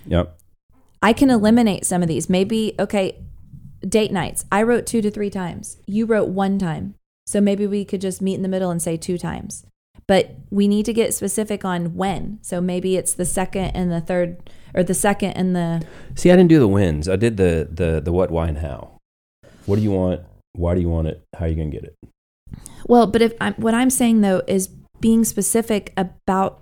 Yep. 0.05 0.38
I 1.01 1.13
can 1.13 1.29
eliminate 1.29 1.85
some 1.85 2.01
of 2.01 2.07
these 2.07 2.29
maybe 2.29 2.75
okay 2.79 3.19
date 3.87 4.11
nights 4.11 4.45
i 4.51 4.61
wrote 4.61 4.85
two 4.85 5.01
to 5.01 5.09
three 5.09 5.29
times 5.29 5.77
you 5.85 6.05
wrote 6.05 6.29
one 6.29 6.57
time 6.57 6.95
so 7.25 7.39
maybe 7.39 7.65
we 7.65 7.85
could 7.85 8.01
just 8.01 8.21
meet 8.21 8.35
in 8.35 8.41
the 8.41 8.49
middle 8.49 8.71
and 8.71 8.81
say 8.81 8.97
two 8.97 9.17
times 9.17 9.65
but 10.07 10.35
we 10.49 10.67
need 10.67 10.85
to 10.85 10.93
get 10.93 11.13
specific 11.13 11.63
on 11.63 11.95
when 11.95 12.39
so 12.41 12.59
maybe 12.59 12.95
it's 12.95 13.13
the 13.13 13.25
second 13.25 13.65
and 13.75 13.91
the 13.91 14.01
third 14.01 14.49
or 14.73 14.83
the 14.83 14.93
second 14.93 15.31
and 15.31 15.55
the 15.55 15.83
See, 16.13 16.29
I 16.29 16.35
didn't 16.35 16.49
do 16.49 16.59
the 16.59 16.67
wins. 16.67 17.09
I 17.09 17.15
did 17.15 17.37
the 17.37 17.67
the 17.71 17.99
the 17.99 18.11
what, 18.11 18.29
why, 18.29 18.49
and 18.49 18.59
how. 18.59 18.99
What 19.65 19.77
do 19.77 19.81
you 19.81 19.89
want? 19.89 20.21
Why 20.53 20.75
do 20.75 20.81
you 20.81 20.89
want 20.89 21.07
it? 21.07 21.23
How 21.35 21.45
are 21.45 21.47
you 21.47 21.55
gonna 21.55 21.71
get 21.71 21.85
it? 21.85 21.95
well 22.87 23.07
but 23.07 23.21
if 23.21 23.33
I'm, 23.39 23.53
what 23.55 23.73
i'm 23.73 23.89
saying 23.89 24.21
though 24.21 24.41
is 24.47 24.67
being 24.99 25.23
specific 25.23 25.93
about 25.95 26.61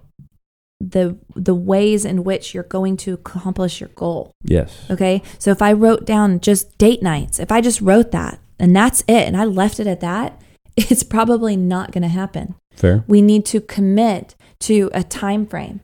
the 0.80 1.17
the 1.36 1.55
ways 1.55 2.05
in 2.05 2.23
which 2.23 2.53
you're 2.53 2.63
going 2.63 2.95
to 2.97 3.13
accomplish 3.13 3.80
your 3.82 3.89
goal 3.95 4.32
Yes. 4.43 4.86
okay 4.91 5.21
so 5.39 5.49
if 5.51 5.61
i 5.61 5.73
wrote 5.73 6.05
down 6.05 6.39
just 6.39 6.78
date 6.78 7.01
nights 7.01 7.39
if 7.39 7.51
i 7.51 7.61
just 7.61 7.82
wrote 7.82 8.11
that 8.11 8.39
and 8.59 8.75
that's 8.75 9.01
it 9.01 9.28
and 9.28 9.36
i 9.36 9.43
left 9.43 9.80
it 9.80 9.88
at 9.88 10.01
that 10.01 10.39
it's 10.78 11.03
probably 11.03 11.55
not 11.57 11.91
going 11.91 12.03
to 12.03 12.07
happen 12.07 12.53
Fair. 12.75 13.03
we 13.07 13.21
need 13.23 13.43
to 13.47 13.59
commit 13.59 14.36
to 14.59 14.89
a 14.93 15.03
time 15.03 15.45
frame 15.47 15.82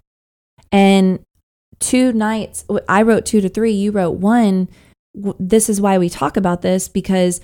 And 0.72 1.20
two 1.80 2.14
nights, 2.14 2.66
I 2.88 3.02
wrote 3.04 3.26
two 3.26 3.42
to 3.42 3.50
three, 3.50 3.72
you 3.72 3.92
wrote 3.92 4.18
one. 4.18 4.70
This 5.40 5.70
is 5.70 5.80
why 5.82 5.98
we 5.98 6.10
talk 6.10 6.38
about 6.38 6.62
this 6.62 6.88
because 6.88 7.42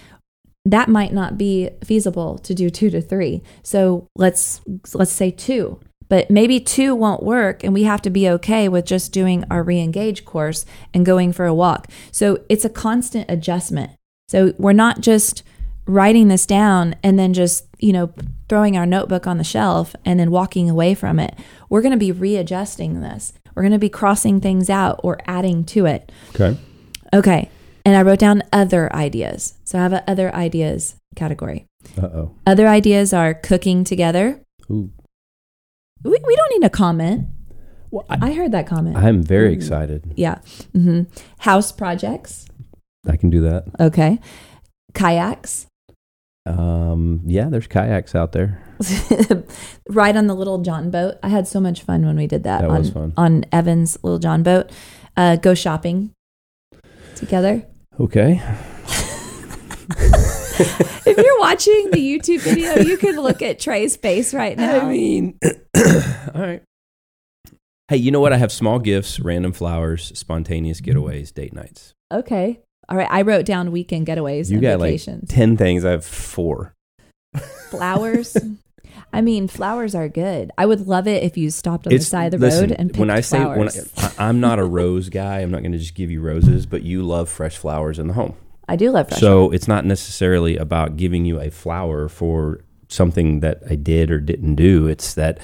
that 0.66 0.88
might 0.90 1.14
not 1.14 1.38
be 1.38 1.70
feasible 1.84 2.38
to 2.40 2.54
do 2.56 2.70
two 2.70 2.90
to 2.90 3.02
three. 3.02 3.42
So 3.64 4.08
let's 4.16 4.62
let's 4.94 5.12
say 5.12 5.30
two. 5.32 5.80
But 6.10 6.30
maybe 6.30 6.60
two 6.60 6.96
won't 6.96 7.24
work 7.24 7.64
and 7.64 7.74
we 7.74 7.84
have 7.84 8.02
to 8.02 8.10
be 8.10 8.28
okay 8.30 8.68
with 8.68 8.86
just 8.86 9.14
doing 9.14 9.46
our 9.50 9.64
re-engage 9.64 10.26
course 10.26 10.66
and 10.94 11.06
going 11.06 11.32
for 11.32 11.46
a 11.46 11.54
walk. 11.54 11.88
So 12.12 12.44
it's 12.50 12.66
a 12.66 12.70
constant 12.70 13.30
adjustment. 13.30 13.92
So 14.28 14.54
we're 14.58 14.74
not 14.74 15.02
just 15.02 15.44
writing 15.86 16.28
this 16.28 16.46
down 16.46 16.96
and 17.04 17.18
then 17.18 17.34
just, 17.34 17.66
you 17.80 17.94
know, 17.94 18.14
throwing 18.48 18.76
our 18.76 18.86
notebook 18.86 19.28
on 19.28 19.38
the 19.38 19.44
shelf 19.44 19.96
and 20.04 20.20
then 20.20 20.32
walking 20.32 20.70
away 20.70 20.96
from 20.96 21.20
it. 21.20 21.38
We're 21.70 21.82
going 21.82 21.94
to 21.94 21.98
be 21.98 22.12
readjusting 22.12 23.02
this. 23.02 23.34
We're 23.56 23.64
going 23.64 23.72
to 23.74 23.80
be 23.80 23.90
crossing 23.90 24.40
things 24.40 24.70
out 24.70 25.00
or 25.04 25.20
adding 25.26 25.64
to 25.66 25.86
it. 25.86 26.12
Okay. 26.36 26.58
Okay. 27.14 27.50
And 27.86 27.96
I 27.96 28.02
wrote 28.02 28.20
down 28.20 28.44
other 28.52 28.94
ideas. 28.96 29.56
So 29.64 29.80
I 29.80 29.84
have 29.84 29.94
a 29.94 30.10
other 30.10 30.34
ideas 30.36 30.96
category. 31.16 31.66
Uh 31.98 32.06
oh. 32.06 32.36
Other 32.46 32.68
ideas 32.68 33.14
are 33.14 33.34
cooking 33.34 33.84
together. 33.84 34.42
Ooh. 34.70 34.92
We, 36.04 36.12
we 36.12 36.36
don't 36.36 36.52
need 36.60 36.66
a 36.66 36.70
comment. 36.70 37.28
Well, 37.92 38.06
I, 38.10 38.30
I 38.30 38.34
heard 38.34 38.52
that 38.52 38.68
comment. 38.68 38.98
I'm 38.98 39.24
very 39.24 39.50
Ooh. 39.50 39.54
excited. 39.54 40.14
yeah. 40.16 40.40
hmm 40.74 41.04
House 41.40 41.72
projects. 41.72 42.46
I 43.08 43.16
can 43.16 43.30
do 43.30 43.42
that. 43.42 43.66
Okay. 43.80 44.20
Kayaks. 44.94 45.66
Um, 46.46 47.22
yeah, 47.26 47.50
there's 47.50 47.68
kayaks 47.68 48.16
out 48.16 48.32
there. 48.32 48.62
Ride 49.90 50.16
on 50.18 50.28
the 50.28 50.34
little 50.36 50.60
John 50.60 50.90
boat. 50.90 51.16
I 51.22 51.30
had 51.30 51.48
so 51.48 51.60
much 51.60 51.82
fun 51.84 52.06
when 52.06 52.16
we 52.18 52.28
did 52.28 52.44
that, 52.44 52.62
That 52.62 52.70
on, 52.70 52.80
was 52.80 52.90
fun. 52.92 53.14
on 53.18 53.46
Evan's 53.52 53.98
little 54.04 54.20
John 54.20 54.42
boat. 54.44 54.72
Uh, 55.18 55.36
go 55.36 55.54
shopping 55.54 56.12
together. 57.16 57.66
Okay. 58.00 58.42
If 60.60 61.18
you're 61.18 61.40
watching 61.40 61.90
the 61.92 61.98
YouTube 62.00 62.42
video, 62.42 62.78
you 62.78 62.98
can 62.98 63.16
look 63.20 63.42
at 63.42 63.60
Trey's 63.60 63.96
face 63.96 64.34
right 64.34 64.58
now. 64.58 64.82
I 64.88 64.90
mean, 64.92 65.40
all 65.46 66.42
right. 66.42 66.64
Hey, 67.88 67.98
you 67.98 68.12
know 68.12 68.20
what? 68.20 68.34
I 68.34 68.38
have 68.38 68.52
small 68.52 68.78
gifts, 68.80 69.20
random 69.20 69.52
flowers, 69.52 70.12
spontaneous 70.18 70.80
getaways, 70.82 71.34
date 71.34 71.54
nights. 71.54 71.94
okay. 72.12 72.60
All 72.88 72.98
right. 72.98 73.08
I 73.12 73.22
wrote 73.22 73.46
down 73.46 73.72
weekend 73.72 74.08
getaways 74.08 74.50
You 74.50 74.56
and 74.56 74.62
got 74.64 74.80
vacations. 74.80 75.30
like 75.30 75.36
10 75.38 75.58
things. 75.58 75.86
I 75.86 75.92
have 75.92 76.04
four. 76.04 76.74
flowers. 77.70 78.36
I 79.14 79.22
mean, 79.22 79.48
flowers 79.48 79.94
are 79.94 80.10
good. 80.10 80.52
I 80.58 80.66
would 80.66 80.88
love 80.88 81.08
it 81.08 81.22
if 81.24 81.38
you 81.38 81.52
stopped 81.52 81.86
on 81.88 81.94
the 81.94 82.00
side 82.00 82.34
of 82.34 82.40
the 82.40 82.48
listen, 82.48 82.70
road 82.70 82.76
and 82.80 82.90
picked 82.90 83.00
when 83.00 83.10
I 83.12 83.22
say 83.22 83.38
flowers. 83.38 83.76
when 83.96 84.06
I, 84.20 84.28
I'm 84.30 84.40
not 84.40 84.58
a 84.60 84.64
rose 84.64 85.10
guy, 85.10 85.40
I'm 85.42 85.52
not 85.52 85.62
going 85.62 85.72
to 85.72 85.78
just 85.78 85.94
give 85.96 86.10
you 86.12 86.22
roses, 86.22 86.66
but 86.66 86.82
you 86.82 87.04
love 87.04 87.30
fresh 87.30 87.58
flowers 87.58 88.00
in 88.00 88.08
the 88.08 88.14
home. 88.14 88.36
I 88.70 88.76
do 88.76 88.92
love 88.92 89.10
fresh. 89.10 89.20
So 89.20 89.52
it's 89.52 89.68
not 89.68 89.86
necessarily 89.86 90.56
about 90.56 90.96
giving 90.96 91.26
you 91.26 91.40
a 91.40 91.50
flower 91.50 92.08
for 92.08 92.62
something 92.88 93.40
that 93.40 93.62
I 93.70 93.76
did 93.76 94.12
or 94.12 94.20
didn't 94.20 94.56
do. 94.56 94.88
It's 94.88 95.14
that 95.16 95.40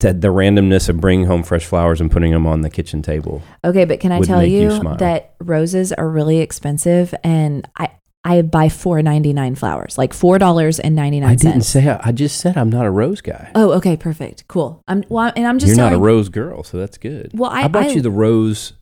that 0.00 0.20
the 0.20 0.28
randomness 0.28 0.88
of 0.88 1.00
bringing 1.00 1.26
home 1.26 1.42
fresh 1.42 1.64
flowers 1.64 2.00
and 2.00 2.10
putting 2.10 2.32
them 2.32 2.46
on 2.46 2.62
the 2.62 2.70
kitchen 2.70 3.02
table. 3.02 3.42
Okay, 3.64 3.84
but 3.84 4.00
can 4.00 4.12
I 4.12 4.20
tell 4.20 4.44
you 4.44 4.72
you, 4.72 4.96
that 4.98 5.34
roses 5.40 5.92
are 5.92 6.08
really 6.08 6.38
expensive, 6.38 7.14
and 7.22 7.68
I 7.76 7.90
I 8.24 8.42
buy 8.42 8.68
four 8.68 9.00
ninety 9.02 9.32
nine 9.32 9.54
flowers, 9.54 9.96
like 9.96 10.12
four 10.12 10.38
dollars 10.38 10.78
and 10.78 10.94
ninety 10.94 11.22
I 11.22 11.34
didn't 11.34 11.62
say 11.62 11.88
I 11.88 12.12
just 12.12 12.38
said 12.38 12.56
I'm 12.56 12.70
not 12.70 12.86
a 12.86 12.90
rose 12.90 13.20
guy. 13.20 13.50
Oh, 13.54 13.72
okay, 13.72 13.96
perfect, 13.96 14.46
cool. 14.48 14.82
I'm 14.88 15.04
well, 15.08 15.32
and 15.36 15.46
I'm 15.46 15.58
just 15.58 15.68
You're 15.68 15.76
not 15.76 15.92
a 15.92 15.98
rose 15.98 16.28
girl, 16.28 16.62
so 16.64 16.76
that's 16.76 16.98
good. 16.98 17.30
Well, 17.34 17.50
I- 17.50 17.68
bought 17.68 17.84
I- 17.84 17.90
you 17.92 18.02
the 18.02 18.10
rose 18.10 18.74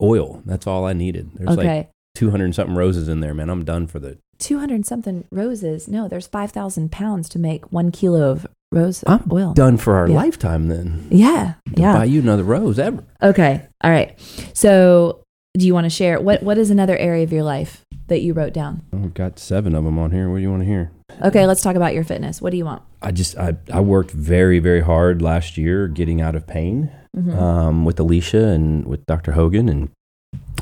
oil. 0.00 0.42
That's 0.46 0.66
all 0.66 0.86
I 0.86 0.92
needed. 0.92 1.30
There's 1.34 1.56
like 1.56 1.58
Okay, 1.58 1.88
200 2.20 2.44
and 2.44 2.54
something 2.54 2.74
roses 2.76 3.08
in 3.08 3.20
there, 3.20 3.32
man. 3.32 3.48
I'm 3.48 3.64
done 3.64 3.86
for 3.86 3.98
the. 3.98 4.18
two 4.38 4.58
hundred 4.58 4.84
something 4.86 5.24
roses. 5.30 5.88
No, 5.88 6.06
there's 6.06 6.26
five 6.26 6.50
thousand 6.52 6.92
pounds 6.92 7.28
to 7.30 7.38
make 7.38 7.72
one 7.72 7.90
kilo 7.90 8.30
of 8.30 8.46
rose 8.72 9.02
I'm 9.06 9.26
oil. 9.32 9.54
Done 9.54 9.78
for 9.78 9.94
our 9.96 10.06
Yeah. 10.08 10.16
lifetime 10.16 10.68
then. 10.68 11.06
Yeah, 11.10 11.54
To 11.74 11.80
yeah. 11.80 11.92
Buy 11.94 12.04
you 12.04 12.20
another 12.20 12.44
rose 12.44 12.78
ever. 12.78 13.02
Okay, 13.22 13.66
all 13.82 13.90
right. 13.90 14.18
So, 14.54 15.22
do 15.56 15.66
you 15.66 15.72
want 15.74 15.84
to 15.86 15.90
share 15.90 16.20
what 16.20 16.42
what 16.42 16.58
is 16.58 16.70
another 16.70 16.96
area 16.96 17.24
of 17.24 17.32
your 17.32 17.42
life 17.42 17.84
that 18.08 18.20
you 18.20 18.32
wrote 18.34 18.52
down? 18.52 18.82
Oh, 18.92 19.04
I've 19.04 19.14
got 19.14 19.38
seven 19.38 19.74
of 19.74 19.84
them 19.84 19.98
on 19.98 20.10
here. 20.10 20.28
What 20.28 20.36
do 20.36 20.42
you 20.42 20.50
want 20.50 20.62
to 20.62 20.68
hear? 20.68 20.90
Okay, 21.22 21.46
let's 21.46 21.62
talk 21.62 21.74
about 21.76 21.94
your 21.94 22.04
fitness. 22.04 22.40
What 22.42 22.50
do 22.50 22.56
you 22.58 22.64
want? 22.66 22.82
I 23.02 23.10
just 23.12 23.36
I, 23.38 23.56
I 23.72 23.80
worked 23.80 24.10
very 24.10 24.58
very 24.58 24.80
hard 24.82 25.22
last 25.22 25.56
year 25.56 25.88
getting 25.88 26.20
out 26.20 26.34
of 26.36 26.46
pain 26.46 26.90
Mhm. 27.16 27.34
um, 27.40 27.84
with 27.86 27.98
Alicia 27.98 28.48
and 28.48 28.84
with 28.86 29.04
Dr. 29.06 29.32
Hogan, 29.32 29.68
and 29.68 29.88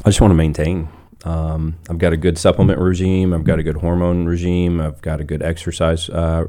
I 0.05 0.09
just 0.09 0.21
want 0.21 0.31
to 0.31 0.37
maintain. 0.37 0.89
Um, 1.25 1.77
I've 1.91 1.99
got 1.99 2.12
a 2.12 2.16
good 2.16 2.39
supplement 2.39 2.79
regime. 2.81 3.33
I've 3.35 3.45
got 3.45 3.59
a 3.59 3.62
good 3.62 3.77
hormone 3.77 4.27
regime. 4.27 4.81
I've 4.81 5.01
got 5.03 5.21
a 5.21 5.25
good 5.25 5.43
exercise 5.43 6.09
uh, 6.11 6.45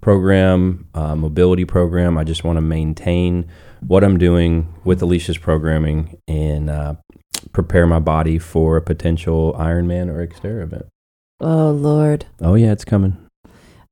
program, 0.00 0.88
uh, 0.94 1.14
mobility 1.16 1.64
program. 1.64 2.18
I 2.18 2.24
just 2.24 2.44
want 2.44 2.56
to 2.56 2.60
maintain 2.60 3.48
what 3.86 4.02
I'm 4.02 4.18
doing 4.18 4.72
with 4.84 5.00
Alicia's 5.02 5.38
programming 5.38 6.18
and 6.26 6.68
uh, 6.68 6.94
prepare 7.52 7.86
my 7.86 8.00
body 8.00 8.38
for 8.38 8.76
a 8.76 8.82
potential 8.82 9.54
Ironman 9.58 10.08
or 10.08 10.26
Xterra 10.26 10.62
event. 10.64 10.86
Oh 11.40 11.70
Lord, 11.70 12.26
Oh 12.40 12.54
yeah, 12.56 12.72
it's 12.72 12.84
coming. 12.84 13.16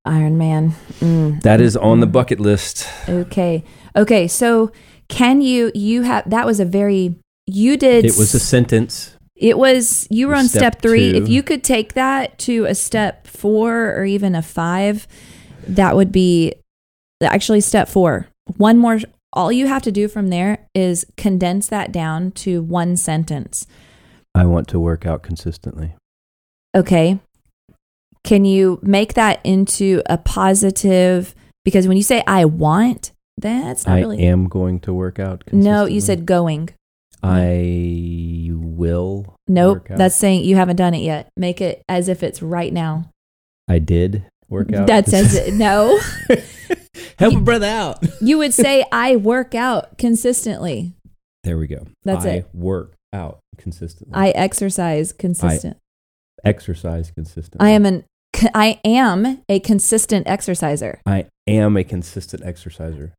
Ironman. 0.07 0.73
Mm. 1.01 1.43
That 1.43 1.61
is 1.61 1.77
on 1.77 2.01
the 2.01 2.07
Mm. 2.07 2.13
bucket 2.13 2.41
list. 2.41 2.89
Okay. 3.09 3.65
Okay. 3.97 4.29
So 4.29 4.71
can 5.09 5.41
you, 5.41 5.71
you 5.75 6.03
have, 6.03 6.29
that 6.31 6.47
was 6.47 6.61
a 6.61 6.65
very, 6.65 7.17
you 7.47 7.77
did, 7.77 8.05
It 8.05 8.17
was 8.17 8.35
a 8.35 8.41
sentence. 8.41 9.16
It 9.37 9.59
was, 9.59 10.07
you 10.11 10.29
were 10.29 10.35
on 10.35 10.49
step, 10.49 10.61
Step 10.75 10.83
three. 10.83 11.13
two. 11.13 11.23
If 11.23 11.29
you 11.29 11.43
could 11.43 11.63
take 11.63 11.93
that 11.95 12.39
to 12.41 12.65
a 12.65 12.75
step 12.75 13.27
four 13.27 13.95
or 13.95 14.05
even 14.05 14.35
a 14.35 14.43
five, 14.43 15.07
that 15.69 15.95
would 15.95 16.11
be 16.11 16.55
actually 17.23 17.61
step 17.61 17.89
four. 17.89 18.29
One 18.57 18.79
more, 18.79 18.99
all 19.33 19.53
you 19.53 19.67
have 19.67 19.83
to 19.83 19.93
do 19.93 20.09
from 20.09 20.29
there 20.29 20.67
is 20.75 21.05
condense 21.17 21.69
that 21.69 21.93
down 21.93 22.31
to 22.33 22.63
one 22.63 22.97
sentence. 22.97 23.67
I 24.35 24.47
want 24.47 24.69
to 24.69 24.81
work 24.81 25.05
out 25.07 25.23
consistently. 25.23 25.95
Okay. 26.75 27.19
Can 28.25 28.45
you 28.45 28.79
make 28.83 29.15
that 29.15 29.41
into 29.45 30.03
a 30.07 30.19
positive? 30.19 31.35
Because 31.65 31.87
when 31.89 31.97
you 31.97 32.03
say 32.03 32.23
I 32.27 32.45
want, 32.45 33.13
that's 33.39 33.87
not 33.87 33.97
I 33.97 34.01
really. 34.01 34.21
am 34.21 34.49
going 34.49 34.81
to 34.81 34.93
work 34.93 35.19
out. 35.19 35.45
Consistently. 35.47 35.71
No, 35.71 35.87
you 35.87 36.01
said 36.01 36.27
going. 36.27 36.71
I 37.23 38.51
will. 38.53 39.37
Nope, 39.49 39.87
that's 39.89 40.17
saying 40.17 40.45
you 40.45 40.57
haven't 40.57 40.77
done 40.77 40.95
it 40.95 41.03
yet. 41.03 41.29
Make 41.37 41.61
it 41.61 41.83
as 41.89 42.09
if 42.09 42.23
it's 42.23 42.43
right 42.43 42.73
now. 42.73 43.11
I 43.69 43.79
did 43.79 44.27
work 44.49 44.73
out. 44.73 44.87
That 44.87 45.09
says 45.09 45.35
it. 45.35 45.55
No, 45.57 45.99
Help 47.19 47.35
a 47.35 47.41
brother 47.41 47.67
out. 47.67 48.05
you 48.21 48.39
would 48.39 48.53
say 48.53 48.85
I 48.93 49.17
work 49.17 49.55
out 49.55 49.99
consistently. 49.99 50.93
There 51.45 51.57
we 51.59 51.67
go. 51.67 51.87
That's 52.05 52.27
I 52.27 52.31
it. 52.31 52.49
Work 52.53 52.95
out 53.13 53.39
consistently. 53.57 54.15
I 54.15 54.31
exercise 54.31 55.13
consistent. 55.13 55.79
exercise 56.45 57.11
consistently. 57.11 57.67
I, 57.67 57.71
am 57.71 57.87
an. 57.87 58.05
I 58.55 58.81
am 58.85 59.43
a 59.49 59.61
consistent 59.61 60.27
exerciser. 60.27 61.01
I 61.07 61.27
am 61.47 61.77
a 61.77 61.85
consistent 61.85 62.43
exerciser. 62.45 63.15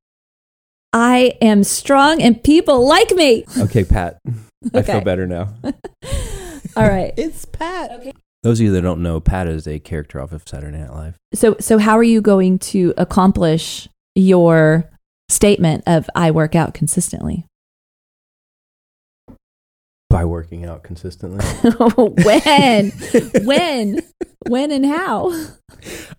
I 0.99 1.37
am 1.43 1.63
strong 1.63 2.23
and 2.23 2.43
people 2.43 2.87
like 2.87 3.11
me. 3.11 3.45
Okay, 3.59 3.83
Pat. 3.83 4.17
I 4.73 4.81
feel 4.81 5.01
better 5.01 5.27
now. 5.27 5.53
All 6.75 6.87
right. 6.89 7.13
It's 7.15 7.45
Pat. 7.45 7.91
Okay. 7.91 8.13
Those 8.41 8.59
of 8.59 8.65
you 8.65 8.71
that 8.71 8.81
don't 8.81 9.03
know, 9.03 9.19
Pat 9.19 9.47
is 9.47 9.67
a 9.67 9.77
character 9.77 10.19
off 10.19 10.31
of 10.31 10.41
Saturday 10.47 10.75
Night 10.75 10.91
Live. 10.91 11.15
So 11.35 11.55
so 11.59 11.77
how 11.77 11.95
are 11.99 12.03
you 12.03 12.19
going 12.19 12.57
to 12.59 12.95
accomplish 12.97 13.87
your 14.15 14.89
statement 15.29 15.83
of 15.85 16.09
I 16.15 16.31
work 16.31 16.55
out 16.55 16.73
consistently? 16.73 17.45
By 20.09 20.23
working 20.25 20.65
out 20.65 20.83
consistently. 20.83 21.43
when? 22.23 22.91
when? 23.45 24.01
When 24.47 24.71
and 24.71 24.85
how? 24.85 25.33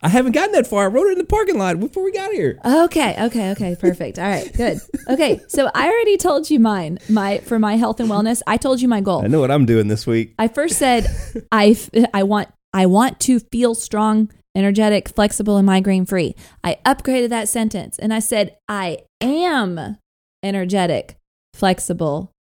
I 0.02 0.08
haven't 0.08 0.32
gotten 0.32 0.52
that 0.52 0.66
far. 0.66 0.84
I 0.84 0.86
wrote 0.88 1.06
it 1.06 1.12
in 1.12 1.18
the 1.18 1.24
parking 1.24 1.58
lot 1.58 1.80
before 1.80 2.04
we 2.04 2.12
got 2.12 2.32
here. 2.32 2.58
Okay, 2.64 3.16
okay, 3.24 3.50
okay, 3.52 3.76
perfect. 3.80 4.18
All 4.18 4.28
right, 4.28 4.52
good. 4.54 4.78
Okay, 5.08 5.40
so 5.48 5.70
I 5.74 5.88
already 5.88 6.16
told 6.18 6.50
you 6.50 6.60
mine. 6.60 6.98
My 7.08 7.38
for 7.38 7.58
my 7.58 7.76
health 7.76 7.98
and 8.00 8.10
wellness, 8.10 8.42
I 8.46 8.58
told 8.58 8.80
you 8.80 8.88
my 8.88 9.00
goal. 9.00 9.24
I 9.24 9.28
know 9.28 9.40
what 9.40 9.50
I'm 9.50 9.66
doing 9.66 9.88
this 9.88 10.06
week. 10.06 10.34
I 10.38 10.48
first 10.48 10.78
said 10.78 11.06
I 11.50 11.68
f- 11.68 11.90
I 12.12 12.22
want 12.22 12.48
I 12.72 12.86
want 12.86 13.20
to 13.20 13.40
feel 13.40 13.74
strong, 13.74 14.30
energetic, 14.54 15.08
flexible, 15.08 15.56
and 15.56 15.66
migraine 15.66 16.04
free. 16.04 16.34
I 16.62 16.76
upgraded 16.84 17.30
that 17.30 17.48
sentence 17.48 17.98
and 17.98 18.12
I 18.12 18.18
said 18.18 18.56
I 18.68 18.98
am 19.20 19.96
energetic, 20.42 21.16
flexible, 21.54 22.32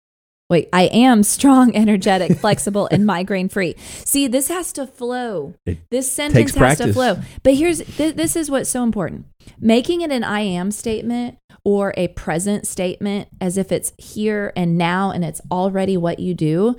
Wait, 0.49 0.69
I 0.71 0.83
am 0.83 1.23
strong, 1.23 1.75
energetic, 1.75 2.37
flexible, 2.37 2.87
and 2.89 3.05
migraine 3.05 3.49
free. 3.49 3.75
See, 3.77 4.27
this 4.27 4.47
has 4.47 4.71
to 4.73 4.87
flow. 4.87 5.55
It 5.65 5.89
this 5.89 6.11
sentence 6.11 6.55
has 6.55 6.77
to 6.77 6.93
flow. 6.93 7.19
But 7.43 7.55
here's 7.55 7.79
th- 7.79 8.15
this 8.15 8.35
is 8.35 8.49
what's 8.49 8.69
so 8.69 8.83
important. 8.83 9.25
Making 9.59 10.01
it 10.01 10.11
an 10.11 10.23
I 10.23 10.41
am 10.41 10.71
statement 10.71 11.37
or 11.67 11.93
a 11.97 12.07
present 12.09 12.65
statement 12.65 13.27
as 13.41 13.57
if 13.57 13.73
it's 13.73 13.91
here 13.97 14.53
and 14.55 14.77
now 14.77 15.11
and 15.11 15.25
it's 15.25 15.41
already 15.51 15.97
what 15.97 16.17
you 16.17 16.33
do 16.33 16.75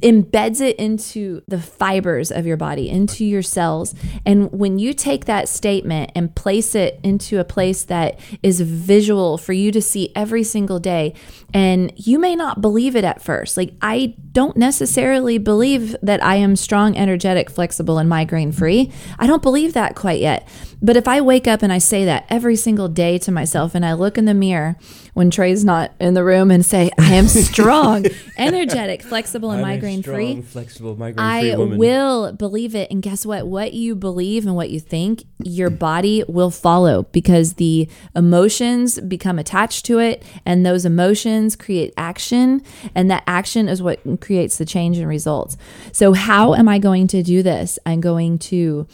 embeds 0.00 0.62
it 0.62 0.76
into 0.76 1.42
the 1.46 1.60
fibers 1.60 2.32
of 2.32 2.46
your 2.46 2.56
body, 2.56 2.88
into 2.88 3.22
your 3.22 3.42
cells. 3.42 3.94
And 4.24 4.50
when 4.50 4.78
you 4.78 4.94
take 4.94 5.26
that 5.26 5.46
statement 5.46 6.12
and 6.14 6.34
place 6.34 6.74
it 6.74 6.98
into 7.02 7.38
a 7.38 7.44
place 7.44 7.84
that 7.84 8.18
is 8.42 8.62
visual 8.62 9.36
for 9.36 9.52
you 9.52 9.70
to 9.72 9.82
see 9.82 10.10
every 10.16 10.42
single 10.42 10.78
day, 10.78 11.12
and 11.52 11.92
you 11.96 12.18
may 12.18 12.34
not 12.34 12.62
believe 12.62 12.96
it 12.96 13.04
at 13.10 13.22
first. 13.22 13.56
Like, 13.56 13.74
I 13.82 14.14
don't 14.32 14.56
necessarily 14.56 15.38
believe 15.38 15.96
that 16.02 16.22
I 16.22 16.36
am 16.36 16.56
strong, 16.56 16.96
energetic, 16.96 17.50
flexible, 17.50 17.98
and 17.98 18.08
migraine 18.08 18.52
free. 18.52 18.92
I 19.18 19.26
don't 19.26 19.42
believe 19.42 19.74
that 19.74 19.96
quite 19.96 20.20
yet. 20.20 20.46
But 20.82 20.96
if 20.96 21.06
I 21.06 21.20
wake 21.20 21.46
up 21.46 21.62
and 21.62 21.72
I 21.72 21.78
say 21.78 22.04
that 22.06 22.24
every 22.30 22.56
single 22.56 22.88
day 22.88 23.18
to 23.18 23.32
myself 23.32 23.74
and 23.74 23.84
I 23.84 23.92
look 23.92 24.16
in 24.16 24.24
the 24.24 24.34
mirror 24.34 24.76
when 25.12 25.30
Trey's 25.30 25.64
not 25.64 25.92
in 26.00 26.14
the 26.14 26.24
room 26.24 26.50
and 26.50 26.64
say, 26.64 26.90
I 26.98 27.14
am 27.14 27.28
strong, 27.28 28.06
energetic, 28.38 29.02
flexible, 29.02 29.50
and 29.50 29.60
migraine 29.60 30.02
free, 30.02 30.40
flexible, 30.40 30.96
I 31.18 31.54
will 31.56 32.32
believe 32.32 32.74
it. 32.74 32.90
And 32.90 33.02
guess 33.02 33.26
what? 33.26 33.46
What 33.46 33.74
you 33.74 33.94
believe 33.94 34.46
and 34.46 34.56
what 34.56 34.70
you 34.70 34.80
think, 34.80 35.24
your 35.42 35.68
body 35.68 36.24
will 36.28 36.50
follow 36.50 37.02
because 37.04 37.54
the 37.54 37.88
emotions 38.16 38.98
become 39.00 39.38
attached 39.38 39.84
to 39.86 39.98
it. 39.98 40.22
And 40.46 40.64
those 40.64 40.84
emotions 40.84 41.56
create 41.56 41.92
action. 41.96 42.62
And 42.94 43.10
that 43.10 43.24
action 43.26 43.68
is 43.68 43.82
what 43.82 44.00
creates 44.20 44.56
the 44.56 44.64
change 44.64 44.96
and 44.96 45.08
results. 45.08 45.56
So, 45.92 46.12
how 46.14 46.54
am 46.54 46.68
I 46.68 46.78
going 46.78 47.06
to 47.08 47.22
do 47.22 47.42
this? 47.42 47.78
I'm 47.84 48.00
going 48.00 48.38
to 48.38 48.86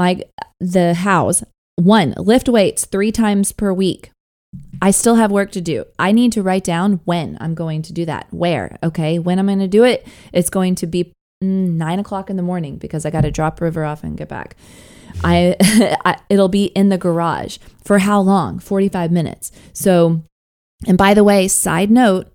my 0.00 0.24
the 0.58 0.94
house 0.94 1.44
one 1.76 2.14
lift 2.16 2.48
weights 2.48 2.86
three 2.86 3.12
times 3.12 3.52
per 3.52 3.72
week 3.72 4.10
I 4.82 4.90
still 4.90 5.16
have 5.16 5.30
work 5.30 5.52
to 5.52 5.60
do. 5.60 5.84
I 5.98 6.10
need 6.10 6.32
to 6.32 6.42
write 6.42 6.64
down 6.64 7.00
when 7.04 7.36
I'm 7.40 7.54
going 7.54 7.82
to 7.82 7.92
do 7.92 8.04
that. 8.06 8.26
Where? 8.30 8.78
Okay. 8.82 9.18
When 9.18 9.38
I'm 9.38 9.46
going 9.46 9.60
to 9.60 9.68
do 9.68 9.84
it, 9.84 10.06
it's 10.32 10.50
going 10.50 10.74
to 10.76 10.86
be 10.86 11.12
mm, 11.42 11.76
nine 11.76 11.98
o'clock 11.98 12.30
in 12.30 12.36
the 12.36 12.42
morning 12.42 12.76
because 12.76 13.06
I 13.06 13.10
got 13.10 13.20
to 13.20 13.30
drop 13.30 13.60
River 13.60 13.84
off 13.84 14.02
and 14.02 14.16
get 14.16 14.28
back. 14.28 14.56
I, 15.22 15.56
I 16.04 16.18
it'll 16.28 16.48
be 16.48 16.66
in 16.66 16.88
the 16.88 16.98
garage 16.98 17.58
for 17.84 18.00
how 18.00 18.20
long? 18.20 18.58
45 18.58 19.12
minutes. 19.12 19.52
So, 19.72 20.22
and 20.86 20.98
by 20.98 21.14
the 21.14 21.24
way, 21.24 21.46
side 21.46 21.90
note, 21.90 22.26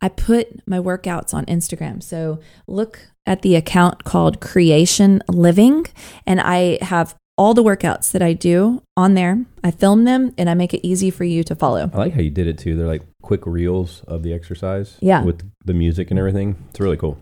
I 0.00 0.08
put 0.08 0.66
my 0.66 0.78
workouts 0.78 1.32
on 1.32 1.46
Instagram. 1.46 2.02
So 2.02 2.40
look 2.66 3.00
at 3.26 3.42
the 3.42 3.56
account 3.56 4.04
called 4.04 4.40
Creation 4.40 5.22
Living, 5.28 5.86
and 6.26 6.40
I 6.40 6.78
have 6.82 7.14
all 7.36 7.54
the 7.54 7.62
workouts 7.62 8.12
that 8.12 8.22
I 8.22 8.32
do 8.32 8.82
on 8.96 9.14
there. 9.14 9.44
I 9.62 9.70
film 9.70 10.04
them 10.04 10.32
and 10.38 10.48
I 10.48 10.54
make 10.54 10.72
it 10.72 10.86
easy 10.86 11.10
for 11.10 11.24
you 11.24 11.42
to 11.44 11.54
follow. 11.54 11.90
I 11.92 11.96
like 11.96 12.12
how 12.12 12.20
you 12.20 12.30
did 12.30 12.46
it 12.46 12.58
too. 12.58 12.76
They're 12.76 12.86
like 12.86 13.02
quick 13.22 13.44
reels 13.46 14.02
of 14.06 14.22
the 14.22 14.32
exercise. 14.32 14.98
Yeah. 15.00 15.24
With 15.24 15.50
the 15.64 15.74
music 15.74 16.10
and 16.10 16.18
everything. 16.18 16.56
It's 16.70 16.80
really 16.80 16.96
cool. 16.96 17.18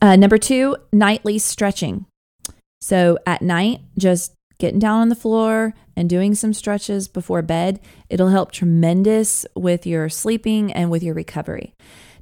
Uh, 0.00 0.16
number 0.16 0.38
two, 0.38 0.76
nightly 0.92 1.38
stretching. 1.38 2.06
So 2.80 3.18
at 3.26 3.42
night, 3.42 3.80
just 3.98 4.32
getting 4.62 4.78
down 4.78 5.00
on 5.00 5.08
the 5.08 5.16
floor 5.16 5.74
and 5.96 6.08
doing 6.08 6.36
some 6.36 6.54
stretches 6.54 7.08
before 7.08 7.42
bed, 7.42 7.80
it'll 8.08 8.28
help 8.28 8.52
tremendous 8.52 9.44
with 9.56 9.84
your 9.84 10.08
sleeping 10.08 10.72
and 10.72 10.88
with 10.88 11.02
your 11.02 11.14
recovery. 11.14 11.74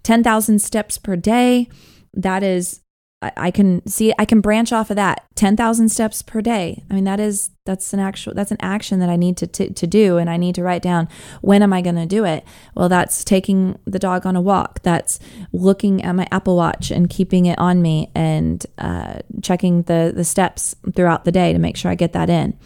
10,000 0.04 0.58
steps 0.58 0.96
per 0.96 1.16
day. 1.16 1.68
That 2.14 2.42
is 2.42 2.80
I, 3.22 3.32
I 3.36 3.50
can 3.50 3.86
see 3.86 4.12
I 4.18 4.24
can 4.24 4.40
branch 4.40 4.72
off 4.72 4.90
of 4.90 4.96
that 4.96 5.26
10,000 5.34 5.88
steps 5.88 6.22
per 6.22 6.40
day. 6.40 6.82
I 6.90 6.94
mean 6.94 7.04
that 7.04 7.20
is 7.20 7.50
that's 7.64 7.92
an 7.92 8.00
actual 8.00 8.34
that's 8.34 8.50
an 8.50 8.56
action 8.60 8.98
that 9.00 9.08
I 9.08 9.16
need 9.16 9.36
to 9.38 9.46
to, 9.46 9.72
to 9.72 9.86
do 9.86 10.16
and 10.16 10.30
I 10.30 10.36
need 10.36 10.54
to 10.56 10.62
write 10.62 10.82
down 10.82 11.08
when 11.40 11.62
am 11.62 11.72
I 11.72 11.82
going 11.82 11.96
to 11.96 12.06
do 12.06 12.24
it? 12.24 12.44
Well, 12.74 12.88
that's 12.88 13.24
taking 13.24 13.78
the 13.84 13.98
dog 13.98 14.26
on 14.26 14.36
a 14.36 14.40
walk. 14.40 14.82
That's 14.82 15.20
looking 15.52 16.02
at 16.02 16.12
my 16.14 16.26
Apple 16.30 16.56
Watch 16.56 16.90
and 16.90 17.10
keeping 17.10 17.46
it 17.46 17.58
on 17.58 17.82
me 17.82 18.10
and 18.14 18.64
uh, 18.78 19.20
checking 19.42 19.82
the 19.82 20.12
the 20.14 20.24
steps 20.24 20.74
throughout 20.94 21.24
the 21.24 21.32
day 21.32 21.52
to 21.52 21.58
make 21.58 21.76
sure 21.76 21.90
I 21.90 21.94
get 21.96 22.12
that 22.14 22.30
in. 22.30 22.58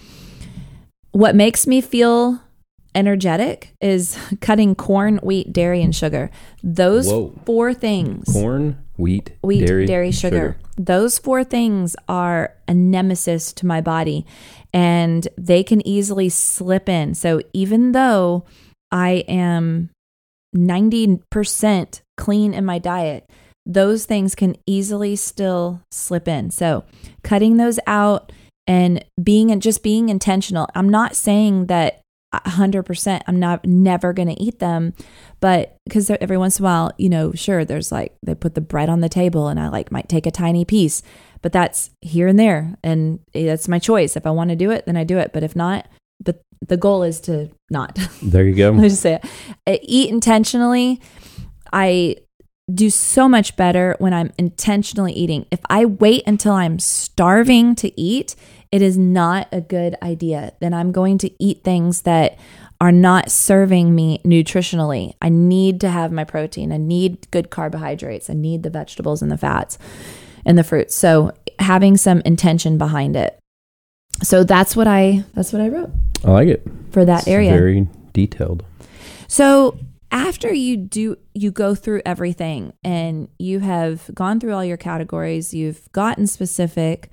What 1.10 1.34
makes 1.36 1.66
me 1.66 1.80
feel 1.80 2.40
energetic 2.94 3.74
is 3.80 4.16
cutting 4.40 4.74
corn, 4.74 5.18
wheat, 5.18 5.52
dairy, 5.52 5.82
and 5.82 5.94
sugar. 5.94 6.30
Those 6.62 7.08
Whoa. 7.08 7.34
four 7.44 7.74
things 7.74 8.32
Corn, 8.32 8.83
wheat, 8.96 9.32
wheat, 9.42 9.66
dairy, 9.66 10.10
sugar. 10.10 10.56
Those 10.76 11.18
four 11.18 11.44
things 11.44 11.96
are 12.08 12.54
a 12.66 12.74
nemesis 12.74 13.52
to 13.54 13.66
my 13.66 13.80
body 13.80 14.26
and 14.72 15.26
they 15.38 15.62
can 15.62 15.86
easily 15.86 16.28
slip 16.28 16.88
in. 16.88 17.14
So 17.14 17.40
even 17.52 17.92
though 17.92 18.44
I 18.90 19.24
am 19.28 19.90
90% 20.56 22.00
clean 22.16 22.54
in 22.54 22.64
my 22.64 22.78
diet, 22.78 23.28
those 23.66 24.04
things 24.04 24.34
can 24.34 24.56
easily 24.66 25.16
still 25.16 25.80
slip 25.90 26.28
in. 26.28 26.50
So 26.50 26.84
cutting 27.22 27.56
those 27.56 27.78
out 27.86 28.32
and 28.66 29.04
being 29.22 29.50
and 29.50 29.62
just 29.62 29.82
being 29.82 30.08
intentional. 30.08 30.68
I'm 30.74 30.88
not 30.88 31.16
saying 31.16 31.66
that 31.66 32.00
100% 32.44 33.22
I'm 33.26 33.38
not 33.38 33.64
never 33.64 34.12
going 34.12 34.28
to 34.28 34.42
eat 34.42 34.58
them. 34.58 34.94
But 35.40 35.76
because 35.86 36.10
every 36.10 36.38
once 36.38 36.58
in 36.58 36.64
a 36.64 36.68
while 36.68 36.92
you 36.98 37.08
know 37.08 37.32
sure 37.32 37.64
there's 37.64 37.92
like 37.92 38.16
they 38.24 38.34
put 38.34 38.54
the 38.54 38.60
bread 38.60 38.88
on 38.88 39.00
the 39.00 39.08
table 39.08 39.48
and 39.48 39.60
I 39.60 39.68
like 39.68 39.92
might 39.92 40.08
take 40.08 40.26
a 40.26 40.30
tiny 40.30 40.64
piece 40.64 41.02
but 41.42 41.52
that's 41.52 41.90
here 42.00 42.26
and 42.26 42.38
there 42.38 42.74
and 42.82 43.20
eh, 43.34 43.46
that's 43.46 43.68
my 43.68 43.78
choice. 43.78 44.16
If 44.16 44.26
I 44.26 44.30
want 44.30 44.50
to 44.50 44.56
do 44.56 44.70
it 44.70 44.86
then 44.86 44.96
I 44.96 45.04
do 45.04 45.18
it 45.18 45.32
but 45.32 45.42
if 45.42 45.54
not 45.54 45.86
but 46.22 46.40
the 46.66 46.76
goal 46.76 47.02
is 47.02 47.20
to 47.22 47.50
not. 47.70 47.98
There 48.22 48.44
you 48.44 48.54
go. 48.54 48.70
Let 48.70 48.82
me 48.82 48.88
just 48.88 49.02
say 49.02 49.14
it. 49.14 49.24
I 49.66 49.80
eat 49.82 50.10
intentionally. 50.10 51.00
I 51.72 52.16
do 52.72 52.88
so 52.88 53.28
much 53.28 53.56
better 53.56 53.94
when 53.98 54.14
I'm 54.14 54.32
intentionally 54.38 55.12
eating. 55.12 55.46
If 55.50 55.60
I 55.68 55.84
wait 55.84 56.22
until 56.26 56.52
I'm 56.52 56.78
starving 56.78 57.74
to 57.76 58.00
eat, 58.00 58.34
it 58.74 58.82
is 58.82 58.98
not 58.98 59.46
a 59.52 59.60
good 59.60 59.94
idea. 60.02 60.52
Then 60.58 60.74
I'm 60.74 60.90
going 60.90 61.16
to 61.18 61.30
eat 61.38 61.62
things 61.62 62.02
that 62.02 62.36
are 62.80 62.90
not 62.90 63.30
serving 63.30 63.94
me 63.94 64.18
nutritionally. 64.24 65.14
I 65.22 65.28
need 65.28 65.80
to 65.82 65.88
have 65.88 66.10
my 66.10 66.24
protein. 66.24 66.72
I 66.72 66.78
need 66.78 67.30
good 67.30 67.50
carbohydrates. 67.50 68.28
I 68.28 68.32
need 68.32 68.64
the 68.64 68.70
vegetables 68.70 69.22
and 69.22 69.30
the 69.30 69.38
fats 69.38 69.78
and 70.44 70.58
the 70.58 70.64
fruits. 70.64 70.92
So 70.92 71.30
having 71.60 71.96
some 71.96 72.20
intention 72.22 72.76
behind 72.76 73.14
it. 73.14 73.38
So 74.24 74.42
that's 74.42 74.74
what 74.74 74.88
I 74.88 75.24
that's 75.34 75.52
what 75.52 75.62
I 75.62 75.68
wrote 75.68 75.90
I 76.24 76.32
like 76.32 76.48
it. 76.48 76.66
for 76.90 77.04
that 77.04 77.20
It's 77.20 77.28
area. 77.28 77.52
Very 77.52 77.86
detailed. 78.12 78.64
So 79.28 79.78
after 80.10 80.52
you 80.52 80.76
do 80.76 81.16
you 81.32 81.52
go 81.52 81.76
through 81.76 82.02
everything 82.04 82.72
and 82.82 83.28
you 83.38 83.60
have 83.60 84.10
gone 84.14 84.40
through 84.40 84.52
all 84.52 84.64
your 84.64 84.76
categories, 84.76 85.54
you've 85.54 85.92
gotten 85.92 86.26
specific, 86.26 87.08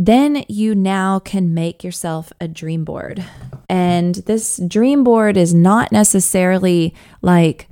then 0.00 0.46
you 0.48 0.74
now 0.74 1.18
can 1.18 1.52
make 1.52 1.84
yourself 1.84 2.32
a 2.40 2.48
dream 2.48 2.84
board. 2.86 3.22
And 3.68 4.14
this 4.14 4.58
dream 4.66 5.04
board 5.04 5.36
is 5.36 5.52
not 5.52 5.92
necessarily 5.92 6.94
like 7.20 7.68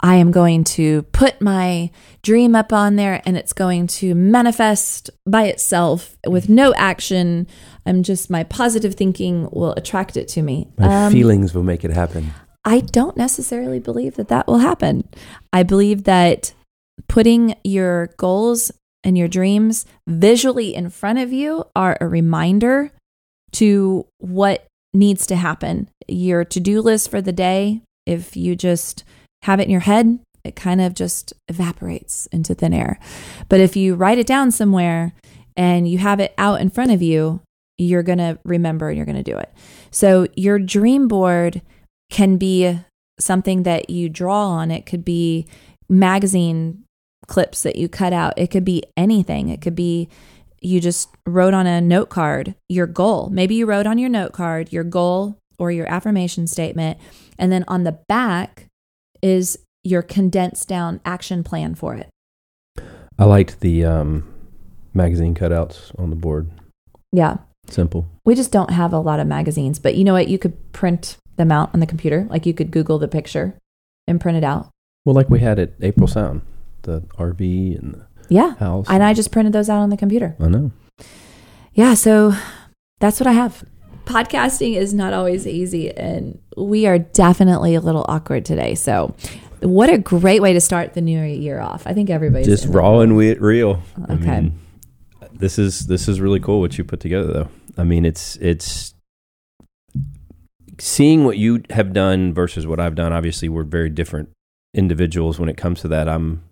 I 0.00 0.14
am 0.14 0.30
going 0.30 0.64
to 0.64 1.02
put 1.12 1.42
my 1.42 1.90
dream 2.22 2.56
up 2.56 2.72
on 2.72 2.96
there 2.96 3.20
and 3.26 3.36
it's 3.36 3.52
going 3.52 3.86
to 3.88 4.14
manifest 4.14 5.10
by 5.26 5.44
itself 5.44 6.16
with 6.26 6.48
no 6.48 6.72
action. 6.72 7.46
I'm 7.84 8.02
just 8.02 8.30
my 8.30 8.44
positive 8.44 8.94
thinking 8.94 9.50
will 9.52 9.74
attract 9.74 10.16
it 10.16 10.28
to 10.28 10.42
me. 10.42 10.68
My 10.78 11.06
Um, 11.06 11.12
feelings 11.12 11.52
will 11.52 11.64
make 11.64 11.84
it 11.84 11.92
happen. 11.92 12.32
I 12.64 12.80
don't 12.80 13.16
necessarily 13.18 13.78
believe 13.78 14.14
that 14.14 14.28
that 14.28 14.46
will 14.46 14.58
happen. 14.58 15.06
I 15.52 15.64
believe 15.64 16.04
that 16.04 16.54
putting 17.08 17.56
your 17.62 18.08
goals 18.16 18.72
and 19.04 19.18
your 19.18 19.28
dreams 19.28 19.84
visually 20.06 20.74
in 20.74 20.90
front 20.90 21.18
of 21.18 21.32
you 21.32 21.64
are 21.74 21.96
a 22.00 22.06
reminder 22.06 22.90
to 23.52 24.06
what 24.18 24.66
needs 24.94 25.26
to 25.26 25.36
happen. 25.36 25.88
Your 26.08 26.44
to 26.44 26.60
do 26.60 26.80
list 26.80 27.10
for 27.10 27.20
the 27.20 27.32
day, 27.32 27.82
if 28.06 28.36
you 28.36 28.56
just 28.56 29.04
have 29.42 29.60
it 29.60 29.64
in 29.64 29.70
your 29.70 29.80
head, 29.80 30.20
it 30.44 30.56
kind 30.56 30.80
of 30.80 30.94
just 30.94 31.32
evaporates 31.48 32.26
into 32.26 32.54
thin 32.54 32.74
air. 32.74 32.98
But 33.48 33.60
if 33.60 33.76
you 33.76 33.94
write 33.94 34.18
it 34.18 34.26
down 34.26 34.50
somewhere 34.50 35.14
and 35.56 35.88
you 35.88 35.98
have 35.98 36.20
it 36.20 36.34
out 36.38 36.60
in 36.60 36.70
front 36.70 36.90
of 36.90 37.02
you, 37.02 37.40
you're 37.78 38.02
going 38.02 38.18
to 38.18 38.38
remember 38.44 38.88
and 38.88 38.96
you're 38.96 39.06
going 39.06 39.22
to 39.22 39.22
do 39.22 39.36
it. 39.36 39.52
So 39.90 40.26
your 40.36 40.58
dream 40.58 41.08
board 41.08 41.62
can 42.10 42.36
be 42.36 42.78
something 43.18 43.62
that 43.64 43.90
you 43.90 44.08
draw 44.08 44.48
on. 44.48 44.70
It 44.70 44.86
could 44.86 45.04
be 45.04 45.46
magazine 45.88 46.81
clips 47.26 47.62
that 47.62 47.76
you 47.76 47.88
cut 47.88 48.12
out. 48.12 48.34
It 48.36 48.50
could 48.50 48.64
be 48.64 48.82
anything. 48.96 49.48
It 49.48 49.60
could 49.60 49.74
be 49.74 50.08
you 50.60 50.80
just 50.80 51.08
wrote 51.26 51.54
on 51.54 51.66
a 51.66 51.80
note 51.80 52.08
card 52.08 52.54
your 52.68 52.86
goal. 52.86 53.28
Maybe 53.30 53.54
you 53.54 53.66
wrote 53.66 53.86
on 53.86 53.98
your 53.98 54.08
note 54.08 54.32
card 54.32 54.72
your 54.72 54.84
goal 54.84 55.38
or 55.58 55.70
your 55.70 55.86
affirmation 55.90 56.46
statement. 56.46 56.98
And 57.38 57.50
then 57.50 57.64
on 57.68 57.84
the 57.84 57.98
back 58.08 58.66
is 59.22 59.58
your 59.84 60.02
condensed 60.02 60.68
down 60.68 61.00
action 61.04 61.42
plan 61.42 61.74
for 61.74 61.94
it. 61.94 62.08
I 63.18 63.24
liked 63.24 63.60
the 63.60 63.84
um, 63.84 64.32
magazine 64.94 65.34
cutouts 65.34 65.98
on 65.98 66.10
the 66.10 66.16
board. 66.16 66.50
Yeah. 67.12 67.38
Simple. 67.68 68.08
We 68.24 68.34
just 68.34 68.52
don't 68.52 68.70
have 68.70 68.92
a 68.92 68.98
lot 68.98 69.20
of 69.20 69.26
magazines, 69.26 69.78
but 69.78 69.94
you 69.94 70.04
know 70.04 70.14
what? 70.14 70.28
You 70.28 70.38
could 70.38 70.72
print 70.72 71.16
them 71.36 71.52
out 71.52 71.70
on 71.74 71.80
the 71.80 71.86
computer. 71.86 72.26
Like 72.28 72.46
you 72.46 72.54
could 72.54 72.70
Google 72.70 72.98
the 72.98 73.08
picture 73.08 73.54
and 74.06 74.20
print 74.20 74.38
it 74.38 74.44
out. 74.44 74.68
Well, 75.04 75.14
like 75.14 75.30
we 75.30 75.40
had 75.40 75.58
at 75.58 75.72
April 75.80 76.06
Sound, 76.06 76.42
the 76.82 77.02
RV 77.18 77.78
and 77.78 77.94
the 77.94 78.06
Yeah. 78.28 78.54
house. 78.56 78.86
And 78.88 79.02
I 79.02 79.14
just 79.14 79.30
printed 79.30 79.52
those 79.52 79.68
out 79.68 79.80
on 79.80 79.90
the 79.90 79.96
computer. 79.96 80.36
I 80.40 80.48
know. 80.48 80.70
Yeah. 81.74 81.94
So 81.94 82.32
that's 83.00 83.18
what 83.20 83.26
I 83.26 83.32
have. 83.32 83.64
Podcasting 84.04 84.74
is 84.76 84.92
not 84.92 85.12
always 85.12 85.46
easy, 85.46 85.90
and 85.96 86.38
we 86.56 86.86
are 86.86 86.98
definitely 86.98 87.76
a 87.76 87.80
little 87.80 88.04
awkward 88.08 88.44
today. 88.44 88.74
So, 88.74 89.14
what 89.60 89.90
a 89.90 89.96
great 89.98 90.42
way 90.42 90.52
to 90.52 90.60
start 90.60 90.94
the 90.94 91.00
new 91.00 91.22
year 91.22 91.60
off. 91.60 91.86
I 91.86 91.94
think 91.94 92.10
everybody's 92.10 92.48
Just 92.48 92.66
raw 92.66 92.98
and 92.98 93.16
we- 93.16 93.34
real. 93.34 93.80
I 94.08 94.14
Okay. 94.14 94.40
mean, 94.40 94.52
this 95.32 95.56
is 95.56 95.86
this 95.86 96.08
is 96.08 96.20
really 96.20 96.40
cool 96.40 96.58
what 96.60 96.76
you 96.78 96.82
put 96.84 96.98
together, 96.98 97.32
though. 97.32 97.48
I 97.78 97.84
mean, 97.84 98.04
it's 98.04 98.36
it's 98.40 98.92
seeing 100.78 101.24
what 101.24 101.38
you 101.38 101.62
have 101.70 101.92
done 101.92 102.34
versus 102.34 102.66
what 102.66 102.80
I've 102.80 102.94
done. 102.96 103.12
Obviously, 103.12 103.48
we're 103.48 103.62
very 103.62 103.88
different 103.88 104.30
individuals 104.74 105.38
when 105.38 105.48
it 105.48 105.56
comes 105.56 105.80
to 105.82 105.88
that. 105.88 106.08
I'm 106.08 106.42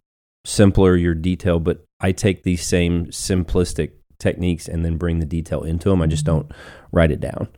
simpler, 0.44 0.96
your 0.96 1.14
detail, 1.14 1.60
but 1.60 1.84
I 2.00 2.12
take 2.12 2.42
these 2.42 2.66
same 2.66 3.06
simplistic 3.06 3.92
techniques 4.18 4.68
and 4.68 4.84
then 4.84 4.96
bring 4.96 5.18
the 5.18 5.26
detail 5.26 5.62
into 5.62 5.88
them. 5.88 6.02
I 6.02 6.06
just 6.06 6.24
mm-hmm. 6.24 6.48
don't 6.48 6.52
write 6.92 7.10
it 7.10 7.20
down, 7.20 7.48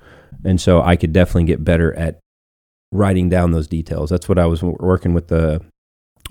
and 0.44 0.60
so 0.60 0.82
I 0.82 0.96
could 0.96 1.12
definitely 1.12 1.44
get 1.44 1.64
better 1.64 1.94
at 1.94 2.20
writing 2.90 3.28
down 3.28 3.52
those 3.52 3.68
details. 3.68 4.10
That's 4.10 4.28
what 4.28 4.38
I 4.38 4.46
was 4.46 4.62
working 4.62 5.14
with 5.14 5.28
the 5.28 5.62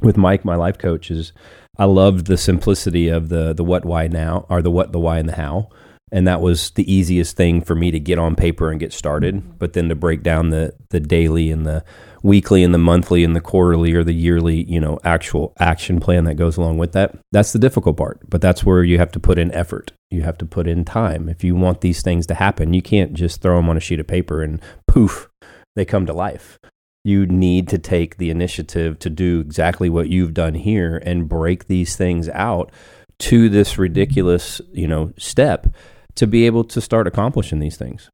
with 0.01 0.17
Mike, 0.17 0.45
my 0.45 0.55
life 0.55 0.77
coach. 0.77 1.11
Is 1.11 1.33
I 1.77 1.85
loved 1.85 2.27
the 2.27 2.37
simplicity 2.37 3.07
of 3.07 3.29
the 3.29 3.53
the 3.53 3.63
what, 3.63 3.85
why 3.85 4.07
now, 4.07 4.45
or 4.49 4.61
the 4.61 4.71
what, 4.71 4.91
the 4.91 4.99
why, 4.99 5.19
and 5.19 5.29
the 5.29 5.35
how. 5.35 5.69
And 6.11 6.27
that 6.27 6.41
was 6.41 6.71
the 6.71 6.91
easiest 6.91 7.37
thing 7.37 7.61
for 7.61 7.73
me 7.73 7.89
to 7.91 7.99
get 7.99 8.19
on 8.19 8.35
paper 8.35 8.69
and 8.69 8.79
get 8.79 8.91
started. 8.91 9.35
Mm-hmm. 9.35 9.51
But 9.57 9.73
then 9.73 9.89
to 9.89 9.95
break 9.95 10.23
down 10.23 10.49
the 10.49 10.73
the 10.89 10.99
daily 10.99 11.51
and 11.51 11.65
the 11.65 11.83
weekly 12.23 12.63
and 12.63 12.73
the 12.73 12.77
monthly 12.77 13.23
and 13.23 13.35
the 13.35 13.41
quarterly 13.41 13.93
or 13.93 14.03
the 14.03 14.13
yearly, 14.13 14.63
you 14.63 14.79
know, 14.79 14.99
actual 15.03 15.53
action 15.59 15.99
plan 15.99 16.25
that 16.25 16.35
goes 16.35 16.57
along 16.57 16.77
with 16.77 16.91
that. 16.91 17.17
That's 17.31 17.53
the 17.53 17.59
difficult 17.59 17.97
part. 17.97 18.19
But 18.29 18.41
that's 18.41 18.63
where 18.63 18.83
you 18.83 18.97
have 18.97 19.11
to 19.13 19.19
put 19.19 19.39
in 19.39 19.51
effort. 19.53 19.91
You 20.09 20.23
have 20.23 20.37
to 20.39 20.45
put 20.45 20.67
in 20.67 20.85
time. 20.85 21.29
If 21.29 21.43
you 21.43 21.55
want 21.55 21.81
these 21.81 22.01
things 22.01 22.27
to 22.27 22.35
happen, 22.35 22.73
you 22.73 22.81
can't 22.81 23.13
just 23.13 23.41
throw 23.41 23.55
them 23.57 23.69
on 23.69 23.77
a 23.77 23.81
sheet 23.81 23.99
of 23.99 24.07
paper 24.07 24.43
and 24.43 24.61
poof, 24.87 25.29
they 25.75 25.85
come 25.85 26.05
to 26.05 26.13
life 26.13 26.59
you 27.03 27.25
need 27.25 27.67
to 27.67 27.77
take 27.77 28.17
the 28.17 28.29
initiative 28.29 28.99
to 28.99 29.09
do 29.09 29.39
exactly 29.39 29.89
what 29.89 30.09
you've 30.09 30.33
done 30.33 30.53
here 30.53 31.01
and 31.03 31.27
break 31.27 31.67
these 31.67 31.95
things 31.95 32.29
out 32.29 32.71
to 33.17 33.49
this 33.49 33.77
ridiculous, 33.77 34.61
you 34.71 34.87
know, 34.87 35.11
step 35.17 35.67
to 36.15 36.27
be 36.27 36.45
able 36.45 36.63
to 36.65 36.81
start 36.81 37.07
accomplishing 37.07 37.59
these 37.59 37.77
things. 37.77 38.09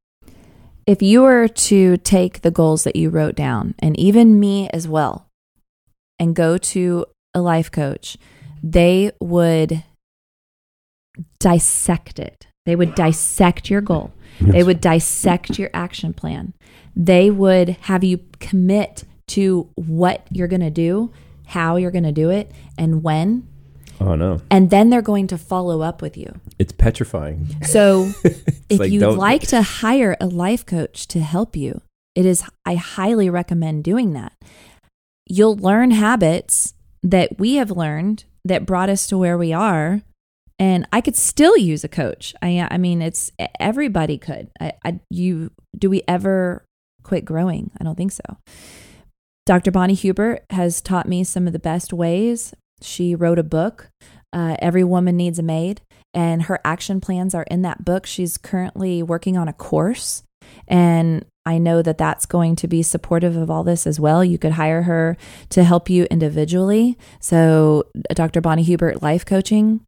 if 0.88 1.02
you 1.02 1.20
were 1.20 1.46
to 1.46 1.98
take 1.98 2.40
the 2.40 2.50
goals 2.50 2.84
that 2.84 2.96
you 2.96 3.10
wrote 3.10 3.34
down, 3.34 3.74
and 3.78 3.94
even 4.00 4.40
me 4.40 4.70
as 4.70 4.88
well, 4.88 5.28
and 6.18 6.34
go 6.34 6.56
to 6.56 7.04
a 7.34 7.42
life 7.42 7.70
coach, 7.70 8.16
they 8.62 9.12
would 9.20 9.84
dissect 11.38 12.18
it. 12.18 12.46
They 12.64 12.74
would 12.74 12.94
dissect 12.94 13.68
your 13.68 13.82
goal. 13.82 14.14
They 14.40 14.62
would 14.62 14.80
dissect 14.80 15.58
your 15.58 15.68
action 15.74 16.14
plan. 16.14 16.54
They 16.96 17.30
would 17.30 17.68
have 17.82 18.02
you 18.02 18.20
commit 18.40 19.04
to 19.28 19.68
what 19.74 20.26
you're 20.30 20.48
going 20.48 20.62
to 20.62 20.70
do, 20.70 21.12
how 21.48 21.76
you're 21.76 21.90
going 21.90 22.04
to 22.04 22.12
do 22.12 22.30
it, 22.30 22.50
and 22.78 23.02
when. 23.02 23.46
Oh 24.00 24.14
no, 24.14 24.40
And 24.50 24.70
then 24.70 24.90
they're 24.90 25.02
going 25.02 25.26
to 25.28 25.38
follow 25.38 25.82
up 25.82 26.00
with 26.02 26.16
you. 26.16 26.32
it's 26.58 26.72
petrifying. 26.72 27.48
So 27.64 28.12
if 28.68 28.78
like, 28.78 28.90
you'd 28.92 29.00
don't- 29.00 29.16
like 29.18 29.42
to 29.48 29.62
hire 29.62 30.16
a 30.20 30.26
life 30.26 30.64
coach 30.64 31.06
to 31.08 31.20
help 31.20 31.56
you, 31.56 31.80
it 32.14 32.24
is 32.26 32.42
I 32.64 32.74
highly 32.76 33.28
recommend 33.30 33.84
doing 33.84 34.12
that. 34.12 34.32
You'll 35.26 35.56
learn 35.56 35.90
habits 35.90 36.74
that 37.02 37.38
we 37.38 37.56
have 37.56 37.70
learned 37.70 38.24
that 38.44 38.66
brought 38.66 38.88
us 38.88 39.06
to 39.08 39.18
where 39.18 39.36
we 39.36 39.52
are. 39.52 40.02
And 40.60 40.88
I 40.92 41.00
could 41.00 41.14
still 41.16 41.56
use 41.56 41.84
a 41.84 41.88
coach. 41.88 42.34
I 42.42 42.66
I 42.70 42.78
mean 42.78 43.02
it's 43.02 43.30
everybody 43.60 44.18
could. 44.18 44.50
I, 44.60 44.72
I 44.84 45.00
you 45.10 45.50
do 45.76 45.88
we 45.90 46.02
ever 46.08 46.64
quit 47.04 47.24
growing? 47.24 47.70
I 47.80 47.84
don't 47.84 47.96
think 47.96 48.12
so. 48.12 48.24
Dr. 49.46 49.70
Bonnie 49.70 49.94
Hubert 49.94 50.44
has 50.50 50.80
taught 50.80 51.08
me 51.08 51.24
some 51.24 51.46
of 51.46 51.52
the 51.52 51.58
best 51.58 51.92
ways. 51.92 52.52
She 52.80 53.14
wrote 53.14 53.38
a 53.38 53.44
book, 53.44 53.90
uh, 54.32 54.56
Every 54.60 54.84
Woman 54.84 55.16
Needs 55.16 55.38
a 55.38 55.42
Maid, 55.42 55.80
and 56.14 56.42
her 56.44 56.60
action 56.64 57.00
plans 57.00 57.34
are 57.34 57.46
in 57.50 57.62
that 57.62 57.84
book. 57.84 58.06
She's 58.06 58.36
currently 58.36 59.02
working 59.02 59.36
on 59.36 59.48
a 59.48 59.52
course, 59.52 60.22
and 60.66 61.24
I 61.46 61.58
know 61.58 61.80
that 61.80 61.96
that's 61.96 62.26
going 62.26 62.56
to 62.56 62.68
be 62.68 62.82
supportive 62.82 63.36
of 63.36 63.50
all 63.50 63.64
this 63.64 63.86
as 63.86 63.98
well. 63.98 64.22
You 64.22 64.36
could 64.36 64.52
hire 64.52 64.82
her 64.82 65.16
to 65.50 65.64
help 65.64 65.88
you 65.88 66.04
individually. 66.10 66.98
So, 67.20 67.84
Dr. 68.14 68.40
Bonnie 68.40 68.62
Hubert 68.62 69.02
Life 69.02 69.24
Coaching. 69.24 69.80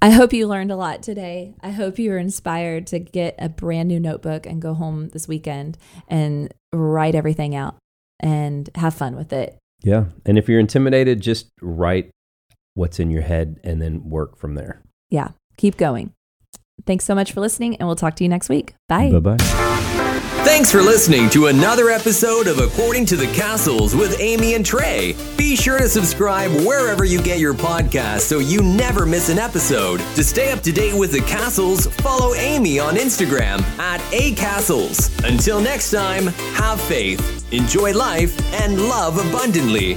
I 0.00 0.10
hope 0.10 0.32
you 0.32 0.46
learned 0.46 0.70
a 0.70 0.76
lot 0.76 1.02
today. 1.02 1.54
I 1.60 1.70
hope 1.70 1.98
you 1.98 2.10
were 2.10 2.18
inspired 2.18 2.86
to 2.88 3.00
get 3.00 3.34
a 3.40 3.48
brand 3.48 3.88
new 3.88 3.98
notebook 3.98 4.46
and 4.46 4.62
go 4.62 4.74
home 4.74 5.08
this 5.08 5.26
weekend 5.26 5.76
and 6.06 6.54
write 6.72 7.16
everything 7.16 7.56
out 7.56 7.74
and 8.20 8.70
have 8.76 8.94
fun 8.94 9.16
with 9.16 9.32
it. 9.32 9.58
Yeah, 9.82 10.06
and 10.26 10.38
if 10.38 10.48
you're 10.48 10.60
intimidated, 10.60 11.20
just 11.20 11.50
write 11.60 12.10
what's 12.74 12.98
in 12.98 13.10
your 13.10 13.22
head 13.22 13.60
and 13.64 13.80
then 13.80 14.08
work 14.08 14.38
from 14.38 14.54
there. 14.54 14.82
Yeah, 15.10 15.30
keep 15.56 15.76
going. 15.76 16.12
Thanks 16.86 17.04
so 17.04 17.14
much 17.14 17.32
for 17.32 17.40
listening, 17.40 17.76
and 17.76 17.86
we'll 17.86 17.96
talk 17.96 18.16
to 18.16 18.24
you 18.24 18.28
next 18.28 18.48
week. 18.48 18.74
Bye. 18.88 19.10
Bye 19.10 19.36
bye. 19.36 19.64
Thanks 20.48 20.72
for 20.72 20.80
listening 20.80 21.28
to 21.30 21.48
another 21.48 21.90
episode 21.90 22.46
of 22.46 22.58
According 22.58 23.04
to 23.06 23.16
the 23.16 23.26
Cassels 23.34 23.94
with 23.94 24.18
Amy 24.18 24.54
and 24.54 24.64
Trey. 24.64 25.14
Be 25.36 25.54
sure 25.54 25.78
to 25.78 25.90
subscribe 25.90 26.50
wherever 26.66 27.04
you 27.04 27.20
get 27.22 27.38
your 27.38 27.52
podcasts 27.52 28.22
so 28.22 28.38
you 28.38 28.62
never 28.62 29.04
miss 29.04 29.28
an 29.28 29.38
episode. 29.38 29.98
To 30.16 30.24
stay 30.24 30.50
up 30.50 30.60
to 30.60 30.72
date 30.72 30.98
with 30.98 31.12
the 31.12 31.20
Cassels, 31.20 31.86
follow 32.00 32.34
Amy 32.34 32.78
on 32.78 32.94
Instagram 32.94 33.60
at 33.78 34.00
acassels. 34.10 35.10
Until 35.22 35.60
next 35.60 35.90
time, 35.90 36.28
have 36.54 36.80
faith, 36.80 37.46
enjoy 37.52 37.92
life, 37.92 38.34
and 38.54 38.88
love 38.88 39.18
abundantly. 39.18 39.96